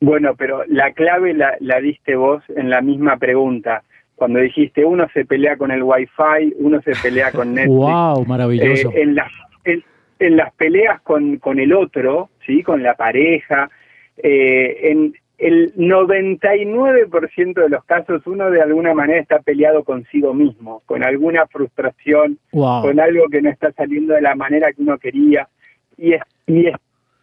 Bueno, 0.00 0.36
pero 0.36 0.62
la 0.66 0.92
clave 0.92 1.34
la, 1.34 1.56
la 1.60 1.80
diste 1.80 2.14
vos 2.14 2.42
en 2.54 2.70
la 2.70 2.80
misma 2.80 3.16
pregunta. 3.16 3.82
Cuando 4.14 4.38
dijiste 4.38 4.84
uno 4.84 5.08
se 5.12 5.24
pelea 5.24 5.56
con 5.56 5.70
el 5.72 5.82
Wi-Fi, 5.82 6.54
uno 6.58 6.80
se 6.82 6.92
pelea 7.02 7.32
con 7.32 7.54
Netflix. 7.54 7.76
¡Wow! 7.76 8.24
Maravilloso. 8.26 8.90
Eh, 8.90 9.02
en, 9.02 9.14
las, 9.16 9.32
en, 9.64 9.84
en, 10.20 10.36
las 10.36 10.52
peleas 10.54 11.00
con, 11.02 11.38
con 11.38 11.58
el 11.58 11.72
otro, 11.72 12.30
¿sí? 12.46 12.62
con 12.62 12.82
la 12.82 12.94
pareja, 12.94 13.70
eh, 14.18 14.90
en, 14.90 15.14
el 15.38 15.72
99% 15.76 17.54
de 17.54 17.68
los 17.68 17.84
casos 17.84 18.26
uno 18.26 18.50
de 18.50 18.60
alguna 18.60 18.92
manera 18.92 19.20
está 19.20 19.38
peleado 19.38 19.84
consigo 19.84 20.34
mismo, 20.34 20.82
con 20.84 21.04
alguna 21.04 21.46
frustración, 21.46 22.38
wow. 22.52 22.82
con 22.82 22.98
algo 22.98 23.28
que 23.28 23.40
no 23.40 23.48
está 23.48 23.70
saliendo 23.72 24.14
de 24.14 24.20
la 24.20 24.34
manera 24.34 24.72
que 24.72 24.82
uno 24.82 24.98
quería. 24.98 25.48
Y 25.96 26.14
es, 26.14 26.22
y 26.46 26.66
es 26.66 26.74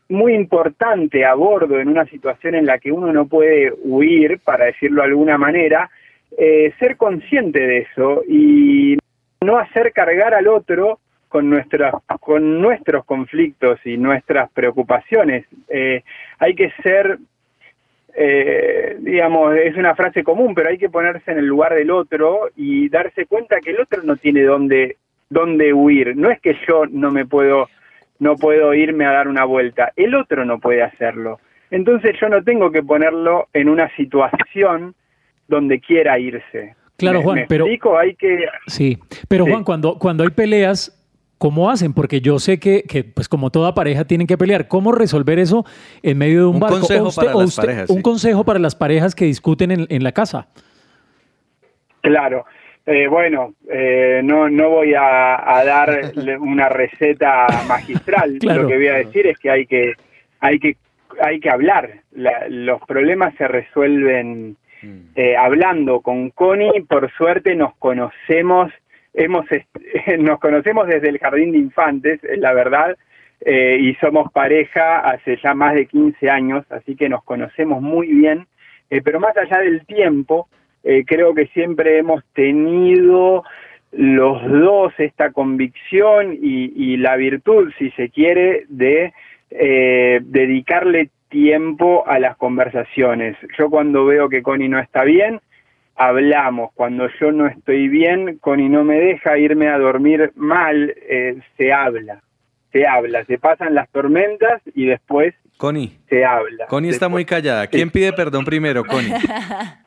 muy 0.07 0.33
importante 0.33 1.25
a 1.25 1.33
bordo 1.33 1.79
en 1.79 1.89
una 1.89 2.05
situación 2.05 2.55
en 2.55 2.65
la 2.65 2.79
que 2.79 2.91
uno 2.91 3.11
no 3.11 3.27
puede 3.27 3.73
huir, 3.83 4.39
para 4.39 4.65
decirlo 4.65 5.01
de 5.01 5.09
alguna 5.09 5.37
manera, 5.37 5.89
eh, 6.37 6.73
ser 6.79 6.95
consciente 6.95 7.59
de 7.59 7.79
eso 7.79 8.23
y 8.27 8.97
no 9.41 9.57
hacer 9.57 9.91
cargar 9.91 10.33
al 10.33 10.47
otro 10.47 10.99
con, 11.27 11.49
nuestra, 11.49 11.91
con 12.21 12.61
nuestros 12.61 13.03
conflictos 13.03 13.79
y 13.85 13.97
nuestras 13.97 14.49
preocupaciones. 14.51 15.45
Eh, 15.67 16.03
hay 16.39 16.55
que 16.55 16.71
ser 16.81 17.19
eh, 18.17 18.97
digamos, 18.99 19.55
es 19.57 19.75
una 19.75 19.93
frase 19.95 20.23
común, 20.23 20.55
pero 20.55 20.69
hay 20.69 20.77
que 20.77 20.89
ponerse 20.89 21.31
en 21.31 21.39
el 21.39 21.45
lugar 21.45 21.73
del 21.73 21.91
otro 21.91 22.49
y 22.55 22.89
darse 22.89 23.25
cuenta 23.25 23.59
que 23.59 23.71
el 23.71 23.81
otro 23.81 24.01
no 24.03 24.15
tiene 24.15 24.43
dónde, 24.43 24.97
dónde 25.29 25.73
huir. 25.73 26.15
No 26.15 26.31
es 26.31 26.39
que 26.39 26.55
yo 26.67 26.85
no 26.89 27.11
me 27.11 27.25
puedo, 27.25 27.67
no 28.19 28.35
puedo 28.35 28.73
irme 28.73 29.05
a 29.05 29.11
dar 29.11 29.27
una 29.27 29.43
vuelta, 29.45 29.91
el 29.95 30.15
otro 30.15 30.45
no 30.45 30.59
puede 30.59 30.81
hacerlo. 30.81 31.39
Entonces 31.71 32.15
yo 32.21 32.29
no 32.29 32.43
tengo 32.43 32.71
que 32.71 32.83
ponerlo 32.83 33.47
en 33.53 33.67
una 33.69 33.93
situación 33.95 34.95
donde 35.47 35.79
quiera 35.79 36.17
irse. 36.17 36.75
Claro, 36.97 37.19
¿Me, 37.19 37.23
Juan, 37.25 37.35
me 37.39 37.45
pero 37.47 37.65
explico? 37.65 37.97
hay 37.97 38.15
que 38.15 38.45
sí, 38.67 38.97
pero 39.27 39.43
Sí. 39.45 39.51
Juan, 39.51 39.63
cuando 39.65 39.99
cuando 39.99 40.23
hay 40.23 40.29
peleas 40.29 40.91
¿Cómo 41.45 41.69
hacen? 41.69 41.93
Porque 41.93 42.21
yo 42.21 42.39
sé 42.39 42.57
que, 42.59 42.81
que, 42.81 43.03
pues 43.03 43.29
como 43.29 43.51
toda 43.51 43.75
pareja 43.75 44.03
tienen 44.05 44.25
que 44.25 44.35
pelear. 44.35 44.67
¿Cómo 44.67 44.91
resolver 44.91 45.37
eso 45.37 45.63
en 46.01 46.17
medio 46.17 46.39
de 46.39 46.45
un, 46.47 46.55
Un 46.55 46.59
barco? 46.59 46.79
consejo 46.79 47.09
para 47.15 47.35
las 47.35 47.55
parejas, 47.55 47.89
Un 47.91 47.97
sí. 47.97 48.01
consejo 48.01 48.43
para 48.43 48.57
las 48.57 48.73
parejas 48.75 49.13
que 49.13 49.25
discuten 49.25 49.69
en, 49.69 49.85
en 49.89 50.03
la 50.03 50.11
casa. 50.11 50.47
Claro. 52.01 52.45
Eh, 52.87 53.05
bueno, 53.07 53.53
eh, 53.71 54.21
no, 54.23 54.49
no 54.49 54.69
voy 54.69 54.95
a, 54.95 55.57
a 55.59 55.63
dar 55.65 56.11
una 56.39 56.67
receta 56.69 57.45
magistral. 57.67 58.37
Claro. 58.39 58.63
Lo 58.63 58.67
que 58.67 58.75
voy 58.77 58.87
a 58.87 58.93
decir 58.95 59.27
es 59.27 59.37
que 59.37 59.51
hay 59.51 59.67
que, 59.67 59.93
hay 60.39 60.57
que, 60.59 60.77
hay 61.21 61.39
que 61.39 61.49
hablar. 61.51 61.91
La- 62.11 62.47
los 62.49 62.81
problemas 62.87 63.35
se 63.37 63.47
resuelven 63.47 64.57
eh, 65.15 65.35
hablando. 65.37 66.01
Con 66.01 66.31
Connie, 66.31 66.81
por 66.89 67.11
suerte, 67.13 67.53
nos 67.55 67.75
conocemos, 67.77 68.71
hemos, 69.15 69.45
nos 70.19 70.39
conocemos 70.39 70.87
desde 70.87 71.09
el 71.09 71.19
jardín 71.19 71.51
de 71.51 71.57
infantes, 71.57 72.23
es 72.23 72.39
la 72.39 72.53
verdad, 72.53 72.95
eh, 73.41 73.77
y 73.79 73.95
somos 73.95 74.31
pareja 74.31 74.99
hace 74.99 75.37
ya 75.43 75.53
más 75.53 75.75
de 75.75 75.87
15 75.87 76.29
años, 76.29 76.65
así 76.69 76.95
que 76.95 77.09
nos 77.09 77.23
conocemos 77.23 77.81
muy 77.81 78.07
bien. 78.07 78.47
Eh, 78.89 79.01
pero 79.03 79.19
más 79.19 79.35
allá 79.35 79.59
del 79.59 79.85
tiempo, 79.85 80.47
eh, 80.83 81.03
creo 81.05 81.33
que 81.33 81.47
siempre 81.47 81.97
hemos 81.97 82.23
tenido 82.33 83.43
los 83.91 84.43
dos 84.47 84.93
esta 84.97 85.31
convicción 85.31 86.33
y, 86.33 86.73
y 86.75 86.97
la 86.97 87.15
virtud, 87.15 87.71
si 87.79 87.91
se 87.91 88.09
quiere, 88.09 88.65
de 88.69 89.13
eh, 89.51 90.19
dedicarle 90.21 91.09
tiempo 91.29 92.03
a 92.07 92.19
las 92.19 92.35
conversaciones. 92.37 93.37
Yo 93.57 93.69
cuando 93.69 94.05
veo 94.05 94.27
que 94.29 94.41
Connie 94.41 94.69
no 94.69 94.79
está 94.79 95.03
bien, 95.03 95.39
hablamos. 95.95 96.71
Cuando 96.73 97.07
yo 97.19 97.31
no 97.31 97.47
estoy 97.47 97.87
bien, 97.87 98.37
Connie 98.39 98.69
no 98.69 98.83
me 98.83 98.99
deja 98.99 99.37
irme 99.37 99.67
a 99.67 99.77
dormir 99.77 100.31
mal, 100.35 100.93
eh, 101.09 101.39
se 101.57 101.73
habla. 101.73 102.21
Se 102.71 102.85
habla, 102.85 103.23
se 103.25 103.37
pasan 103.37 103.73
las 103.73 103.89
tormentas 103.89 104.61
y 104.73 104.85
después 104.85 105.33
Connie, 105.57 105.97
se 106.09 106.25
habla. 106.25 106.65
Connie 106.67 106.89
está 106.89 107.07
muy 107.07 107.23
callada. 107.23 107.67
¿Quién 107.67 107.89
pide 107.89 108.11
perdón 108.11 108.43
primero, 108.43 108.83
Connie? 108.83 109.13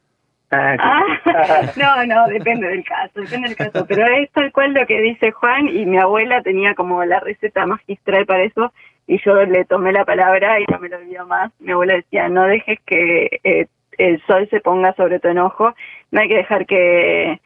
Ah, 0.51 1.03
no, 1.77 2.07
no, 2.07 2.27
depende 2.29 2.69
del 2.69 2.83
caso, 2.83 3.21
depende 3.21 3.49
del 3.49 3.57
caso. 3.57 3.85
Pero 3.87 4.07
es 4.07 4.31
tal 4.33 4.51
cual 4.53 4.73
lo 4.73 4.87
que 4.87 4.99
dice 5.03 5.31
Juan 5.31 5.69
y 5.69 5.85
mi 5.85 5.99
abuela 5.99 6.43
tenía 6.43 6.75
como 6.75 7.05
la 7.05 7.21
receta 7.21 7.67
magistral 7.67 8.25
para 8.25 8.45
eso 8.45 8.73
y 9.07 9.21
yo 9.23 9.35
le 9.45 9.65
tomé 9.67 9.93
la 9.93 10.05
palabra 10.05 10.59
y 10.59 10.65
no 10.71 10.79
me 10.79 10.89
lo 10.89 10.97
olvido 10.97 11.27
más. 11.27 11.53
Mi 11.61 11.73
abuela 11.73 11.97
decía, 11.97 12.29
no 12.29 12.45
dejes 12.45 12.79
que 12.87 13.41
eh, 13.45 13.67
el 13.99 14.23
sol 14.27 14.49
se 14.51 14.61
ponga 14.61 14.95
sobre 14.95 15.21
tu 15.21 15.29
enojo, 15.29 15.75
no 16.11 16.21
hay 16.21 16.29
que 16.29 16.37
dejar 16.37 16.67
que 16.67 17.41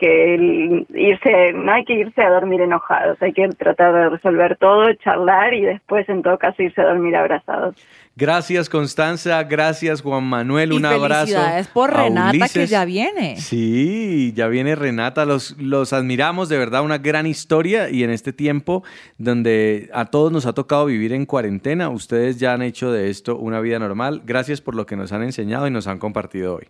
que 0.00 0.84
irse, 0.94 1.52
no 1.52 1.72
hay 1.72 1.84
que 1.84 1.92
irse 1.92 2.22
a 2.22 2.30
dormir 2.30 2.62
enojados, 2.62 3.20
hay 3.20 3.34
que 3.34 3.46
tratar 3.50 3.92
de 3.92 4.08
resolver 4.08 4.56
todo, 4.56 4.90
charlar 4.94 5.52
y 5.52 5.60
después 5.60 6.08
en 6.08 6.22
todo 6.22 6.38
caso 6.38 6.62
irse 6.62 6.80
a 6.80 6.86
dormir 6.86 7.14
abrazados. 7.14 7.76
Gracias 8.16 8.70
Constanza, 8.70 9.42
gracias 9.44 10.00
Juan 10.00 10.24
Manuel, 10.24 10.72
un 10.72 10.86
abrazo. 10.86 11.26
Felicidades 11.26 11.68
por 11.68 11.94
Renata 11.94 12.48
que 12.48 12.66
ya 12.66 12.86
viene. 12.86 13.36
Sí, 13.36 14.32
ya 14.34 14.48
viene 14.48 14.74
Renata, 14.74 15.26
los, 15.26 15.56
los 15.58 15.92
admiramos, 15.92 16.48
de 16.48 16.56
verdad, 16.56 16.82
una 16.82 16.98
gran 16.98 17.26
historia 17.26 17.90
y 17.90 18.02
en 18.02 18.10
este 18.10 18.32
tiempo 18.32 18.82
donde 19.18 19.90
a 19.92 20.06
todos 20.06 20.32
nos 20.32 20.46
ha 20.46 20.54
tocado 20.54 20.86
vivir 20.86 21.12
en 21.12 21.26
cuarentena, 21.26 21.90
ustedes 21.90 22.40
ya 22.40 22.54
han 22.54 22.62
hecho 22.62 22.90
de 22.90 23.10
esto 23.10 23.36
una 23.36 23.60
vida 23.60 23.78
normal. 23.78 24.22
Gracias 24.24 24.62
por 24.62 24.74
lo 24.74 24.86
que 24.86 24.96
nos 24.96 25.12
han 25.12 25.22
enseñado 25.22 25.66
y 25.66 25.70
nos 25.70 25.86
han 25.86 25.98
compartido 25.98 26.56
hoy. 26.56 26.68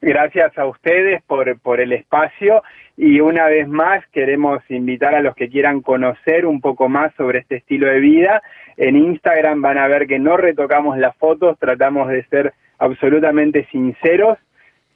Gracias 0.00 0.56
a 0.56 0.66
ustedes 0.66 1.22
por, 1.24 1.58
por 1.58 1.80
el 1.80 1.92
espacio 1.92 2.62
y 2.96 3.20
una 3.20 3.46
vez 3.46 3.66
más 3.66 4.04
queremos 4.12 4.62
invitar 4.68 5.14
a 5.14 5.22
los 5.22 5.34
que 5.34 5.48
quieran 5.48 5.80
conocer 5.80 6.46
un 6.46 6.60
poco 6.60 6.88
más 6.88 7.12
sobre 7.16 7.40
este 7.40 7.56
estilo 7.56 7.88
de 7.88 7.98
vida. 7.98 8.42
En 8.76 8.96
Instagram 8.96 9.60
van 9.60 9.76
a 9.76 9.88
ver 9.88 10.06
que 10.06 10.20
no 10.20 10.36
retocamos 10.36 10.98
las 10.98 11.16
fotos, 11.16 11.58
tratamos 11.58 12.08
de 12.08 12.24
ser 12.26 12.54
absolutamente 12.78 13.66
sinceros. 13.72 14.38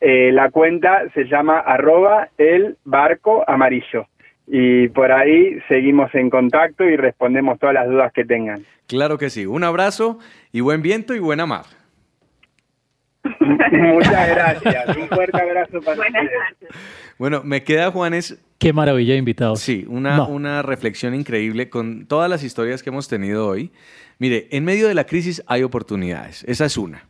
Eh, 0.01 0.31
la 0.33 0.51
cuenta 0.51 1.03
se 1.15 1.25
llama 1.25 1.59
arroba 1.59 2.29
el 2.39 2.77
barco 2.85 3.45
amarillo 3.49 4.07
y 4.47 4.89
por 4.89 5.11
ahí 5.11 5.59
seguimos 5.69 6.15
en 6.15 6.31
contacto 6.31 6.85
y 6.85 6.97
respondemos 6.97 7.59
todas 7.59 7.75
las 7.75 7.89
dudas 7.89 8.13
que 8.13 8.25
tengan. 8.25 8.65
Claro 8.87 9.19
que 9.19 9.31
sí. 9.31 9.47
Un 9.47 9.65
abrazo 9.65 10.19
y 10.53 10.61
buen 10.61 10.83
viento 10.83 11.15
y 11.15 11.19
buena 11.19 11.47
mar. 11.47 11.65
Muchas 13.73 14.29
gracias. 14.29 14.97
Un 14.97 15.09
fuerte 15.09 15.41
abrazo 15.41 15.81
para 15.81 15.97
Buenas 15.97 16.27
Bueno, 17.19 17.43
me 17.45 17.63
queda, 17.63 17.91
Juanes. 17.91 18.39
Qué 18.59 18.73
maravilla 18.73 19.13
de 19.13 19.19
invitados. 19.19 19.61
Sí, 19.61 19.85
una, 19.89 20.23
una 20.25 20.63
reflexión 20.63 21.15
increíble 21.15 21.69
con 21.69 22.07
todas 22.07 22.29
las 22.29 22.43
historias 22.43 22.83
que 22.83 22.91
hemos 22.91 23.09
tenido 23.09 23.47
hoy. 23.47 23.73
Mire, 24.19 24.49
en 24.51 24.65
medio 24.65 24.89
de 24.89 24.95
la 24.95 25.05
crisis 25.05 25.43
hay 25.47 25.63
oportunidades. 25.63 26.45
Esa 26.45 26.65
es 26.65 26.77
una. 26.77 27.07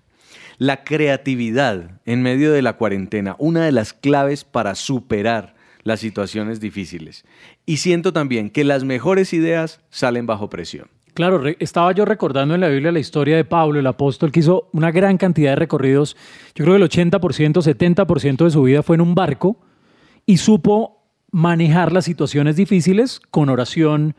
La 0.59 0.85
creatividad 0.85 2.01
en 2.05 2.23
medio 2.23 2.53
de 2.53 2.63
la 2.63 2.75
cuarentena, 2.75 3.37
una 3.39 3.65
de 3.65 3.73
las 3.73 3.93
claves 3.93 4.45
para 4.45 4.75
superar 4.75 5.55
las 5.83 6.01
situaciones 6.01 6.61
difíciles. 6.61 7.25
Y 7.67 7.79
siento 7.79 8.13
también 8.13 8.51
que 8.51 8.65
las 8.65 8.85
mejores 8.85 9.33
ideas 9.33 9.81
salen 9.91 10.27
bajo 10.27 10.49
presión. 10.49 10.89
Claro, 11.15 11.43
estaba 11.59 11.93
yo 11.93 12.07
recordando 12.07 12.55
en 12.55 12.63
la 12.63 12.69
Biblia 12.69 12.91
la 12.91 12.99
historia 12.99 13.37
de 13.37 13.45
Pablo, 13.45 13.79
el 13.79 13.87
apóstol, 13.87 14.33
que 14.33 14.41
hizo 14.41 14.71
una 14.73 14.91
gran 14.91 15.19
cantidad 15.19 15.51
de 15.51 15.57
recorridos. 15.57 16.17
Yo 16.55 16.65
creo 16.65 16.77
que 16.77 16.83
el 16.83 16.89
80%, 16.89 17.53
70% 17.61 18.45
de 18.45 18.51
su 18.51 18.63
vida 18.63 18.83
fue 18.83 18.97
en 18.97 19.03
un 19.03 19.15
barco 19.15 19.59
y 20.25 20.39
supo 20.39 21.03
manejar 21.31 21.93
las 21.93 22.07
situaciones 22.07 22.57
difíciles 22.57 23.21
con 23.31 23.51
oración, 23.51 24.15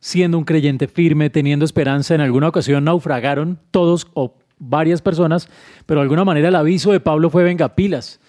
siendo 0.00 0.38
un 0.38 0.44
creyente 0.44 0.88
firme, 0.88 1.28
teniendo 1.28 1.66
esperanza. 1.66 2.14
En 2.14 2.22
alguna 2.22 2.48
ocasión 2.48 2.84
naufragaron 2.84 3.58
todos 3.70 4.06
o 4.14 4.34
varias 4.58 5.02
personas, 5.02 5.50
pero 5.84 6.00
de 6.00 6.04
alguna 6.04 6.24
manera 6.24 6.48
el 6.48 6.56
aviso 6.56 6.92
de 6.92 7.00
Pablo 7.00 7.28
fue 7.28 7.44
venga 7.44 7.74
pilas. 7.74 8.20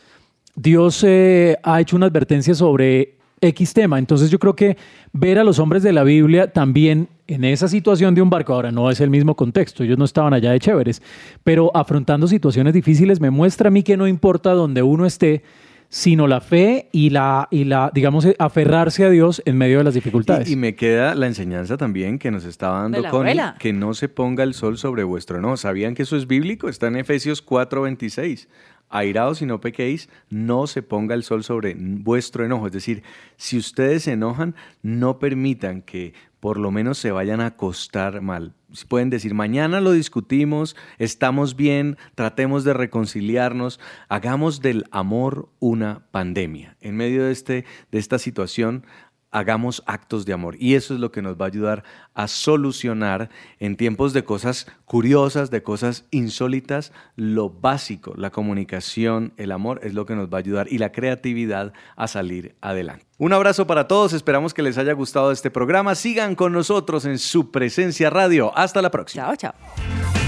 Dios 0.56 1.06
eh, 1.08 1.58
ha 1.64 1.80
hecho 1.80 1.96
una 1.96 2.08
advertencia 2.08 2.54
sobre 2.54 3.19
X 3.42 3.74
tema. 3.74 4.00
Entonces 4.00 4.30
yo 4.30 4.40
creo 4.40 4.56
que 4.56 4.78
ver 5.14 5.40
a 5.40 5.44
los 5.44 5.60
hombres 5.60 5.84
de 5.84 5.94
la 5.94 6.04
Biblia 6.04 6.52
también 6.52 7.08
en 7.28 7.44
esa 7.44 7.68
situación 7.68 8.16
de 8.16 8.22
un 8.22 8.30
barco, 8.30 8.54
ahora 8.54 8.72
no 8.72 8.90
es 8.90 9.02
el 9.02 9.10
mismo 9.10 9.36
contexto, 9.36 9.84
ellos 9.84 9.98
no 9.98 10.06
estaban 10.06 10.34
allá 10.34 10.52
de 10.52 10.60
chéveres, 10.60 11.02
pero 11.44 11.72
afrontando 11.76 12.28
situaciones 12.28 12.74
difíciles 12.74 13.20
me 13.20 13.30
muestra 13.30 13.68
a 13.68 13.72
mí 13.72 13.84
que 13.84 13.98
no 13.98 14.08
importa 14.08 14.54
donde 14.54 14.82
uno 14.82 15.06
esté, 15.06 15.44
sino 15.90 16.28
la 16.28 16.40
fe 16.40 16.88
y 16.92 17.10
la, 17.10 17.48
y 17.52 17.66
la 17.66 17.92
digamos, 17.94 18.28
aferrarse 18.38 19.06
a 19.06 19.10
Dios 19.10 19.42
en 19.46 19.58
medio 19.58 19.80
de 19.80 19.84
las 19.84 19.96
dificultades. 19.96 20.50
Y, 20.50 20.56
me 20.56 20.76
queda 20.76 21.16
la 21.16 21.28
enseñanza 21.28 21.78
también 21.78 22.20
que 22.20 22.32
nos 22.32 22.46
estaba 22.46 22.82
dando 22.82 23.04
con 23.10 23.28
que 23.60 23.74
no 23.74 23.94
se 23.96 24.08
ponga 24.08 24.44
el 24.44 24.54
sol 24.54 24.78
sobre 24.78 25.04
vuestro 25.04 25.42
no. 25.42 25.58
¿Sabían 25.58 25.96
que 25.96 26.04
eso 26.04 26.16
es 26.16 26.28
bíblico? 26.28 26.70
Está 26.70 26.88
en 26.88 26.98
Efesios 26.98 27.46
4:26 27.46 28.48
airados 28.90 29.42
y 29.42 29.46
no 29.46 29.62
pequéis, 29.62 30.10
no 30.30 30.68
se 30.68 30.82
ponga 30.82 31.16
el 31.16 31.24
sol 31.24 31.44
sobre 31.44 31.76
vuestro 31.78 32.46
enojo. 32.46 32.68
Es 32.68 32.74
decir, 32.74 33.04
si 33.38 33.58
ustedes 33.58 34.04
se 34.04 34.14
enojan, 34.14 34.56
no 34.82 35.20
permitan 35.20 35.82
que 35.82 36.14
por 36.40 36.58
lo 36.58 36.72
menos 36.72 36.98
se 36.98 37.12
vayan 37.12 37.42
a 37.42 37.48
acostar 37.48 38.22
mal. 38.22 38.54
Pueden 38.88 39.10
decir, 39.10 39.34
mañana 39.34 39.82
lo 39.82 39.92
discutimos, 39.92 40.76
estamos 41.00 41.56
bien, 41.56 41.98
tratemos 42.16 42.64
de 42.64 42.74
reconciliarnos, 42.74 43.80
hagamos 44.08 44.62
del 44.62 44.86
amor 44.92 45.50
una 45.60 46.06
pandemia. 46.12 46.78
En 46.80 46.96
medio 46.96 47.26
de, 47.26 47.32
este, 47.32 47.66
de 47.92 48.00
esta 48.00 48.20
situación, 48.20 48.86
hagamos 49.32 49.84
actos 49.86 50.26
de 50.26 50.34
amor. 50.34 50.56
Y 50.60 50.76
eso 50.76 50.94
es 50.94 51.00
lo 51.00 51.12
que 51.12 51.22
nos 51.22 51.36
va 51.36 51.46
a 51.46 51.48
ayudar 51.48 51.84
a 52.14 52.28
solucionar 52.28 53.30
en 53.60 53.76
tiempos 53.76 54.14
de 54.14 54.24
cosas 54.24 54.68
curiosas, 54.86 55.52
de 55.52 55.64
cosas 55.64 56.06
insólitas, 56.12 56.92
lo 57.16 57.50
básico, 57.50 58.14
la 58.16 58.32
comunicación, 58.32 59.34
el 59.38 59.52
amor 59.52 59.80
es 59.84 59.94
lo 59.94 60.06
que 60.06 60.16
nos 60.16 60.30
va 60.30 60.38
a 60.38 60.40
ayudar 60.40 60.68
y 60.72 60.78
la 60.78 60.92
creatividad 60.92 61.74
a 61.96 62.08
salir 62.08 62.56
adelante. 62.62 63.06
Un 63.18 63.34
abrazo 63.34 63.68
para 63.68 63.88
todos, 63.88 64.14
esperamos 64.14 64.54
que 64.54 64.64
les 64.64 64.78
haya 64.78 64.94
gustado 64.94 65.32
este 65.32 65.52
programa. 65.52 65.96
Sigan 65.96 66.36
con 66.36 66.54
nosotros 66.54 67.06
en 67.06 67.20
su 67.20 67.52
presencia 67.52 68.10
radio. 68.10 68.58
Hasta 68.58 68.82
la 68.82 68.92
próxima. 68.92 69.26
Chao, 69.26 69.36
chao. 69.36 70.19